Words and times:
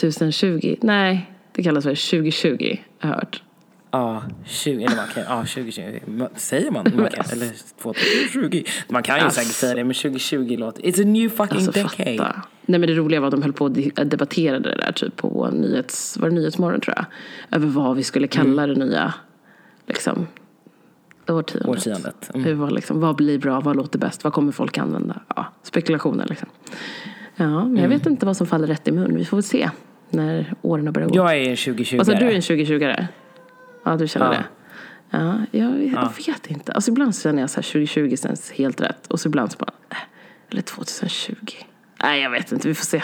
2020. 0.00 0.76
Nej, 0.82 1.30
det 1.52 1.62
kallas 1.62 1.84
för 1.84 2.10
2020, 2.10 2.76
jag 3.00 3.08
har 3.08 3.14
hört. 3.14 3.42
Ja, 3.92 4.22
20, 4.46 4.84
eller 4.84 4.96
man 4.96 5.06
kan, 5.14 5.22
ja 5.28 5.36
2020, 5.40 5.82
Ma- 6.06 6.28
säger 6.36 6.70
man? 6.70 6.86
man 6.96 7.10
kan, 7.10 7.24
eller 7.32 7.50
2020? 7.82 8.62
Man 8.88 9.02
kan 9.02 9.16
ju 9.18 9.22
Alltså. 9.24 9.40
säkert 9.40 9.54
säga 9.54 9.74
det, 9.74 9.84
men 9.84 9.94
2020 9.94 10.56
låter, 10.58 10.82
it's 10.82 11.02
a 11.02 11.04
new 11.06 11.28
fucking 11.28 11.56
Alltså 11.56 11.70
decade. 11.70 12.16
fatta. 12.18 12.42
Nej 12.66 12.80
men 12.80 12.88
det 12.88 12.94
roliga 12.94 13.20
var 13.20 13.26
att 13.28 13.32
de 13.34 13.42
höll 13.42 13.52
på 13.52 13.64
och 13.64 13.70
debatterade 14.06 14.70
det 14.70 14.76
där 14.76 14.92
typ 14.92 15.16
på 15.16 15.50
nyhets, 15.50 16.18
var 16.18 16.28
det 16.28 16.34
Nyhetsmorgon 16.34 16.80
tror 16.80 16.94
jag. 16.96 17.04
Över 17.56 17.66
vad 17.66 17.96
vi 17.96 18.02
skulle 18.02 18.26
kalla 18.26 18.66
det 18.66 18.74
nya, 18.74 19.14
liksom, 19.86 20.26
årtiondet. 21.28 21.68
Årtiondet. 21.68 22.30
Mm. 22.34 22.44
Hur 22.46 22.54
var 22.54 22.70
liksom, 22.70 23.00
vad 23.00 23.16
blir 23.16 23.38
bra, 23.38 23.60
vad 23.60 23.76
låter 23.76 23.98
bäst, 23.98 24.24
vad 24.24 24.32
kommer 24.32 24.52
folk 24.52 24.78
använda? 24.78 25.20
Ja, 25.36 25.46
spekulationer 25.62 26.26
liksom. 26.28 26.48
Ja, 27.36 27.46
men 27.64 27.76
jag 27.76 27.84
Mm. 27.84 27.90
vet 27.90 28.06
inte 28.06 28.26
vad 28.26 28.36
som 28.36 28.46
faller 28.46 28.66
rätt 28.66 28.88
i 28.88 28.92
mun. 28.92 29.16
Vi 29.16 29.24
får 29.24 29.36
väl 29.36 29.44
se 29.44 29.70
när 30.12 30.54
åren 30.62 30.92
börjar 30.92 31.08
gå. 31.08 31.16
Jag 31.16 31.36
är 31.36 31.50
en 31.50 31.56
2020 31.56 31.98
Alltså 31.98 32.14
du 32.14 32.24
är 32.24 32.34
en 32.34 32.42
2020 32.42 32.94
Ja, 33.84 33.96
du 33.96 34.08
känner 34.08 34.26
Ja. 34.26 34.32
det? 34.32 34.44
Ja, 35.18 35.38
jag, 35.50 35.86
jag 35.86 36.12
vet 36.26 36.46
inte. 36.46 36.72
Alltså 36.72 36.90
ibland 36.90 37.14
så 37.14 37.22
känner 37.22 37.40
jag 37.42 37.50
så 37.50 37.56
här 37.56 37.62
2020 37.62 38.16
känns 38.16 38.50
helt 38.50 38.80
rätt. 38.80 39.06
Och 39.06 39.20
så 39.20 39.28
ibland 39.28 39.52
så 39.52 39.58
bara, 39.58 39.72
äh, 39.90 39.96
eller 40.50 40.62
2020. 40.62 41.34
Nej, 42.02 42.22
jag 42.22 42.30
vet 42.30 42.52
inte. 42.52 42.68
Vi 42.68 42.74
får 42.74 42.84
se. 42.84 43.02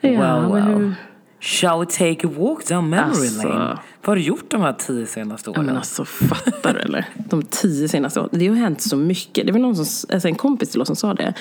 Ja, 0.00 0.40
Wow, 0.40 0.48
wow. 0.48 0.94
Shall 1.42 1.80
we 1.80 1.86
take 1.86 2.26
a 2.26 2.30
walk 2.36 2.66
down 2.68 2.88
memory 2.90 3.08
Alltså. 3.10 3.48
lane? 3.48 3.58
Vad 4.00 4.06
har 4.08 4.16
du 4.16 4.22
gjort 4.22 4.50
de 4.50 4.60
här 4.60 4.72
tio 4.72 5.06
senaste 5.06 5.50
Ja, 5.50 5.52
åren? 5.54 5.66
men 5.66 5.76
alltså 5.76 6.04
fattar 6.04 6.74
du 6.74 6.80
eller? 6.80 7.08
De 7.30 7.42
tio 7.42 7.88
senaste 7.88 8.20
åren. 8.20 8.28
Det 8.32 8.48
har 8.48 8.56
hänt 8.56 8.82
så 8.82 8.96
mycket. 8.96 9.46
Det 9.46 9.52
var 9.52 9.58
någon 9.60 9.76
som, 9.76 10.14
alltså 10.14 10.28
en 10.28 10.34
kompis 10.34 10.70
till 10.70 10.80
oss 10.80 10.86
som 10.86 10.96
sa 10.96 11.14
det. 11.14 11.34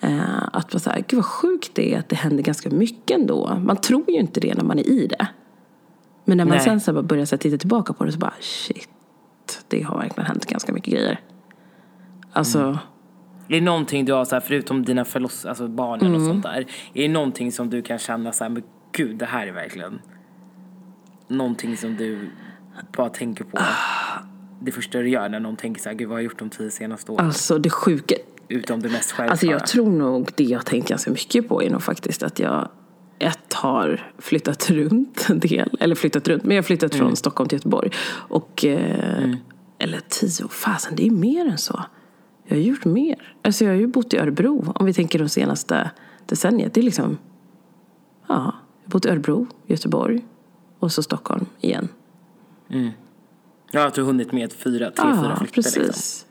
Eh, 0.00 0.42
att 0.52 0.72
var 0.72 0.80
så 0.80 0.90
här, 0.90 1.04
gud 1.08 1.16
vad 1.16 1.24
sjukt 1.24 1.70
det 1.74 1.94
är 1.94 1.98
att 1.98 2.08
det 2.08 2.16
händer 2.16 2.42
ganska 2.42 2.70
mycket 2.70 3.18
ändå. 3.18 3.60
Man 3.64 3.76
tror 3.76 4.04
ju 4.10 4.14
inte 4.20 4.40
det 4.40 4.54
när 4.54 4.64
man 4.64 4.78
är 4.78 4.88
i 4.88 5.06
det. 5.06 5.26
Men 6.24 6.36
när 6.36 6.44
man 6.44 6.56
Nej. 6.56 6.64
sen 6.64 6.80
så 6.80 7.02
börjar 7.02 7.24
så 7.24 7.36
titta 7.36 7.56
tillbaka 7.58 7.92
på 7.92 8.04
det 8.04 8.12
så 8.12 8.18
bara 8.18 8.34
shit. 8.40 8.88
Det 9.68 9.82
har 9.82 9.98
verkligen 9.98 10.26
hänt 10.26 10.46
ganska 10.46 10.72
mycket 10.72 10.92
grejer. 10.94 11.20
Alltså, 12.32 12.58
Mm. 12.58 12.76
Är 13.48 13.54
det 13.54 13.60
någonting 13.60 14.04
du 14.04 14.12
har, 14.12 14.24
så 14.24 14.34
här, 14.34 14.40
förutom 14.40 14.84
dina 14.84 15.04
förloss, 15.04 15.44
alltså 15.44 15.68
barnen 15.68 16.06
Mm. 16.06 16.20
och 16.20 16.26
sånt 16.28 16.42
där, 16.42 16.66
är 16.94 17.02
det 17.02 17.08
någonting 17.08 17.52
som 17.52 17.70
du 17.70 17.82
kan 17.82 17.98
känna 17.98 18.32
så 18.32 18.44
här, 18.44 18.62
gud, 18.96 19.16
det 19.16 19.26
här 19.26 19.46
är 19.46 19.52
verkligen 19.52 20.00
någonting 21.28 21.76
som 21.76 21.96
du 21.96 22.30
bara 22.96 23.08
tänker 23.08 23.44
på 23.44 23.58
det 24.60 24.72
första 24.72 24.98
du 24.98 25.08
gör 25.08 25.28
när 25.28 25.40
någon 25.40 25.56
tänker 25.56 25.82
så 25.82 25.88
här, 25.88 25.96
gud 25.96 26.08
vad 26.08 26.14
har 26.14 26.20
jag 26.20 26.24
gjort 26.24 26.38
de 26.38 26.50
tio 26.50 26.70
senaste 26.70 27.12
åren? 27.12 27.26
alltså 27.26 27.58
det 27.58 27.70
sjuka. 27.70 28.14
Utom 28.48 28.82
det 28.82 28.88
mest 28.88 29.12
självklara. 29.12 29.30
Alltså 29.30 29.46
jag 29.46 29.66
tror 29.66 29.90
nog 29.90 30.30
det 30.36 30.44
jag 30.44 30.66
tänkt 30.66 30.88
ganska 30.88 31.10
mycket 31.10 31.48
på 31.48 31.62
är 31.62 31.70
nog 31.70 31.82
faktiskt 31.82 32.22
att 32.22 32.38
jag 32.38 32.68
ett 33.18 33.52
har 33.52 34.12
flyttat 34.18 34.70
runt 34.70 35.26
en 35.30 35.40
del, 35.40 35.76
eller 35.80 35.94
flyttat 35.94 36.28
runt, 36.28 36.44
men 36.44 36.56
jag 36.56 36.62
har 36.62 36.66
flyttat 36.66 36.94
från 36.94 37.16
Stockholm 37.16 37.48
till 37.48 37.56
Göteborg. 37.56 37.90
Och, 38.12 38.64
eh, 38.64 39.34
eller 39.78 40.00
tio, 40.08 40.48
fasen 40.48 40.96
det 40.96 41.06
är 41.06 41.10
mer 41.10 41.46
än 41.46 41.58
så. 41.58 41.84
Jag 42.46 42.56
har 42.56 42.62
gjort 42.62 42.84
mer. 42.84 43.36
Alltså 43.42 43.64
jag 43.64 43.72
har 43.72 43.78
ju 43.78 43.86
bott 43.86 44.14
i 44.14 44.18
Örebro, 44.18 44.72
om 44.74 44.86
vi 44.86 44.94
tänker 44.94 45.18
de 45.18 45.28
senaste 45.28 45.90
decenniet. 46.26 46.74
Det 46.74 46.80
är 46.80 46.82
liksom, 46.82 47.18
ja, 48.28 48.54
jag 48.84 48.88
har 48.88 48.92
bott 48.92 49.06
i 49.06 49.08
Örebro, 49.08 49.46
Göteborg 49.66 50.24
och 50.78 50.92
så 50.92 51.02
Stockholm 51.02 51.46
igen. 51.60 51.88
Ja, 53.70 53.86
att 53.86 53.94
du 53.94 54.00
har 54.00 54.06
hunnit 54.06 54.32
med 54.32 54.52
fyra, 54.52 54.90
tre, 54.90 55.04
fyra 55.04 55.26
Ja, 55.30 55.36
flyttar 55.36 55.52
precis. 55.54 55.76
liksom. 55.76 56.28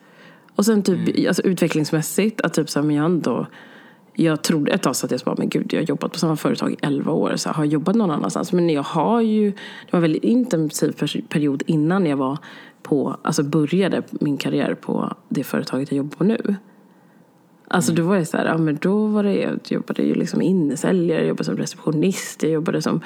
Och 0.55 0.65
sen 0.65 0.83
typ 0.83 1.27
alltså, 1.27 1.41
utvecklingsmässigt, 1.41 2.41
att 2.41 2.53
typ 2.53 2.69
så 2.69 2.79
här, 2.79 2.87
men 2.87 2.95
jag 2.95 3.05
ändå 3.05 3.47
jag 4.15 4.41
trodde 4.41 4.71
ett 4.71 4.81
tag 4.81 4.95
så 4.95 5.05
att 5.05 5.11
jag 5.11 5.21
bara, 5.25 5.35
men 5.37 5.49
gud, 5.49 5.73
jag 5.73 5.81
har 5.81 5.85
jobbat 5.85 6.11
på 6.11 6.19
samma 6.19 6.35
företag 6.35 6.71
i 6.71 6.75
11 6.81 7.11
år, 7.11 7.35
så 7.35 7.49
här, 7.49 7.55
har 7.55 7.63
jag 7.63 7.73
jobbat 7.73 7.95
någon 7.95 8.11
annanstans? 8.11 8.53
Men 8.53 8.69
jag 8.69 8.83
har 8.83 9.21
ju, 9.21 9.51
det 9.51 9.91
var 9.91 9.97
en 9.97 10.01
väldigt 10.01 10.23
intensiv 10.23 10.91
period 11.29 11.63
innan 11.65 12.05
jag 12.05 12.17
var 12.17 12.37
på, 12.81 13.17
alltså 13.21 13.43
började 13.43 14.01
min 14.11 14.37
karriär 14.37 14.75
på 14.75 15.13
det 15.29 15.43
företaget 15.43 15.91
jag 15.91 15.97
jobbar 15.97 16.17
på 16.17 16.23
nu. 16.23 16.55
Alltså 17.67 17.91
då 17.91 18.03
var 18.03 18.17
det 18.17 18.25
så 18.25 18.37
här, 18.37 18.45
ja 18.45 18.57
men 18.57 18.77
då 18.81 19.07
var 19.07 19.23
det, 19.23 19.35
jag 19.35 19.59
jobbade 19.63 20.03
ju 20.03 20.15
liksom 20.15 20.41
innesäljare, 20.41 21.19
jag 21.19 21.27
jobbade 21.27 21.43
som 21.43 21.57
receptionist, 21.57 22.43
jag 22.43 22.51
jobbade 22.51 22.81
som 22.81 23.01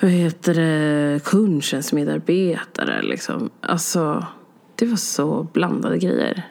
vad 0.00 0.10
heter 0.10 0.54
det, 0.54 1.24
kundtjänstmedarbetare 1.24 3.02
liksom. 3.02 3.50
Alltså, 3.60 4.26
det 4.74 4.86
var 4.86 4.96
så 4.96 5.46
blandade 5.52 5.98
grejer. 5.98 6.42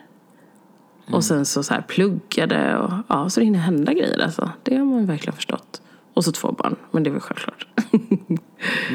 Och 1.12 1.24
sen 1.24 1.46
så, 1.46 1.64
så 1.64 1.74
här 1.74 1.82
pluggade 1.82 2.78
och 2.78 2.92
ja, 3.08 3.30
så 3.30 3.40
det 3.40 3.46
hinner 3.46 3.60
hända 3.60 3.94
grejer 3.94 4.24
alltså. 4.24 4.52
Det 4.64 4.76
har 4.76 4.86
man 4.86 5.06
verkligen 5.06 5.36
förstått. 5.36 5.82
Och 6.14 6.24
så 6.24 6.32
två 6.32 6.52
barn, 6.52 6.76
men 6.92 7.04
det 7.04 7.10
var 7.10 7.20
självklart. 7.20 7.68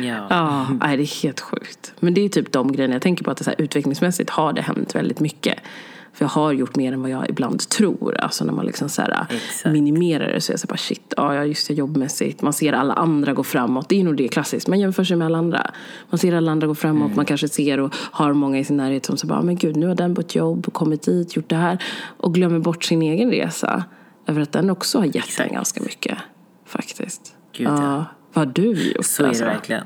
Ja. 0.02 0.26
ja, 0.30 0.66
nej, 0.80 0.96
det 0.96 1.02
är 1.02 1.22
helt 1.22 1.40
sjukt. 1.40 1.94
Men 2.00 2.14
det 2.14 2.20
är 2.20 2.28
typ 2.28 2.52
de 2.52 2.72
grejerna 2.72 2.94
jag 2.94 3.02
tänker 3.02 3.24
på 3.24 3.30
att 3.30 3.36
det 3.36 3.44
så 3.44 3.50
här, 3.50 3.60
utvecklingsmässigt 3.60 4.30
har 4.30 4.52
det 4.52 4.62
hänt 4.62 4.94
väldigt 4.94 5.20
mycket. 5.20 5.58
För 6.18 6.24
jag 6.24 6.30
har 6.30 6.52
gjort 6.52 6.76
mer 6.76 6.92
än 6.92 7.02
vad 7.02 7.10
jag 7.10 7.30
ibland 7.30 7.68
tror. 7.68 8.16
Alltså 8.20 8.44
när 8.44 8.52
man 8.52 8.66
liksom 8.66 8.88
så 8.88 9.02
här, 9.02 9.26
Exakt. 9.30 9.72
minimerar 9.72 10.32
det 10.32 10.40
så 10.40 10.50
är 10.50 10.52
jag 10.52 10.60
så 10.60 10.66
bara 10.66 10.76
shit, 10.76 11.14
ja 11.16 11.44
just 11.44 11.68
det 11.68 11.74
jobbmässigt. 11.74 12.42
Man 12.42 12.52
ser 12.52 12.72
alla 12.72 12.94
andra 12.94 13.32
gå 13.32 13.42
framåt. 13.44 13.88
Det 13.88 14.00
är 14.00 14.04
nog 14.04 14.16
det 14.16 14.28
klassiskt. 14.28 14.68
Man 14.68 14.80
jämför 14.80 15.04
sig 15.04 15.16
med 15.16 15.26
alla 15.26 15.38
andra. 15.38 15.70
Man 16.10 16.18
ser 16.18 16.32
alla 16.32 16.52
andra 16.52 16.66
gå 16.66 16.74
framåt. 16.74 17.06
Mm. 17.06 17.16
Man 17.16 17.24
kanske 17.24 17.48
ser 17.48 17.80
och 17.80 17.94
har 17.94 18.32
många 18.32 18.58
i 18.58 18.64
sin 18.64 18.76
närhet 18.76 19.06
som 19.06 19.16
så 19.16 19.26
bara, 19.26 19.42
men 19.42 19.56
gud 19.56 19.76
nu 19.76 19.86
har 19.86 19.94
den 19.94 20.16
ett 20.18 20.34
jobb, 20.34 20.72
kommit 20.72 21.02
dit, 21.02 21.36
gjort 21.36 21.48
det 21.48 21.56
här. 21.56 21.84
Och 22.16 22.34
glömmer 22.34 22.58
bort 22.58 22.84
sin 22.84 23.02
egen 23.02 23.30
resa. 23.30 23.84
Över 24.26 24.40
att 24.40 24.52
den 24.52 24.70
också 24.70 24.98
har 24.98 25.06
gett 25.06 25.40
en 25.40 25.52
ganska 25.52 25.80
mycket. 25.80 26.18
Faktiskt. 26.66 27.34
Gud, 27.52 27.68
ja. 27.68 28.04
Vad 28.38 28.46
har 28.46 28.54
du 28.54 28.62
gjort? 28.92 29.04
Så 29.06 29.22
är 29.22 29.24
det 29.24 29.28
alltså? 29.28 29.44
verkligen. 29.44 29.82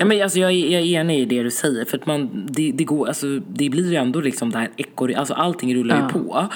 Ja, 0.00 0.04
men 0.06 0.22
alltså, 0.22 0.38
jag, 0.38 0.50
är- 0.52 0.68
jag 0.70 0.82
är 0.82 1.00
enig 1.00 1.20
i 1.20 1.24
det 1.24 1.42
du 1.42 1.50
säger. 1.50 1.84
För 1.84 1.98
att 1.98 2.06
man, 2.06 2.46
det, 2.50 2.72
det, 2.72 2.84
går, 2.84 3.08
alltså, 3.08 3.26
det 3.48 3.68
blir 3.70 3.90
ju 3.90 3.96
ändå 3.96 4.20
liksom 4.20 4.50
det 4.50 4.58
här 4.58 4.70
ekor, 4.76 5.12
alltså 5.12 5.34
allting 5.34 5.74
rullar 5.74 5.96
ju 5.96 6.02
på. 6.20 6.48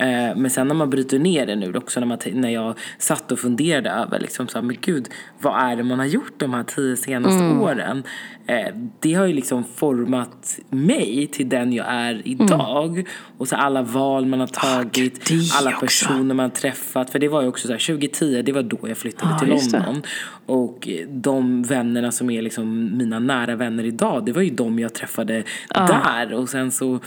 Eh, 0.00 0.36
men 0.36 0.50
sen 0.50 0.68
när 0.68 0.74
man 0.74 0.90
bryter 0.90 1.18
ner 1.18 1.46
det 1.46 1.56
nu 1.56 1.74
också, 1.76 2.00
när, 2.00 2.06
man, 2.06 2.18
när 2.32 2.50
jag 2.50 2.74
satt 2.98 3.32
och 3.32 3.38
funderade 3.38 3.90
över 3.90 4.18
liksom 4.20 4.48
så 4.48 4.58
här, 4.58 4.62
men 4.62 4.76
gud, 4.80 5.08
vad 5.40 5.62
är 5.70 5.76
det 5.76 5.82
man 5.82 5.98
har 5.98 6.06
gjort 6.06 6.32
de 6.36 6.54
här 6.54 6.62
tio 6.62 6.96
senaste 6.96 7.44
Mm. 7.44 7.60
åren? 7.60 8.02
Eh, 8.46 8.66
det 9.00 9.14
har 9.14 9.26
ju 9.26 9.32
liksom 9.34 9.64
format 9.76 10.58
mig 10.70 11.26
till 11.32 11.48
den 11.48 11.72
jag 11.72 11.86
är 11.88 12.22
idag. 12.24 13.08
Och 13.38 13.48
så 13.48 13.56
alla 13.56 13.82
val 13.82 14.26
man 14.26 14.40
har 14.40 14.46
tagit, 14.46 15.30
Mm. 15.30 15.42
Ah, 15.42 15.62
det 15.62 15.68
alla 15.68 15.70
också. 15.70 15.80
personer 15.80 16.34
man 16.34 16.38
har 16.44 16.50
träffat. 16.56 17.10
För 17.10 17.18
det 17.18 17.28
var 17.28 17.42
ju 17.42 17.48
också 17.48 17.66
så 17.66 17.72
här, 17.72 17.80
2010, 17.80 18.42
det 18.42 18.52
var 18.52 18.62
då 18.62 18.78
jag 18.82 18.98
flyttade 18.98 19.32
Ja, 19.32 19.38
till 19.38 19.48
det. 19.48 19.78
London. 19.78 20.02
Och 20.46 20.88
de 21.08 21.62
vännerna 21.62 22.12
som 22.12 22.30
är 22.30 22.42
liksom 22.42 22.96
mina 22.98 23.18
nära 23.18 23.56
vänner 23.56 23.84
idag, 23.84 24.24
det 24.26 24.32
var 24.32 24.42
ju 24.42 24.50
de 24.50 24.78
jag 24.78 24.94
träffade 24.94 25.42
där. 25.74 26.32
Och 26.32 26.48
sen 26.48 26.70
så 26.70 27.00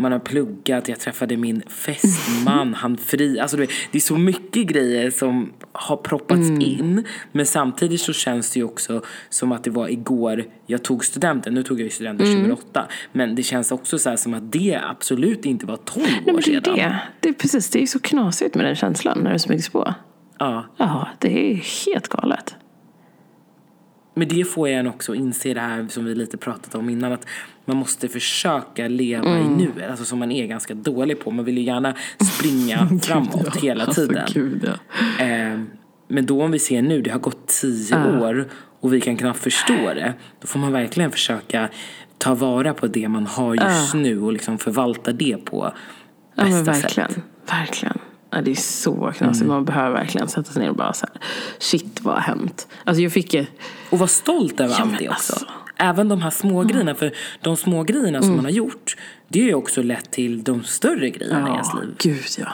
man 0.00 0.12
har 0.12 0.18
pluggat, 0.18 0.88
jag 0.88 1.00
träffade 1.00 1.36
min 1.36 1.62
fästman, 1.68 2.74
han 2.74 2.96
fri. 2.96 3.40
Alltså 3.40 3.56
vet, 3.56 3.70
det 3.92 3.98
är 3.98 4.02
så 4.02 4.16
mycket 4.18 4.66
grejer 4.66 5.10
som 5.10 5.52
har 5.72 5.96
proppats 5.96 6.48
in. 6.48 7.04
Men 7.32 7.46
samtidigt 7.46 8.00
så 8.00 8.12
känns 8.12 8.50
det 8.50 8.60
ju 8.60 8.64
också 8.64 9.02
som 9.28 9.52
att 9.52 9.64
det 9.64 9.70
var 9.70 9.88
igår 9.88 10.44
jag 10.66 10.82
tog 10.84 11.04
studenten. 11.04 11.54
Nu 11.54 11.62
tog 11.62 11.80
jag 11.80 11.84
ju 11.84 11.90
studenten 11.90 12.26
2008. 12.26 12.86
Men 13.12 13.34
det 13.34 13.42
känns 13.42 13.72
också 13.72 13.98
så 13.98 14.08
här 14.08 14.16
som 14.16 14.34
att 14.34 14.52
det 14.52 14.80
absolut 14.90 15.44
inte 15.44 15.66
var 15.66 15.76
12 15.76 16.06
Nej, 16.06 16.20
år 16.20 16.24
men 16.24 16.34
det 16.34 16.40
är 16.54 16.60
sedan. 16.60 16.74
det. 16.76 16.98
det 17.20 17.28
är 17.28 17.32
precis, 17.32 17.70
det 17.70 17.82
är 17.82 17.86
så 17.86 18.00
knasigt 18.00 18.54
med 18.54 18.64
den 18.64 18.74
känslan 18.76 19.18
när 19.22 19.32
det 19.32 19.38
smygs 19.38 19.68
på. 19.68 19.94
Ja. 20.38 20.64
Ja, 20.76 21.08
det 21.18 21.50
är 21.52 21.54
helt 21.86 22.08
galet. 22.08 22.56
Men 24.18 24.28
det 24.28 24.44
får 24.44 24.68
jag 24.68 24.78
en 24.80 24.86
också 24.86 25.14
inse 25.14 25.54
det 25.54 25.60
här 25.60 25.86
som 25.90 26.04
vi 26.04 26.14
lite 26.14 26.36
pratat 26.36 26.74
om 26.74 26.90
innan 26.90 27.12
att 27.12 27.26
man 27.64 27.76
måste 27.76 28.08
försöka 28.08 28.88
leva 28.88 29.30
Mm. 29.30 29.46
i 29.46 29.64
nuet, 29.64 29.90
alltså 29.90 30.04
som 30.04 30.18
man 30.18 30.32
är 30.32 30.46
ganska 30.46 30.74
dålig 30.74 31.20
på. 31.20 31.30
Man 31.30 31.44
vill 31.44 31.58
ju 31.58 31.64
gärna 31.64 31.94
springa 32.36 32.88
framåt 33.02 33.56
hela 33.56 33.86
tiden. 33.86 34.18
Alltså, 34.18 34.38
gud, 34.38 34.70
ja. 35.18 35.24
Eh, 35.24 35.60
men 36.08 36.26
då 36.26 36.42
om 36.42 36.50
vi 36.50 36.58
ser 36.58 36.82
nu, 36.82 37.02
det 37.02 37.10
har 37.10 37.18
gått 37.18 37.46
tio 37.46 38.18
år 38.20 38.48
och 38.80 38.92
vi 38.92 39.00
kan 39.00 39.16
knappt 39.16 39.38
förstå 39.38 39.74
det. 39.94 40.14
Då 40.40 40.46
får 40.46 40.58
man 40.58 40.72
verkligen 40.72 41.10
försöka 41.10 41.68
ta 42.18 42.34
vara 42.34 42.74
på 42.74 42.86
det 42.86 43.08
man 43.08 43.26
har 43.26 43.54
just 43.54 43.94
nu 43.94 44.20
och 44.22 44.32
liksom 44.32 44.58
förvalta 44.58 45.12
det 45.12 45.36
på 45.44 45.72
Ja, 46.34 46.42
bästa 46.44 46.54
men 46.56 46.64
verkligen. 46.64 47.10
sätt. 47.10 47.22
Verkligen. 47.50 47.98
Ja, 48.30 48.40
det 48.42 48.50
är 48.50 48.54
så 48.54 49.12
knasigt. 49.16 49.46
Man 49.46 49.64
behöver 49.64 49.90
verkligen 49.90 50.28
sätta 50.28 50.52
sig 50.52 50.62
ner 50.62 50.70
och 50.70 50.76
bara 50.76 50.92
så 50.92 51.06
här, 51.12 51.20
shit 51.58 52.00
vad 52.02 52.14
har 52.14 52.20
hänt? 52.20 52.68
Alltså 52.84 53.02
jag 53.02 53.12
fick 53.12 53.34
ju, 53.34 53.46
Och 53.90 53.98
vara 53.98 54.08
stolt 54.08 54.60
över 54.60 54.74
Ja, 54.78 54.82
allt 54.82 54.98
det 54.98 55.08
också. 55.08 55.32
alltså. 55.32 55.46
Även 55.76 56.08
de 56.08 56.22
här 56.22 56.30
små 56.30 56.62
grejerna. 56.62 56.94
För 56.94 57.12
de 57.42 57.56
små 57.56 57.82
grejerna 57.82 58.22
som 58.22 58.36
man 58.36 58.44
har 58.44 58.52
gjort, 58.52 58.96
det 59.28 59.40
har 59.40 59.46
ju 59.48 59.54
också 59.54 59.82
lett 59.82 60.10
till 60.10 60.42
de 60.44 60.64
större 60.64 61.10
grejerna 61.10 61.48
i 61.48 61.52
ens 61.52 61.68
ja, 61.74 61.80
liv. 61.80 61.94
gud 61.98 62.24
ja. 62.38 62.48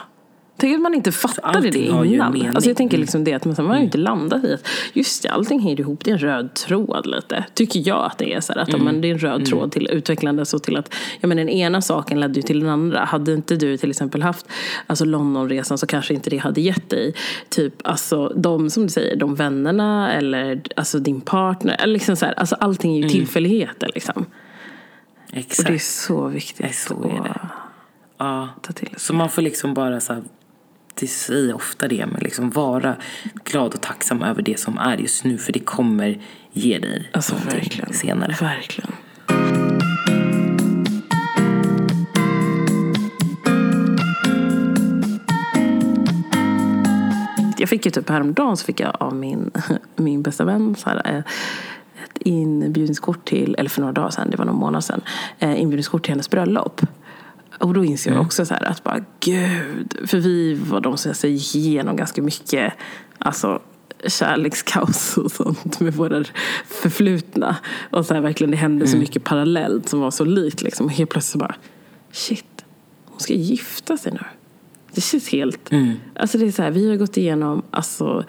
Tänk 0.57 0.75
att 0.75 0.81
man 0.81 0.93
inte 0.93 1.11
fattade 1.11 1.69
det 1.69 1.79
ju 1.79 1.89
en 1.89 2.05
innan. 2.05 2.55
Alltså 2.55 2.69
jag 2.69 2.77
tänker 2.77 2.97
liksom 2.97 3.23
det 3.23 3.33
att 3.33 3.45
man, 3.45 3.55
man 3.57 3.67
har 3.67 3.77
ju 3.77 3.83
inte 3.83 3.97
landat 3.97 4.43
i 4.43 4.53
att 4.53 4.67
just 4.93 5.23
det, 5.23 5.29
allting 5.29 5.59
hänger 5.59 5.79
ihop. 5.79 6.03
Det 6.03 6.11
är 6.11 6.13
en 6.13 6.19
röd 6.19 6.53
tråd 6.53 7.07
lite. 7.07 7.45
Tycker 7.53 7.87
jag 7.87 8.05
att 8.05 8.17
det 8.17 8.33
är 8.33 8.41
så 8.41 8.53
här, 8.53 8.59
att 8.59 8.69
ja, 8.69 8.77
men 8.77 9.01
det 9.01 9.07
är 9.07 9.11
en 9.11 9.19
röd 9.19 9.45
tråd 9.45 9.71
till 9.71 9.89
utvecklandet 9.91 10.53
och 10.53 10.63
till 10.63 10.77
att 10.77 10.93
ja, 11.21 11.27
men 11.27 11.37
den 11.37 11.49
ena 11.49 11.81
saken 11.81 12.19
ledde 12.19 12.35
ju 12.35 12.41
till 12.41 12.59
den 12.59 12.69
andra. 12.69 12.99
Hade 12.99 13.33
inte 13.33 13.55
du 13.55 13.77
till 13.77 13.89
exempel 13.89 14.23
haft 14.23 14.45
alltså 14.87 15.05
Londonresan 15.05 15.77
så 15.77 15.87
kanske 15.87 16.13
inte 16.13 16.29
det 16.29 16.37
hade 16.37 16.61
gett 16.61 16.89
dig 16.89 17.13
typ 17.49 17.73
alltså 17.83 18.27
de 18.35 18.69
som 18.69 18.83
du 18.83 18.89
säger, 18.89 19.15
de 19.15 19.35
vännerna 19.35 20.13
eller 20.13 20.61
alltså 20.75 20.99
din 20.99 21.21
partner. 21.21 21.75
Eller 21.79 21.93
liksom 21.93 22.15
så 22.15 22.25
här, 22.25 22.33
alltså 22.33 22.55
allting 22.55 22.97
är 22.97 23.01
ju 23.01 23.09
tillfälligheter 23.09 23.91
liksom. 23.95 24.25
Och 25.31 25.37
Exakt. 25.37 25.67
det 25.67 25.73
är 25.73 25.79
så 25.79 26.27
viktigt 26.27 26.59
Nej, 26.59 26.73
så 26.73 27.03
är 27.03 27.23
det. 27.23 27.49
Ja. 28.17 28.49
ta 28.61 28.73
till 28.73 28.87
sig. 28.87 28.99
Så 28.99 29.13
man 29.13 29.29
får 29.29 29.41
liksom 29.41 29.73
bara 29.73 29.99
så 29.99 30.13
här, 30.13 30.23
det 30.99 31.07
säger 31.07 31.53
ofta 31.55 31.87
det, 31.87 32.05
men 32.05 32.21
liksom 32.21 32.49
vara 32.49 32.95
glad 33.43 33.73
och 33.73 33.81
tacksam 33.81 34.21
över 34.23 34.41
det 34.41 34.59
som 34.59 34.77
är 34.77 34.97
just 34.97 35.23
nu. 35.23 35.37
För 35.37 35.53
det 35.53 35.59
kommer 35.59 36.21
ge 36.51 36.79
dig 36.79 37.09
Alltså 37.13 37.33
någonting 37.33 37.59
verkligen. 37.59 37.93
senare. 37.93 38.35
Verkligen. 38.41 38.91
Jag 47.57 47.69
fick 47.69 47.85
ju 47.85 47.91
typ 47.91 48.09
häromdagen 48.09 48.57
så 48.57 48.65
fick 48.65 48.79
jag 48.79 48.95
av 48.99 49.15
min, 49.15 49.51
min 49.95 50.21
bästa 50.21 50.45
vän 50.45 50.75
så 50.75 50.89
här, 50.89 51.01
eh, 51.05 51.17
ett 51.17 52.17
inbjudningskort 52.21 53.25
till, 53.25 53.55
eller 53.59 53.69
för 53.69 53.81
några 53.81 53.93
dagar 53.93 54.09
sedan, 54.09 54.29
det 54.29 54.37
var 54.37 54.45
någon 54.45 54.55
månad 54.55 54.83
sedan, 54.83 55.01
eh, 55.39 55.61
inbjudningskort 55.61 56.03
till 56.03 56.11
hennes 56.11 56.29
bröllop. 56.29 56.81
Och 57.59 57.73
då 57.73 57.85
inser 57.85 58.11
jag 58.11 58.21
också 58.21 58.45
så 58.45 58.53
här 58.53 58.63
att 58.63 58.83
bara 58.83 58.99
gud, 59.19 59.95
för 60.05 60.17
vi 60.17 60.53
var 60.53 60.81
de 60.81 60.97
som 60.97 61.11
alltså, 61.11 61.27
gick 61.27 61.55
igenom 61.55 61.95
ganska 61.95 62.21
mycket, 62.21 62.73
alltså 63.17 63.61
kärlekskaos 64.07 65.17
och 65.17 65.31
sånt 65.31 65.79
med 65.79 65.93
våra 65.93 66.23
förflutna. 66.67 67.57
Och 67.89 68.05
så 68.05 68.13
här, 68.13 68.21
verkligen 68.21 68.51
det 68.51 68.57
hände 68.57 68.87
så 68.87 68.97
mycket 68.97 69.23
parallellt 69.23 69.89
som 69.89 69.99
var 69.99 70.11
så 70.11 70.25
likt 70.25 70.61
liksom. 70.61 70.85
Och 70.85 70.91
helt 70.91 71.09
plötsligt 71.09 71.39
bara, 71.39 71.55
shit, 72.11 72.65
hon 73.05 73.19
ska 73.19 73.33
gifta 73.33 73.97
sig 73.97 74.11
nu. 74.11 74.19
Det 74.91 75.01
känns 75.01 75.29
helt... 75.29 75.71
Alltså 76.15 76.37
det 76.37 76.45
är 76.45 76.51
så 76.51 76.61
här, 76.61 76.71
vi 76.71 76.89
har 76.89 76.95
gått 76.95 77.17
igenom 77.17 77.63
alltså, 77.71 78.25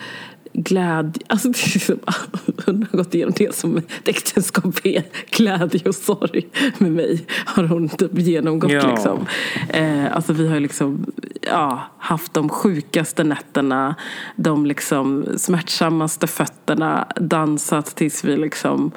glädje... 0.57 1.23
Alltså 1.27 1.49
det 1.49 1.75
är 1.75 1.79
som, 1.79 1.99
hon 2.67 2.87
har 2.91 2.99
gått 2.99 3.15
igenom 3.15 3.35
det 3.37 3.55
som 3.55 3.77
ett 3.77 4.09
äktenskap 4.09 4.75
är. 4.85 5.03
Glädje 5.31 5.89
och 5.89 5.95
sorg 5.95 6.49
med 6.79 6.93
mig 6.93 7.27
har 7.31 7.65
hon 7.65 7.89
typ 7.89 8.19
genomgått. 8.19 8.73
Ja. 8.73 8.91
Liksom. 8.91 9.27
Eh, 9.69 10.17
alltså 10.17 10.33
vi 10.33 10.49
har 10.49 10.61
liksom 10.61 11.07
ja, 11.41 11.83
haft 11.99 12.35
de 12.35 12.49
sjukaste 12.49 13.25
nätterna, 13.25 13.95
de 14.37 14.67
liksom 14.67 15.27
smärtsammaste 15.37 16.27
fötterna, 16.27 17.09
dansat 17.17 17.87
tills 17.97 18.25
vi 18.25 18.37
liksom 18.37 18.93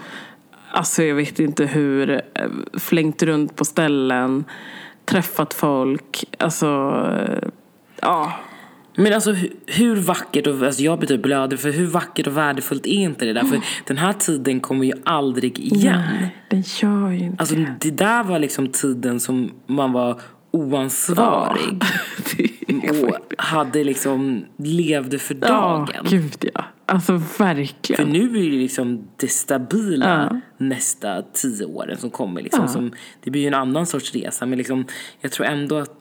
Alltså 0.72 1.04
jag 1.04 1.16
vet 1.16 1.40
inte 1.40 1.66
hur, 1.66 2.10
eh, 2.10 2.20
flängt 2.74 3.24
runt 3.24 3.56
på 3.56 3.66
ställen, 3.66 4.46
träffat 5.06 5.54
folk, 5.54 6.26
alltså 6.38 6.68
eh, 7.20 7.50
ja. 8.02 8.34
Men 9.00 9.14
alltså 9.14 9.36
hur, 9.66 9.96
vackert 9.96 10.48
och, 10.48 10.64
alltså 10.64 10.82
jag 10.84 11.00
blir 11.00 11.08
typ 11.50 11.60
för 11.60 11.72
hur 11.72 11.88
vackert 11.88 12.28
och 12.28 12.38
värdefullt 12.38 12.86
är 12.86 12.90
inte 12.90 13.26
det 13.26 13.34
där? 13.34 13.44
För 13.44 13.62
den 13.86 13.98
här 13.98 14.14
tiden 14.14 14.60
kommer 14.60 14.86
ju 14.86 14.94
aldrig 15.04 15.60
igen. 15.60 16.02
Nej, 16.22 16.36
den 16.50 16.64
gör 16.82 17.10
ju 17.12 17.20
inte 17.26 17.36
Alltså 17.40 17.56
det 17.82 17.92
där 17.92 18.24
var 18.24 18.40
liksom 18.40 18.68
tiden 18.68 19.20
som 19.20 19.52
man 19.68 19.92
var 19.92 20.22
oansvarig. 20.52 21.82
det. 22.38 23.04
Och 23.04 23.16
hade 23.38 23.84
liksom, 23.84 24.46
levde 24.58 25.20
för 25.20 25.38
Ja, 25.42 25.48
dagen. 25.48 26.06
gud 26.10 26.50
ja. 26.54 26.66
Alltså 26.86 27.20
För 27.20 27.44
verkligen. 27.44 28.10
nu 28.10 28.24
är 28.40 28.52
det 28.52 28.58
liksom 28.58 29.08
det 29.20 29.28
stabila 29.28 30.30
Ja. 30.32 30.40
nästa 30.66 31.22
tio 31.34 31.66
åren 31.66 31.98
som 31.98 32.10
kommer. 32.10 32.42
Liksom, 32.42 32.62
Ja. 32.62 32.68
som, 32.68 32.92
det 33.24 33.32
blir 33.32 33.42
ju 33.42 33.48
en 33.48 33.54
annan 33.54 33.86
sorts 33.86 34.14
resa. 34.14 34.46
Men 34.46 34.58
liksom, 34.58 34.86
jag 35.22 35.32
tror 35.32 35.46
ändå 35.46 35.78
att 35.78 35.92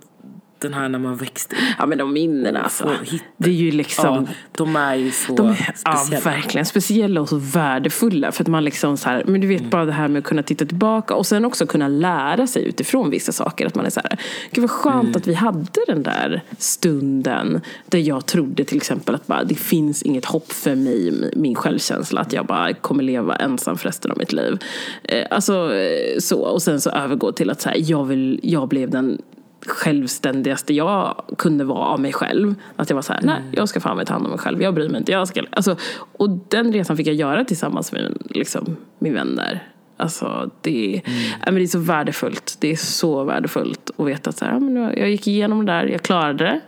den 0.59 0.75
här 0.75 0.89
när 0.89 0.99
man 0.99 1.17
växte 1.17 1.57
Ja 1.79 1.87
men 1.87 1.99
de 1.99 2.13
minnena 2.13 2.63
alltså. 2.63 2.91
Det 3.37 3.51
är 3.51 3.55
ju 3.55 3.71
liksom. 3.71 4.27
ja, 4.29 4.35
de 4.53 4.77
är 4.77 4.95
ju 4.95 5.11
så 5.11 5.35
De 5.37 5.49
är, 5.49 5.75
ja, 5.85 5.93
speciella. 5.97 6.25
verkligen. 6.25 6.67
Speciella 6.67 7.21
och 7.21 7.29
så 7.29 7.37
värdefulla. 7.37 8.33
För 8.33 8.45
att 8.45 8.49
man 8.49 8.65
liksom 8.65 8.97
så 8.97 9.09
här, 9.09 9.25
men 9.27 9.41
du 9.41 9.47
vet 9.47 9.71
bara 9.71 9.85
det 9.85 9.93
här 9.93 10.09
med 10.09 10.19
att 10.19 10.25
kunna 10.25 10.43
titta 10.43 10.65
tillbaka 10.65 11.15
och 11.15 11.27
sen 11.27 11.45
också 11.45 11.67
kunna 11.67 11.89
lära 11.89 12.47
sig 12.47 12.65
utifrån 12.65 13.11
vissa 13.11 13.33
saker. 13.33 13.67
Att 13.67 13.75
man 13.75 13.87
är 13.87 13.91
så 13.91 14.01
här, 14.01 14.19
gud 14.51 14.63
vad 14.63 14.71
skönt 14.71 15.17
att 15.17 15.27
vi 15.27 15.35
hade 15.35 15.81
den 15.87 16.03
där 16.03 16.43
stunden 16.59 17.61
där 17.87 17.99
jag 17.99 18.27
trodde 18.27 18.65
till 18.65 18.77
exempel 18.77 19.15
att 19.15 19.27
bara, 19.27 19.45
det 19.45 19.55
finns 19.55 20.03
inget 20.03 20.25
hopp 20.25 20.53
för 20.53 20.75
mig, 20.75 21.31
min 21.37 21.55
självkänsla. 21.55 22.21
Att 22.21 22.33
jag 22.33 22.47
bara 22.47 22.75
kommer 22.75 23.03
leva 23.03 23.37
ensam 23.37 23.79
för 23.79 23.89
resten 23.89 24.11
av 24.11 24.19
mitt 24.19 24.33
liv. 24.33 24.59
Eh, 25.03 25.27
alltså 25.31 25.75
eh, 25.75 26.19
så. 26.19 26.41
Och 26.41 26.63
sen 26.63 26.81
så 26.81 26.91
övergå 26.91 27.33
till 27.33 27.51
att 27.51 27.61
så 27.61 27.69
här, 27.69 27.77
jag, 27.81 28.05
vill, 28.05 28.41
jag 28.43 28.69
blev 28.69 28.91
den 28.91 29.19
självständigaste 29.67 30.75
jag 30.75 31.23
kunde 31.39 31.65
vara 31.65 31.87
av 31.87 32.01
mig 32.01 32.13
själv. 32.13 32.55
Att 32.77 32.91
jag 32.91 32.95
var 32.95 33.03
så 33.03 33.13
här, 33.13 33.23
nej 33.23 33.43
jag 33.53 33.69
ska 33.69 33.81
fan 33.81 33.97
mig 33.97 34.07
ta 34.07 34.13
hand 34.13 34.25
om 34.25 34.31
mig 34.31 34.39
själv, 34.39 34.63
jag 34.63 34.75
bryr 34.75 34.89
mig 34.89 34.99
inte. 34.99 35.13
Jag 35.13 35.29
ska, 35.29 35.43
alltså, 35.51 35.77
och 36.17 36.31
den 36.31 36.73
resan 36.73 36.97
fick 36.97 37.07
jag 37.07 37.15
göra 37.15 37.45
tillsammans 37.45 37.93
med 37.93 38.17
liksom, 38.31 38.77
min 38.99 39.15
vän 39.15 39.37
där. 39.37 39.69
Alltså, 39.97 40.51
det, 40.61 41.03
ja, 41.45 41.45
men 41.45 41.55
det 41.55 41.63
är 41.63 41.67
så 41.67 41.79
värdefullt. 41.79 42.57
Det 42.61 42.73
är 42.73 42.77
så 42.77 43.25
värdefullt 43.25 43.91
att 43.97 44.07
veta 44.07 44.31
att 44.31 44.37
så 44.37 44.45
här, 44.45 44.61
men 44.61 44.77
jag 44.77 45.11
gick 45.11 45.27
igenom 45.27 45.67
det 45.67 45.73
där, 45.73 45.87
jag 45.87 46.03
klarade 46.03 46.45
det. 46.45 46.61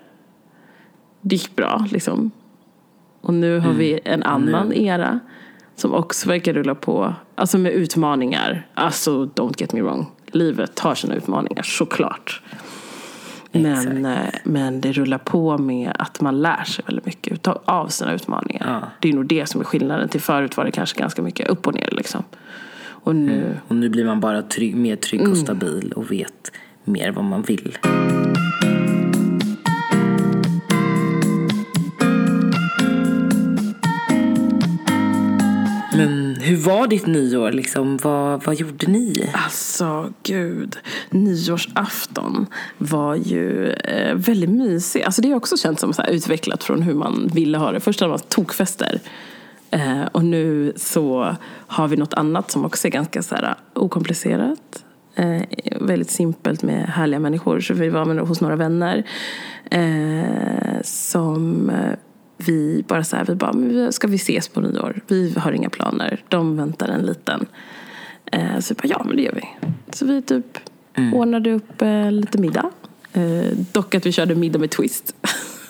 Det 1.21 1.37
gick 1.37 1.57
bra 1.57 1.87
liksom. 1.91 2.31
Och 3.21 3.35
nu 3.35 3.59
har 3.59 3.73
vi 3.73 4.01
en 4.05 4.23
annan 4.23 4.73
era 4.73 5.21
som 5.77 5.95
också 5.95 6.29
verkar 6.29 6.53
rulla 6.53 6.75
på. 6.75 7.15
Alltså 7.35 7.59
med 7.59 7.73
utmaningar. 7.73 8.67
Alltså 8.75 9.25
don't 9.25 9.55
get 9.61 9.73
me 9.73 9.83
wrong. 9.83 10.07
Livet 10.27 10.79
har 10.79 10.95
sina 10.95 11.15
utmaningar 11.15 11.63
såklart. 11.63 12.43
Men, 13.53 14.07
eh, 14.07 14.19
men 14.45 14.81
det 14.81 14.93
rullar 14.93 15.19
på 15.19 15.59
med 15.59 15.93
att 15.99 16.21
man 16.21 16.43
lär 16.43 16.65
sig 16.65 16.85
väldigt 16.87 17.07
mycket 17.07 17.33
utav- 17.33 17.61
av 17.65 17.89
sina 17.89 18.13
utmaningar. 18.13 18.67
Ja. 18.83 18.89
Det 19.01 19.09
är 19.09 19.13
nog 19.13 19.27
det 19.27 19.47
som 19.49 19.61
är 19.61 19.65
skillnaden. 19.65 20.09
Till 20.09 20.21
förut 20.21 20.57
var 20.57 20.65
det 20.65 20.71
kanske 20.71 21.01
ganska 21.01 21.23
mycket 21.23 21.49
upp 21.49 21.67
och 21.67 21.75
ner 21.75 21.89
liksom. 21.93 22.23
Och 23.03 23.17
nu, 23.17 23.57
Och 23.69 23.77
nu 23.77 23.89
blir 23.89 24.05
man 24.05 24.21
bara 24.21 24.43
trygg, 24.43 24.77
mer 24.77 24.97
trygg 24.97 25.21
Mm. 25.21 25.33
och 25.33 25.39
stabil 25.39 25.93
och 25.97 26.11
vet 26.13 26.53
mer 26.85 27.11
vad 27.13 27.25
man 27.25 27.43
vill. 27.43 27.79
Men 35.97 36.30
hur 36.41 36.57
var 36.57 36.87
ditt 36.87 37.07
nyår 37.07 37.53
liksom? 37.53 37.97
Vad, 37.97 38.45
vad 38.45 38.55
gjorde 38.55 38.87
ni? 38.87 39.31
Alltså 39.35 40.13
gud, 40.23 40.77
nyårsafton 41.11 42.47
var 42.79 43.15
ju 43.15 43.73
eh, 43.73 44.15
väldigt 44.15 44.51
mysig. 44.51 45.03
Alltså 45.03 45.23
det 45.23 45.29
har 45.29 45.37
också 45.37 45.57
känts 45.57 45.81
som 45.81 45.93
så 45.93 46.03
här 46.03 46.11
utvecklat 46.11 46.65
från 46.65 46.83
hur 46.83 46.95
man 46.95 47.31
ville 47.35 47.59
ha 47.59 47.73
det. 47.73 47.81
Först 47.81 48.01
hade 48.01 48.11
man 48.11 48.19
tokfester. 48.19 49.01
Eh, 49.71 50.03
och 50.13 50.25
nu 50.25 50.73
så 50.77 51.37
har 51.67 51.89
vi 51.89 51.97
något 51.97 52.15
annat 52.15 52.51
som 52.51 52.65
också 52.65 52.89
är 52.89 52.91
ganska 52.91 53.23
så 53.23 53.35
här 53.35 53.55
okomplicerat. 53.75 54.85
Eh, 55.15 55.43
väldigt 55.81 56.11
simpelt 56.11 56.63
med 56.63 56.87
härliga 56.87 57.21
människor. 57.21 57.61
Så 57.61 57.75
vi 57.75 57.89
var 57.89 58.05
med, 58.05 58.19
hos 58.19 58.41
några 58.41 58.57
vänner. 58.57 59.05
Eh, 59.71 60.83
som 60.83 61.71
eh, 61.71 61.95
vi 62.47 62.85
bara 62.89 63.05
så 63.05 63.17
här, 63.17 63.25
vi 63.25 63.35
bara, 63.35 63.53
men 63.53 63.93
ska 63.93 64.07
vi 64.07 64.17
ses 64.17 64.49
på 64.49 64.61
nyår? 64.61 65.01
Vi 65.07 65.35
har 65.37 65.53
inga 65.53 65.71
planer. 65.71 66.25
De 66.29 66.57
väntar 66.57 66.89
en 66.89 67.03
liten. 67.03 67.47
Eh, 68.33 68.59
så 68.61 68.75
vi 68.75 68.89
bara, 68.89 68.95
ja 68.99 69.05
men 69.05 69.17
det 69.17 69.23
gör 69.23 69.35
vi. 69.35 69.69
Så 69.93 70.07
vi 70.07 70.23
typ 70.23 70.59
ordnade 71.15 71.53
upp 71.53 71.83
eh, 71.83 72.13
lite 72.13 72.39
middag. 72.39 72.71
Eh, 73.13 73.57
dock 73.73 73.95
att 73.95 74.07
vi 74.07 74.13
körde 74.13 74.35
middag 74.35 74.59
med 74.59 74.71
twist. 74.71 75.15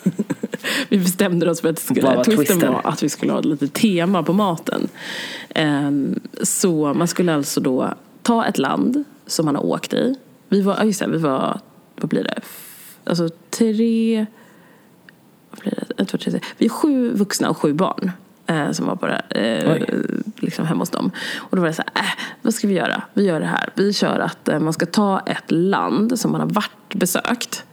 vi 0.88 0.98
bestämde 0.98 1.50
oss 1.50 1.60
för 1.60 1.68
att 1.68 1.78
skulle, 1.78 2.02
Vad 2.02 2.16
var 2.16 2.24
twisten 2.24 2.46
twisten? 2.46 2.72
var 2.72 2.80
att 2.84 3.02
vi 3.02 3.08
skulle 3.08 3.32
ha 3.32 3.38
ett 3.38 3.44
litet 3.44 3.72
tema 3.72 4.22
på 4.22 4.32
maten. 4.32 4.88
Eh, 5.48 5.90
så 6.42 6.94
man 6.94 7.08
skulle 7.08 7.34
alltså 7.34 7.60
då 7.60 7.94
ta 8.22 8.46
ett 8.46 8.58
land 8.58 9.04
som 9.26 9.46
man 9.46 9.56
har 9.56 9.66
åkt 9.66 9.92
i. 9.92 10.14
Vi 10.48 10.62
var, 10.62 10.84
just 10.84 11.00
det, 11.00 11.08
vi 11.08 11.18
var, 11.18 11.60
vad 11.96 12.10
blir 12.10 12.24
det? 12.24 12.40
Alltså 13.04 13.28
tre, 13.50 14.26
det? 15.64 16.02
Ett, 16.02 16.08
två, 16.08 16.18
tre, 16.18 16.30
tre. 16.30 16.40
Vi 16.58 16.66
är 16.66 16.70
sju 16.70 17.12
vuxna 17.12 17.50
och 17.50 17.56
sju 17.56 17.72
barn 17.72 18.10
eh, 18.46 18.70
som 18.70 18.86
var 18.86 18.96
bara 18.96 19.18
eh, 19.20 19.82
liksom 20.36 20.66
hemma 20.66 20.80
hos 20.80 20.90
dem. 20.90 21.10
Och 21.36 21.56
då 21.56 21.60
var 21.60 21.68
det 21.68 21.74
så 21.74 21.82
här, 21.94 22.02
äh, 22.02 22.10
vad 22.42 22.54
ska 22.54 22.68
vi 22.68 22.74
göra? 22.74 23.02
Vi 23.14 23.24
gör 23.24 23.40
det 23.40 23.46
här. 23.46 23.68
Vi 23.74 23.92
kör 23.92 24.18
att 24.18 24.48
eh, 24.48 24.58
man 24.58 24.72
ska 24.72 24.86
ta 24.86 25.20
ett 25.20 25.50
land 25.50 26.18
som 26.18 26.32
man 26.32 26.40
har 26.40 26.48
varit 26.48 26.94
besökt 26.94 27.64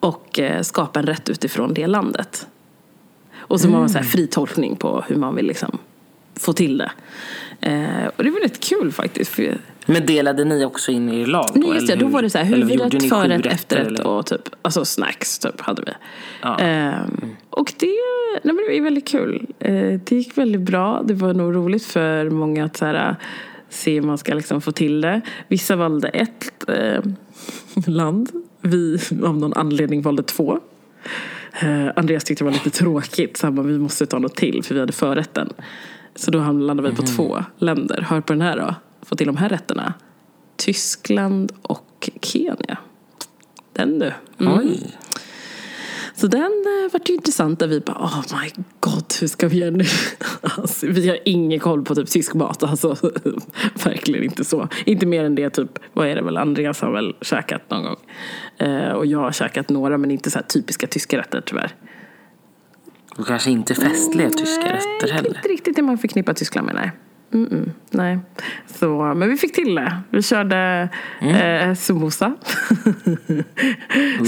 och 0.00 0.38
eh, 0.38 0.62
skapa 0.62 1.00
en 1.00 1.06
rätt 1.06 1.28
utifrån 1.28 1.74
det 1.74 1.86
landet. 1.86 2.46
Och 3.38 3.60
så 3.60 3.68
har 3.68 3.78
man 3.78 3.88
så 3.88 3.98
här 3.98 4.04
fri 4.04 4.26
tolkning 4.26 4.76
på 4.76 5.04
hur 5.08 5.16
man 5.16 5.34
vill 5.34 5.46
liksom 5.46 5.78
få 6.36 6.52
till 6.52 6.78
det. 6.78 6.90
Eh, 7.60 8.06
och 8.16 8.24
det 8.24 8.30
var 8.30 8.40
rätt 8.40 8.60
kul 8.60 8.92
faktiskt. 8.92 9.30
För 9.30 9.58
Men 9.86 10.06
delade 10.06 10.44
ni 10.44 10.64
också 10.64 10.92
in 10.92 11.08
i 11.08 11.26
lag 11.26 11.46
då? 11.54 11.60
Nej, 11.60 11.74
just 11.74 11.86
det. 11.86 11.96
Då 11.96 12.06
var 12.06 12.22
det 12.22 12.30
så 12.30 12.38
här, 12.38 12.44
huvudrätt, 12.44 13.08
förrätt, 13.08 13.46
efterrätt 13.46 13.86
eller? 13.86 14.06
och 14.06 14.26
typ, 14.26 14.48
alltså 14.62 14.84
snacks 14.84 15.38
typ 15.38 15.60
hade 15.60 15.82
vi. 15.82 15.92
Ja. 16.42 16.58
Ehm, 16.58 17.36
och 17.50 17.72
det, 17.78 17.86
nej, 18.42 18.54
men 18.54 18.56
det 18.56 18.78
var 18.78 18.84
väldigt 18.84 19.08
kul. 19.08 19.46
Eh, 19.58 19.72
det 19.74 20.12
gick 20.12 20.38
väldigt 20.38 20.60
bra. 20.60 21.02
Det 21.04 21.14
var 21.14 21.34
nog 21.34 21.54
roligt 21.54 21.86
för 21.86 22.30
många 22.30 22.64
att 22.64 22.76
så 22.76 22.84
här, 22.84 23.16
se 23.68 23.94
hur 23.94 24.02
man 24.02 24.18
ska 24.18 24.34
liksom 24.34 24.60
få 24.60 24.72
till 24.72 25.00
det. 25.00 25.20
Vissa 25.48 25.76
valde 25.76 26.08
ett 26.08 26.68
eh, 26.68 27.02
land. 27.86 28.30
Vi 28.60 28.98
av 29.24 29.36
någon 29.38 29.52
anledning 29.52 30.02
valde 30.02 30.22
två. 30.22 30.60
Eh, 31.60 31.86
Andreas 31.96 32.24
tyckte 32.24 32.44
det 32.44 32.50
var 32.50 32.52
lite 32.52 32.70
tråkigt, 32.70 33.36
så 33.36 33.46
han 33.46 33.54
bara, 33.54 33.66
vi 33.66 33.78
måste 33.78 34.06
ta 34.06 34.18
något 34.18 34.36
till 34.36 34.62
för 34.62 34.74
vi 34.74 34.80
hade 34.80 34.92
förrätten. 34.92 35.52
Så 36.14 36.30
då 36.30 36.38
landade 36.38 36.90
vi 36.90 36.96
på 36.96 37.02
två 37.02 37.44
länder. 37.58 38.06
Hör 38.08 38.20
på 38.20 38.32
den 38.32 38.42
här 38.42 38.56
då. 38.56 38.74
Få 39.02 39.16
till 39.16 39.26
de 39.26 39.36
här 39.36 39.48
rätterna. 39.48 39.94
Tyskland 40.56 41.52
och 41.62 42.10
Kenya. 42.22 42.78
Den 43.72 43.98
du. 43.98 44.12
Mm. 44.38 44.58
Oj. 44.58 44.96
Så 46.14 46.26
den 46.26 46.42
eh, 46.42 46.92
vart 46.92 47.08
ju 47.08 47.14
intressant 47.14 47.58
där 47.58 47.66
vi 47.66 47.80
bara 47.80 47.96
oh 47.96 48.22
my 48.42 48.64
god 48.80 49.04
hur 49.20 49.26
ska 49.28 49.48
vi 49.48 49.58
göra 49.58 49.70
nu? 49.70 49.84
Alltså, 50.42 50.86
vi 50.86 51.08
har 51.08 51.18
ingen 51.24 51.60
koll 51.60 51.84
på 51.84 51.94
typ 51.94 52.08
tysk 52.08 52.34
mat 52.34 52.62
alltså. 52.62 52.96
Verkligen 53.84 54.24
inte 54.24 54.44
så. 54.44 54.68
Inte 54.86 55.06
mer 55.06 55.24
än 55.24 55.34
det 55.34 55.50
typ, 55.50 55.78
vad 55.92 56.08
är 56.08 56.14
det 56.14 56.22
väl, 56.22 56.36
Andreas 56.36 56.80
har 56.80 56.92
väl 56.92 57.14
käkat 57.20 57.70
någon 57.70 57.82
gång. 57.82 57.96
Eh, 58.58 58.92
och 58.92 59.06
jag 59.06 59.18
har 59.18 59.32
käkat 59.32 59.68
några 59.68 59.98
men 59.98 60.10
inte 60.10 60.30
så 60.30 60.38
här 60.38 60.46
typiska 60.46 60.86
tyska 60.86 61.18
rätter 61.18 61.40
tyvärr. 61.40 61.74
Och 63.20 63.26
kanske 63.26 63.50
inte 63.50 63.74
festliga 63.74 64.30
tyska 64.30 64.64
rätter 64.64 65.02
Nej, 65.02 65.12
heller. 65.12 65.36
inte 65.36 65.48
riktigt 65.48 65.76
det 65.76 65.82
man 65.82 65.98
förknippar 65.98 66.32
Tyskland 66.34 66.66
med, 66.66 66.74
nej. 66.74 66.90
Mm-mm, 67.30 67.70
nej. 67.90 68.18
Så, 68.66 69.14
men 69.14 69.30
vi 69.30 69.36
fick 69.36 69.54
till 69.54 69.74
det. 69.74 69.96
Vi 70.10 70.22
körde 70.22 70.88
eh, 71.20 71.74
samosa. 71.74 72.34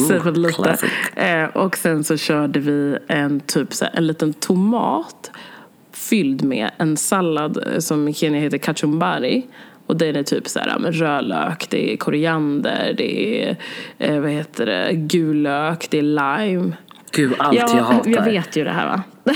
För 0.08 0.32
lite. 0.36 0.76
Eh, 1.16 1.44
och 1.44 1.76
sen 1.76 2.04
så 2.04 2.16
körde 2.16 2.60
vi 2.60 2.98
en 3.08 3.40
typ 3.40 3.74
så 3.74 3.84
här, 3.84 3.92
en 3.96 4.06
liten 4.06 4.32
tomat 4.32 5.30
fylld 5.92 6.44
med 6.44 6.70
en 6.78 6.96
sallad 6.96 7.64
eh, 7.72 7.78
som 7.78 8.08
i 8.08 8.14
Kenya 8.14 8.40
heter 8.40 8.58
kachumbari. 8.58 9.46
Och 9.86 9.96
den 9.96 10.16
är 10.16 10.22
typ 10.22 10.48
så 10.48 10.58
här 10.58 10.78
med 10.78 10.94
rödlök, 10.94 11.66
det 11.70 11.92
är 11.92 11.96
koriander, 11.96 12.94
det 12.96 13.42
är 13.44 13.56
eh, 13.98 14.20
vad 14.20 14.30
heter 14.30 14.66
det, 14.66 14.90
gul 14.92 15.42
lök, 15.42 15.90
det 15.90 15.98
är 15.98 16.02
lime. 16.02 16.72
Gud, 17.12 17.34
allt 17.38 17.58
jag 17.58 17.68
hatar. 17.68 18.10
jag 18.10 18.24
vet 18.24 18.56
ju 18.56 18.64
det 18.64 18.70
här 18.70 18.86
va. 18.86 19.02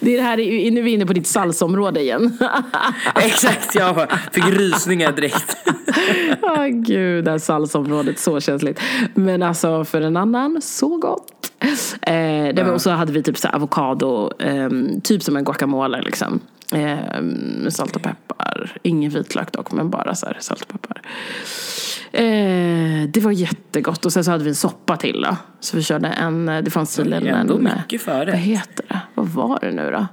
det 0.00 0.14
är 0.14 0.16
det 0.16 0.22
här, 0.22 0.36
nu 0.70 0.80
är 0.80 0.82
vi 0.82 0.90
inne 0.90 1.06
på 1.06 1.12
ditt 1.12 1.26
salsområde 1.26 2.00
igen. 2.00 2.38
Exakt, 3.14 3.74
jag 3.74 4.06
fick 4.32 4.44
rysningar 4.44 5.12
direkt. 5.12 5.56
Åh 6.42 6.66
gud, 6.66 7.24
det 7.24 7.30
här 7.30 7.38
salsområdet, 7.38 8.18
så 8.18 8.40
känsligt. 8.40 8.80
Men 9.14 9.42
alltså 9.42 9.84
för 9.84 10.00
en 10.00 10.16
annan, 10.16 10.62
så 10.62 10.96
gott. 10.96 11.52
Eh, 12.02 12.54
det 12.54 12.62
var, 12.66 12.72
och 12.72 12.82
så 12.82 12.90
hade 12.90 13.12
vi 13.12 13.22
typ 13.22 13.38
så 13.38 13.48
avokado, 13.48 14.30
ehm, 14.38 15.00
typ 15.00 15.22
som 15.22 15.36
en 15.36 15.44
guacamole 15.44 16.02
liksom. 16.02 16.40
Eh, 16.72 17.68
salt 17.68 17.96
och 17.96 18.02
peppar. 18.02 18.76
Ingen 18.82 19.10
vitlök 19.10 19.52
dock, 19.52 19.72
men 19.72 19.90
bara 19.90 20.14
så 20.14 20.26
salt 20.40 20.62
och 20.62 20.68
peppar. 20.68 21.02
Eh, 22.12 22.85
det 23.06 23.20
var 23.20 23.32
jättegott. 23.32 24.04
Och 24.06 24.12
sen 24.12 24.24
så 24.24 24.30
hade 24.30 24.44
vi 24.44 24.50
en 24.50 24.56
soppa 24.56 24.96
till 24.96 25.22
då. 25.22 25.36
Så 25.60 25.76
vi 25.76 25.82
körde 25.82 26.08
en, 26.08 26.46
det 26.46 26.70
fanns 26.70 26.96
tydligen 26.96 27.26
Ändå 27.26 27.54
en... 27.56 27.62
mycket 27.64 28.02
förrätt. 28.02 28.28
Vad 28.34 28.38
heter 28.42 28.84
det? 28.88 29.00
Vad 29.14 29.28
var 29.28 29.58
det 29.60 29.72
nu 29.72 29.90
då? 29.90 30.06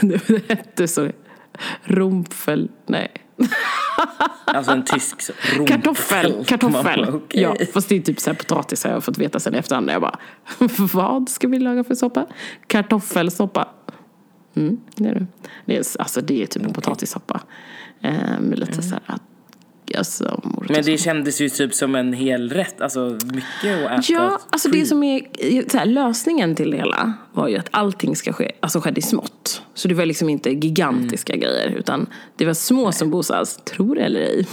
Det 0.28 0.48
hette 0.48 0.88
så... 0.88 1.08
Rumpfel... 1.84 2.70
Nej. 2.86 3.08
Alltså 4.44 4.72
en 4.72 4.84
tysk 4.84 5.22
så- 5.22 5.32
Kartoffel, 5.66 6.44
kartoffel. 6.44 7.06
Bara, 7.06 7.08
okej. 7.16 7.42
Ja, 7.42 7.56
fast 7.72 7.88
det 7.88 7.96
är 7.96 8.00
typ 8.00 8.20
så 8.20 8.30
här 8.30 8.34
potatis 8.36 8.84
har 8.84 8.90
jag 8.90 9.04
fått 9.04 9.18
veta 9.18 9.40
sen 9.40 9.54
i 9.54 9.58
efterhand. 9.58 9.90
Jag 9.90 10.00
bara, 10.00 10.18
vad 10.92 11.28
ska 11.28 11.48
vi 11.48 11.58
laga 11.58 11.84
för 11.84 11.94
soppa? 11.94 12.26
Kartoffelsoppa. 12.66 13.68
Mm, 14.54 14.80
det 14.94 15.08
är 15.08 15.14
det. 15.14 15.26
Det 15.64 15.76
är, 15.76 15.84
alltså 15.98 16.20
det 16.20 16.42
är 16.42 16.46
typ 16.46 16.62
en 16.66 16.72
potatissoppa. 16.72 17.40
Eh, 18.00 18.40
med 18.40 18.58
lite 18.58 18.82
så 18.82 18.94
här, 19.06 19.18
alltså, 19.98 20.42
Men 20.68 20.84
det 20.84 20.98
kändes 20.98 21.40
ju 21.40 21.48
typ 21.48 21.74
som 21.74 21.94
en 21.94 22.12
hel 22.12 22.50
rätt, 22.50 22.80
alltså 22.80 23.18
mycket 23.24 23.86
att 23.86 23.98
äta. 23.98 24.12
Ja, 24.12 24.38
alltså 24.50 24.68
det 24.68 24.78
free. 24.78 24.86
som 24.86 25.02
är 25.02 25.70
så 25.70 25.78
här, 25.78 25.86
lösningen 25.86 26.54
till 26.54 26.70
det 26.70 26.76
hela 26.76 27.12
var 27.32 27.48
ju 27.48 27.56
att 27.56 27.68
allting 27.70 28.16
ska 28.16 28.32
ske, 28.32 28.52
alltså 28.60 28.80
skedde 28.80 28.98
i 28.98 29.02
smått. 29.02 29.62
Så 29.74 29.88
det 29.88 29.94
var 29.94 30.06
liksom 30.06 30.28
inte 30.28 30.50
gigantiska 30.50 31.36
grejer 31.36 31.68
utan 31.68 32.06
det 32.36 32.46
var 32.46 32.54
små 32.54 32.92
som 32.92 33.10
bosas, 33.10 33.56
tror 33.56 33.94
det 33.94 34.00
eller 34.00 34.20
ej. 34.20 34.46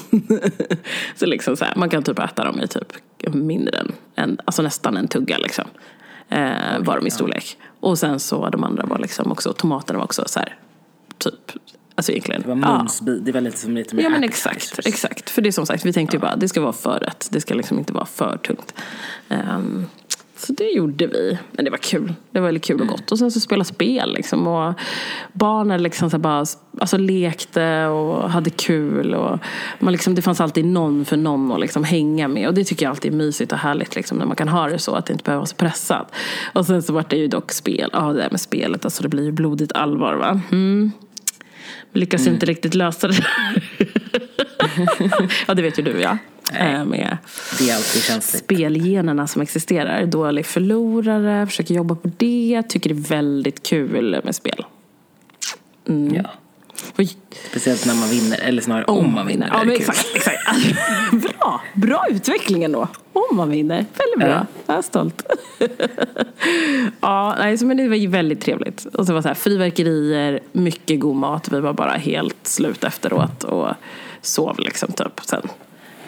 så 1.15 1.25
liksom 1.25 1.58
så 1.58 1.65
här, 1.65 1.74
man 1.75 1.89
kan 1.89 2.03
typ 2.03 2.20
äta 2.20 2.44
dem 2.44 2.62
i 2.62 2.67
typ 2.67 2.94
mindre 3.34 3.77
än, 3.77 3.91
en, 4.15 4.38
alltså 4.46 4.62
nästan 4.62 4.98
en 4.98 5.08
tugga 5.08 5.38
liksom. 5.38 5.65
Eh, 6.29 6.79
var 6.79 6.96
de 6.96 7.08
i 7.08 7.12
storlek. 7.12 7.58
Och 7.79 8.00
sen 8.00 8.20
så 8.20 8.50
de 8.50 8.63
andra 8.63 8.86
var 8.86 9.00
liksom 9.00 9.32
också, 9.32 9.53
tomaterna 9.53 10.00
var 10.00 10.06
också 10.06 10.24
så 10.27 10.39
här, 10.39 10.56
typ, 11.17 11.51
alltså 11.98 12.12
egentligen. 12.12 12.42
Det 12.42 12.48
var 12.48 12.56
ja. 12.56 12.77
munsbit, 12.77 13.25
det 13.25 13.32
var 13.32 13.42
lite 13.42 13.58
som 13.58 13.75
lite 13.75 13.96
mer 13.96 14.04
Ja 14.04 14.10
men 14.10 14.24
exakt, 14.24 14.80
exakt. 14.86 15.30
För 15.30 15.42
det 15.42 15.50
är 15.50 15.51
som 15.51 15.66
sagt, 15.66 15.86
vi 15.86 15.94
tänkte 15.94 16.16
ju 16.16 16.22
bara 16.22 16.36
det 16.36 16.48
ska 16.48 16.62
vara 16.62 16.74
förrätt. 16.74 17.27
Det 17.32 17.42
ska 17.42 17.54
liksom 17.54 17.80
inte 17.80 17.94
vara 17.94 18.06
för 18.06 18.38
tungt. 18.38 18.74
Ehm, 19.30 19.86
så 20.38 20.54
det 20.54 20.70
gjorde 20.70 21.08
vi. 21.08 21.38
Men 21.51 21.66
det 21.66 21.72
var 21.72 21.77
kul. 21.77 22.13
Det 22.32 22.39
var 22.39 22.46
väldigt 22.46 22.63
kul 22.63 22.82
och 22.82 22.88
gott. 22.88 23.12
Och 23.12 23.20
sen 23.20 23.32
så 23.32 23.39
spela 23.39 23.63
spel 23.63 24.13
liksom. 24.13 24.48
Och 24.48 24.74
barnen 25.34 25.84
liksom 25.84 26.10
så 26.10 26.18
bara 26.18 26.46
alltså, 26.80 26.98
lekte 26.98 27.86
och 27.86 28.30
hade 28.30 28.50
kul. 28.50 29.16
Och 29.16 29.39
man 29.80 29.92
liksom, 29.92 30.16
det 30.16 30.22
fanns 30.22 30.42
alltid 30.42 30.66
någon 30.66 31.06
för 31.06 31.18
någon 31.18 31.51
att 31.51 31.60
liksom 31.60 31.84
hänga 31.84 32.27
med. 32.27 32.48
Och 32.48 32.54
det 32.54 32.63
tycker 32.63 32.86
jag 32.86 32.89
alltid 32.89 33.13
är 33.13 33.18
mysigt 33.18 33.51
och 33.51 33.58
härligt 33.58 33.96
liksom, 33.96 34.18
när 34.18 34.25
man 34.25 34.36
kan 34.36 34.48
ha 34.48 34.68
det 34.68 34.80
så. 34.80 34.96
Att 34.96 35.06
det 35.06 35.13
inte 35.13 35.24
behöver 35.24 35.39
vara 35.39 35.48
så 35.48 35.56
pressat. 35.56 36.12
Och 36.54 36.66
sen 36.66 36.84
så 36.84 36.94
var 36.94 37.06
det 37.10 37.18
ju 37.18 37.27
dock 37.27 37.51
spel. 37.51 37.89
Ja 37.94 38.13
det 38.13 38.22
där 38.22 38.30
med 38.32 38.42
spelet. 38.42 38.86
Alltså 38.86 39.04
det 39.04 39.10
blir 39.10 39.24
ju 39.24 39.32
blodigt 39.32 39.72
allvar 39.74 40.13
va. 40.13 40.42
Mm. 40.51 40.92
Lyckas 41.93 42.27
ju 42.27 42.31
inte 42.31 42.46
riktigt 42.46 42.74
lösa 42.74 43.07
det. 43.07 43.25
ja, 45.48 45.53
det 45.53 45.62
vet 45.62 45.79
ju 45.79 45.84
du 45.84 46.01
ja. 46.01 46.17
Eh, 46.53 46.86
Med 46.86 47.17
Det 47.60 47.69
är 47.69 47.75
alltid 47.75 48.03
känsligt. 48.03 48.43
spelgenerna 48.43 49.27
som 49.27 49.41
existerar. 49.41 50.05
Dålig 50.05 50.46
förlorare, 50.46 51.46
försöker 51.48 51.74
jobba 51.75 51.96
på 51.96 52.12
det, 52.17 52.63
tycker 52.69 52.89
det 52.89 52.96
är 53.00 53.10
väldigt 53.10 53.63
kul 53.67 54.22
med 54.24 54.36
spel. 54.36 54.65
Mm. 55.89 56.15
Ja. 56.15 56.31
Oj, 56.98 57.10
Speciellt 57.50 57.86
när 57.86 57.93
man 57.96 58.10
vinner, 58.10 58.39
eller 58.39 58.62
snarare 58.62 58.86
om, 58.86 59.13
man 59.13 59.27
vinner. 59.27 59.50
Ja, 59.53 59.63
men 59.63 59.75
exakt, 59.75 60.07
exakt. 60.15 60.38
bra, 61.48 61.62
bra 61.74 62.06
utveckling 62.10 62.63
ändå. 62.63 62.88
Om 63.13 63.38
man 63.38 63.50
vinner. 63.50 63.75
Väldigt 63.75 64.18
bra. 64.20 64.27
Ja. 64.27 64.46
Jag 64.68 64.77
är 64.77 64.82
stolt. 64.82 65.24
ja, 67.01 67.36
nej, 67.39 67.58
men 67.62 67.77
det 67.77 67.88
var 67.88 68.08
väldigt 68.08 68.42
trevligt. 68.42 68.86
Och 68.86 69.06
så 69.06 69.13
var 69.13 69.22
så 69.22 69.27
här, 69.27 69.36
fyrverkerier, 69.36 70.39
mycket 70.51 71.00
god 71.00 71.16
mat. 71.16 71.51
Vi 71.51 71.60
var 71.60 71.74
bara 71.74 71.92
helt 71.92 72.48
slut 72.48 72.84
efteråt 72.84 73.44
och 73.44 73.70
sov 74.22 74.60
liksom 74.60 74.92
typ 74.92 75.20
sen. 75.25 75.42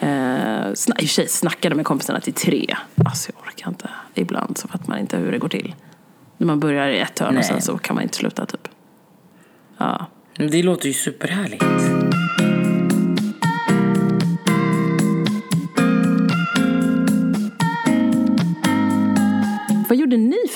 Eh, 0.00 0.08
sna- 0.08 0.94
I 0.98 1.04
och 1.04 1.08
för 1.08 1.14
sig 1.14 1.28
snackade 1.28 1.74
med 1.74 1.84
kompisarna 1.84 2.20
till 2.20 2.32
tre. 2.34 2.76
Alltså 3.04 3.32
jag 3.34 3.46
orkar 3.48 3.68
inte. 3.68 3.90
Ibland 4.14 4.58
så 4.58 4.68
fattar 4.68 4.88
man 4.88 4.98
inte 4.98 5.16
hur 5.16 5.32
det 5.32 5.38
går 5.38 5.48
till. 5.48 5.74
När 6.36 6.46
man 6.46 6.60
börjar 6.60 6.88
i 6.88 6.98
ett 6.98 7.18
hörn 7.18 7.38
och 7.38 7.44
sen 7.44 7.62
så 7.62 7.78
kan 7.78 7.94
man 7.94 8.02
inte 8.02 8.16
sluta 8.16 8.46
typ. 8.46 8.68
Ja. 9.78 10.06
Det 10.36 10.62
låter 10.62 10.86
ju 10.86 10.92
superhärligt. 10.92 11.64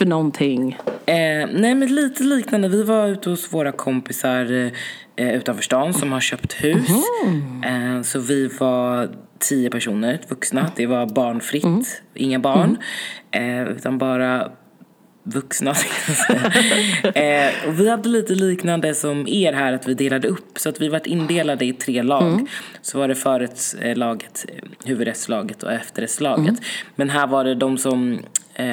För 0.05 0.09
någonting? 0.09 0.79
Eh, 1.07 1.49
nej 1.53 1.75
men 1.75 1.95
lite 1.95 2.23
liknande. 2.23 2.69
Vi 2.69 2.83
var 2.83 3.09
ute 3.09 3.31
hos 3.31 3.53
våra 3.53 3.73
kompisar 3.73 4.73
eh, 5.17 5.35
utanför 5.35 5.63
stan 5.63 5.95
som 5.95 6.13
har 6.13 6.21
köpt 6.21 6.53
hus. 6.53 6.89
Eh, 7.65 8.03
så 8.03 8.19
vi 8.19 8.49
var 8.49 9.09
tio 9.39 9.71
personer, 9.71 10.21
vuxna. 10.29 10.71
Det 10.77 10.87
var 10.87 11.07
barnfritt, 11.07 12.03
inga 12.15 12.39
barn. 12.39 12.79
Eh, 13.31 13.63
utan 13.63 13.99
bara 13.99 14.51
vuxna. 15.23 15.71
eh, 17.15 17.69
och 17.69 17.81
vi 17.81 17.91
hade 17.91 18.09
lite 18.09 18.35
liknande 18.35 18.95
som 18.95 19.29
er 19.29 19.53
här, 19.53 19.73
att 19.73 19.89
vi 19.89 19.95
delade 19.95 20.29
upp. 20.29 20.59
Så 20.59 20.69
att 20.69 20.81
vi 20.81 20.89
var 20.89 21.09
indelade 21.09 21.65
i 21.65 21.73
tre 21.73 22.03
lag. 22.03 22.49
Så 22.83 22.99
var 22.99 23.09
det 23.09 23.15
förrättslaget, 23.15 24.45
eh, 24.49 24.65
huvudrättslaget 24.85 25.63
och 25.63 25.73
efterrättslaget. 25.73 26.55
Men 26.97 27.11
här 27.11 27.27
var 27.27 27.45
det 27.45 27.55
de 27.55 27.79
som 27.79 28.19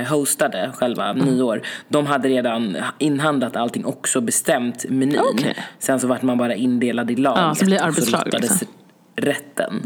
hostade 0.09 0.71
själva 0.75 1.13
nyår. 1.13 1.61
De 1.88 2.05
hade 2.05 2.29
redan 2.29 2.77
inhandlat 2.97 3.55
allting, 3.55 3.85
också 3.85 4.21
bestämt 4.21 4.85
menyn. 4.89 5.19
Okej. 5.33 5.55
Sen 5.79 6.00
så 6.00 6.07
vart 6.07 6.21
man 6.21 6.38
bara 6.38 6.55
indelad 6.55 7.11
i 7.11 7.15
laget. 7.15 7.41
Ja, 7.41 7.55
så 7.55 7.65
blir 7.65 7.79
och 7.79 7.85
arbetslag, 7.85 8.21
lottades 8.25 8.50
liksom. 8.50 8.67
rätten. 9.15 9.81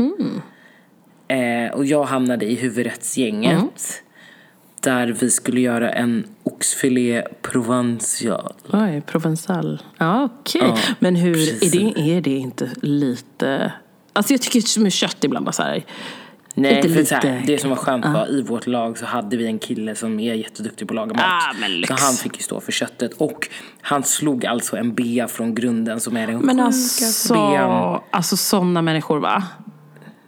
Eh, 1.27 1.73
och 1.73 1.85
jag 1.85 2.03
hamnade 2.03 2.45
i 2.45 2.55
huvudrättsgänget. 2.55 4.01
där 4.81 5.07
vi 5.07 5.31
skulle 5.31 5.61
göra 5.61 5.91
en 5.91 6.27
oxfilé 6.43 7.23
provençal. 7.41 8.53
Oj, 8.73 9.01
provençal. 9.05 9.81
Ja, 9.97 10.29
okej. 10.39 10.61
Ja, 10.63 10.77
Men 10.99 11.15
hur, 11.15 11.63
är 11.63 11.71
det, 11.71 12.15
är 12.17 12.21
det 12.21 12.35
inte 12.35 12.69
lite... 12.81 13.73
Alltså 14.13 14.33
jag 14.33 14.41
tycker 14.41 14.79
med 14.79 14.93
kött 14.93 15.23
ibland 15.23 15.45
bara 15.45 15.51
så 15.51 15.63
här... 15.63 15.85
Nej, 16.57 16.75
Lite, 16.75 16.89
för 16.89 17.03
så 17.03 17.15
här, 17.15 17.21
lite- 17.21 17.53
det 17.53 17.57
som 17.57 17.69
var 17.69 17.77
skönt 17.77 18.05
var 18.05 18.31
i 18.31 18.41
vårt 18.41 18.67
lag 18.67 18.97
så 18.97 19.05
hade 19.05 19.37
vi 19.37 19.45
en 19.45 19.59
kille 19.59 19.95
som 19.95 20.19
är 20.19 20.33
jätteduktig 20.33 20.87
på 20.87 20.91
att 20.91 20.95
laga 20.95 21.13
mat. 21.13 21.21
Ah, 21.25 21.53
men 21.59 21.83
så 21.87 22.05
han 22.05 22.13
fick 22.13 22.37
ju 22.37 22.43
stå 22.43 22.59
för 22.59 22.71
köttet. 22.71 23.13
Och 23.13 23.47
han 23.81 24.03
slog 24.03 24.45
alltså 24.45 24.77
en 24.77 24.93
bea 24.93 25.27
från 25.27 25.55
grunden 25.55 25.99
som 25.99 26.17
är 26.17 26.27
den 26.27 26.37
Men 26.39 26.59
alltså, 26.59 27.33
bean. 27.33 27.99
alltså 28.11 28.37
sådana 28.37 28.81
människor 28.81 29.19
va? 29.19 29.43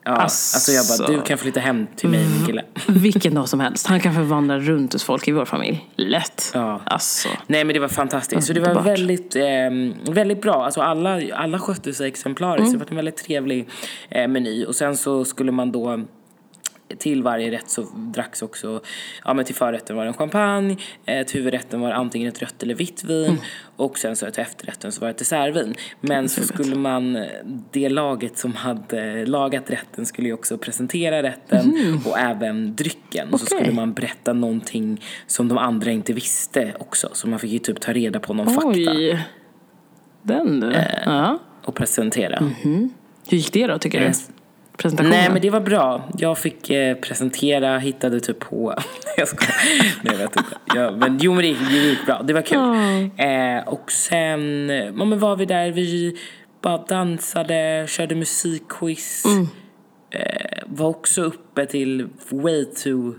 Ja, 0.04 0.12
alltså 0.14 0.72
jag 0.72 0.86
bara, 0.86 0.94
alltså. 0.94 1.14
du 1.14 1.22
kan 1.22 1.38
flytta 1.38 1.60
hem 1.60 1.88
till 1.96 2.10
mig 2.10 2.20
min 2.38 2.46
kille. 2.46 2.64
Vilken 2.88 3.34
dag 3.34 3.50
som 3.50 3.60
helst. 3.60 3.88
Han 3.88 4.00
kan 4.00 4.16
få 4.16 4.22
vandra 4.22 4.60
runt 4.60 4.94
hos 4.94 5.04
folk 5.04 5.28
i 5.28 5.32
vår 5.32 5.46
familj. 5.46 5.90
Lätt. 5.96 6.52
Ja. 6.54 6.82
Alltså. 6.86 7.30
Nej 7.48 7.64
men 7.64 7.74
det 7.74 7.80
var 7.80 7.88
fantastiskt. 7.88 8.48
Så 8.48 8.54
det 8.54 8.60
var 8.60 8.82
väldigt, 8.82 9.36
eh, 9.36 10.14
väldigt 10.14 10.42
bra. 10.42 10.66
Alltså 10.66 10.82
alla, 10.82 11.22
alla 11.36 11.60
skötte 11.60 11.94
sig 11.94 12.08
exemplariskt. 12.08 12.68
Mm. 12.68 12.80
Det 12.80 12.86
var 12.86 12.90
en 12.90 12.96
väldigt 12.96 13.18
trevlig 13.18 13.70
eh, 14.10 14.28
meny. 14.28 14.66
Och 14.66 14.76
sen 14.76 14.98
så 14.98 15.26
skulle 15.26 15.52
man 15.52 15.72
då 15.72 16.00
till 16.98 17.24
varje 17.24 17.52
rätt 17.52 17.70
så 17.70 17.82
dracks 17.96 18.42
också, 18.42 18.82
ja 19.26 19.34
men 19.34 19.46
till 19.46 19.56
förrätten 19.56 19.96
var 19.96 20.04
det 20.04 20.10
en 20.10 20.14
champagne, 20.14 20.78
eh, 21.06 21.26
till 21.26 21.38
huvudrätten 21.38 21.82
var 21.82 21.90
det 21.90 21.96
antingen 21.96 22.28
ett 22.28 22.42
rött 22.42 22.64
eller 22.64 22.76
vitt 22.76 23.04
vin 23.04 23.26
Mm. 23.26 23.38
och 23.76 23.98
sen 23.98 24.16
så 24.16 24.32
till 24.32 24.42
efterrätten 24.42 24.92
så 24.92 25.02
var 25.02 25.08
det 25.08 25.12
ett 25.12 25.18
dessertvin. 25.18 25.74
Men 26.02 26.30
så 26.30 26.44
skulle 26.44 26.76
man, 26.76 27.26
det 27.72 27.90
laget 27.90 28.38
som 28.38 28.56
hade 28.56 29.26
lagat 29.26 29.70
rätten 29.72 30.06
skulle 30.06 30.28
ju 30.28 30.34
också 30.34 30.58
presentera 30.58 31.24
rätten 31.24 31.74
och 32.06 32.20
även 32.20 32.76
drycken. 32.76 33.34
Och 33.34 33.40
så 33.40 33.56
Mm. 33.56 33.64
Skulle 33.64 33.76
man 33.76 33.94
berätta 33.94 34.34
någonting 34.34 35.02
som 35.28 35.48
de 35.48 35.58
andra 35.58 35.92
inte 35.92 36.14
visste 36.14 36.74
också. 36.80 37.10
Så 37.14 37.28
man 37.28 37.40
fick 37.40 37.52
ju 37.52 37.60
typ 37.60 37.80
ta 37.80 37.94
reda 37.94 38.20
på 38.20 38.34
någon 38.34 38.48
fakta 38.54 38.68
Oj. 38.70 39.26
Den 40.22 40.60
du. 40.60 40.72
Eh. 40.74 40.86
ja. 41.06 41.40
och 41.66 41.76
presentera. 41.76 42.52
Hur 43.30 43.38
gick 43.38 43.54
det 43.54 43.68
då 43.68 43.78
tycker 43.78 44.00
du? 44.00 44.14
Presentationen? 44.78 45.20
Nej 45.20 45.30
men 45.30 45.42
det 45.42 45.50
var 45.50 45.60
bra. 45.60 46.10
Jag 46.18 46.38
fick 46.38 46.70
eh, 46.70 46.98
presentera, 46.98 47.78
hittade 47.78 48.20
typ 48.20 48.40
på... 48.40 48.74
jag 49.18 49.28
skojar. 49.28 49.56
Nej 50.02 50.14
jag 50.14 50.18
vet 50.18 50.38
inte. 50.38 50.58
Ja, 50.76 50.92
men 50.92 51.18
jo 51.22 51.34
men 51.34 51.44
det 51.44 51.54
det 51.70 51.78
gick 51.78 52.06
bra. 52.06 52.22
Det 52.24 52.34
var 52.34 52.42
kul. 52.42 52.60
Eh, 53.18 53.68
och 53.68 53.92
sen 53.92 54.70
ja, 54.70 55.06
men 55.06 55.20
var 55.20 55.36
vi 55.36 55.46
där, 55.46 55.72
vi 55.72 56.18
bara 56.62 56.78
dansade, 56.78 57.86
körde 57.88 58.16
musikquiz. 58.16 59.24
Eh, 60.10 60.64
var 60.66 60.88
också 60.88 61.22
uppe 61.22 61.66
till 61.66 62.08
way 62.30 62.66
too 62.66 63.16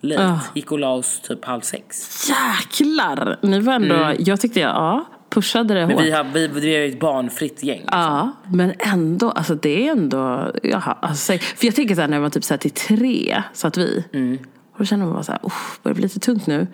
late. 0.00 0.24
Ah. 0.24 0.40
Gick 0.54 0.72
och 0.72 0.78
la 0.78 0.92
oss 0.92 1.20
typ 1.20 1.44
halv 1.44 1.60
sex. 1.60 2.10
Jäklar! 2.28 3.38
Ni 3.42 3.60
var 3.60 3.72
ändå, 3.72 4.12
jag 4.18 4.40
tyckte 4.40 4.60
jag, 4.60 4.70
ja, 4.70 5.06
pushade 5.30 5.74
det 5.74 5.80
Mm. 5.82 5.88
Men 5.88 5.96
hårt. 5.96 6.06
vi, 6.06 6.10
har, 6.10 6.24
vi, 6.24 6.60
vi 6.60 6.74
är 6.76 6.80
ju 6.86 6.92
ett 6.92 7.00
barnfritt 7.00 7.62
gäng. 7.62 7.84
Ja, 7.90 8.30
men 8.52 8.72
ändå, 8.78 9.30
alltså 9.30 9.54
det 9.54 9.86
är 9.86 9.90
ändå, 9.92 10.52
jaha, 10.62 10.98
alltså, 11.02 11.32
för 11.38 11.66
jag 11.66 11.74
tänker 11.74 11.94
såhär 11.94 12.08
när 12.08 12.16
jag 12.16 12.22
var 12.22 12.30
typ 12.30 12.44
såhär 12.44 12.58
till 12.58 12.70
tre, 12.70 13.42
satt 13.52 13.76
vi. 13.76 14.04
Mm. 14.12 14.38
Och 14.72 14.78
då 14.78 14.84
kände 14.84 15.04
man 15.04 15.14
bara 15.14 15.22
såhär, 15.24 15.40
uff, 15.46 15.80
börjar 15.82 15.94
det 15.94 15.98
bli 15.98 16.02
lite 16.02 16.20
tungt 16.20 16.46
nu. 16.46 16.66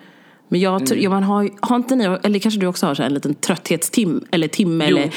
Men 0.47 0.59
jag, 0.59 0.75
Mm. 0.75 0.85
tror- 0.85 0.99
ja, 0.99 1.09
man 1.09 1.23
har, 1.23 1.49
har 1.61 1.75
inte 1.75 1.95
ni, 1.95 2.17
eller 2.23 2.39
kanske 2.39 2.59
du 2.59 2.67
också 2.67 2.85
har 2.87 2.95
så 2.95 3.01
här 3.01 3.07
en 3.09 3.13
liten 3.13 3.33
trötthetstim, 3.35 4.25
eller 4.31 4.47
timme 4.47 4.85
Jo. 4.89 4.97
eller 4.97 5.13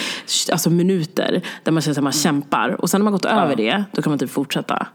alltså 0.52 0.71
minuter 0.71 1.42
där 1.62 1.73
man 1.73 1.83
känner 1.83 1.99
att 1.99 2.02
man 2.04 2.12
kämpar. 2.12 2.68
Och 2.80 2.90
sen 2.90 3.00
när 3.00 3.04
man 3.04 3.12
gått 3.12 3.25
över 3.25 3.57
det, 3.57 3.85
då 3.92 4.02
kan 4.02 4.11
man 4.11 4.18
typ 4.18 4.30
fortsätta. 4.30 4.87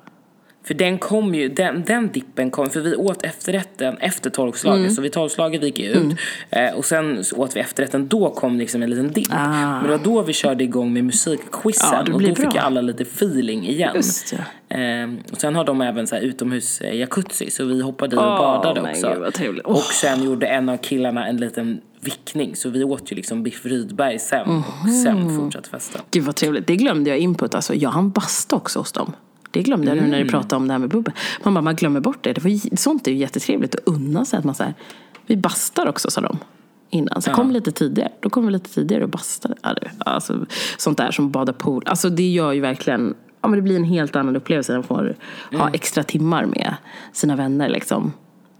För 0.65 0.73
den 0.73 0.97
kom 0.97 1.35
ju, 1.35 1.49
den, 1.49 1.83
den 1.83 2.11
dippen 2.11 2.51
kom, 2.51 2.69
för 2.69 2.79
vi 2.81 2.95
åt 2.95 3.23
efterrätten 3.23 3.97
efter 3.97 4.29
tolvslaget. 4.29 4.79
Mm. 4.79 4.91
Så 4.91 5.01
vid 5.01 5.11
tolvslaget 5.11 5.63
gick 5.63 5.79
ut. 5.79 6.17
Eh, 6.49 6.73
och 6.73 6.85
sen 6.85 7.23
åt 7.35 7.55
vi 7.55 7.59
efterrätten, 7.59 8.07
då 8.07 8.29
kom 8.29 8.57
liksom 8.57 8.83
en 8.83 8.89
liten 8.89 9.11
dipp. 9.11 9.27
Ah. 9.31 9.47
Men 9.47 9.83
det 9.83 9.89
var 9.97 10.03
då 10.03 10.21
vi 10.21 10.33
körde 10.33 10.63
igång 10.63 10.93
med 10.93 11.03
musikquizen. 11.03 11.89
Ja, 11.91 11.99
och 12.13 12.21
då 12.21 12.27
fick 12.27 12.37
bra. 12.37 12.51
ju 12.53 12.59
alla 12.59 12.81
lite 12.81 13.03
feeling 13.03 13.67
igen. 13.67 13.91
Just 13.95 14.33
ja. 14.33 14.77
Eh, 14.77 15.09
och 15.31 15.41
sen 15.41 15.55
har 15.55 15.63
de 15.65 15.81
även 15.81 16.07
så 16.07 16.15
här 16.15 16.21
utomhus 16.21 16.81
eh, 16.81 16.95
jacuzzi, 16.95 17.51
så 17.51 17.65
vi 17.65 17.81
hoppade 17.81 18.15
i 18.15 18.19
och 18.19 18.23
Åh, 18.23 18.37
badade 18.37 18.81
men 18.81 18.91
också. 18.91 19.15
gud, 19.23 19.33
trevligt. 19.33 19.65
Och 19.65 19.81
sen 19.83 20.23
gjorde 20.23 20.47
en 20.47 20.69
av 20.69 20.77
killarna 20.77 21.27
en 21.27 21.37
liten 21.37 21.81
vickning. 22.01 22.55
Så 22.55 22.69
vi 22.69 22.83
åt 22.83 23.11
ju 23.11 23.15
liksom 23.15 23.43
biff 23.43 23.65
Rydberg 23.65 24.19
sen 24.19 24.41
och 24.47 24.53
Mhm. 24.85 25.03
sen 25.03 25.37
fortsatte 25.39 25.69
festen. 25.69 26.01
Gud 26.11 26.23
vad 26.23 26.35
trevligt. 26.35 26.67
Det 26.67 26.75
glömde 26.75 27.09
jag 27.09 27.19
input. 27.19 27.55
Alltså, 27.55 27.75
jag 27.75 27.89
hann 27.89 28.09
basta 28.11 28.55
också 28.55 28.79
hos 28.79 28.91
dem. 28.91 29.13
Det 29.53 29.63
glömde 29.63 29.87
jag 29.87 29.95
nu 29.95 29.99
Mm. 29.99 30.11
när 30.11 30.23
du 30.23 30.29
pratade 30.29 30.55
om 30.55 30.67
det 30.67 30.73
här 30.73 30.79
med 30.79 30.89
bubbel. 30.89 31.13
Man 31.43 31.53
bara, 31.53 31.61
man 31.61 31.75
glömmer 31.75 31.99
bort 31.99 32.17
det. 32.23 32.33
det 32.33 32.43
var, 32.43 32.75
sånt 32.77 33.07
är 33.07 33.11
ju 33.11 33.17
jättetrevligt 33.17 33.75
att 33.75 33.81
unna 33.85 34.25
sig. 34.25 34.39
Att 34.39 34.45
man 34.45 34.55
så 34.55 34.63
här, 34.63 34.73
vi 35.25 35.37
bastar 35.37 35.87
också 35.87 36.11
sa 36.11 36.21
de. 36.21 36.37
Innan. 36.89 37.21
Så 37.21 37.31
kom 37.31 37.51
lite 37.51 37.71
tidigare. 37.71 38.11
Då 38.19 38.29
kom 38.29 38.45
vi 38.45 38.51
lite 38.51 38.69
tidigare 38.69 39.03
och 39.03 39.09
bastade. 39.09 39.55
Ja, 39.61 39.75
alltså, 39.97 40.45
sånt 40.77 40.97
där 40.97 41.11
som 41.11 41.31
bada 41.31 41.53
pool. 41.53 41.83
Alltså 41.85 42.09
det 42.09 42.29
gör 42.31 42.51
ju 42.51 42.61
verkligen, 42.61 43.13
ja 43.41 43.47
men 43.47 43.55
det 43.57 43.61
blir 43.63 43.75
en 43.75 43.83
helt 43.83 44.15
annan 44.15 44.35
upplevelse 44.35 44.73
man 44.73 44.83
får 44.83 45.15
ha 45.51 45.61
Mm. 45.61 45.73
extra 45.73 46.03
timmar 46.03 46.45
med 46.45 46.75
sina 47.13 47.35
vänner 47.35 47.69
liksom. 47.69 48.13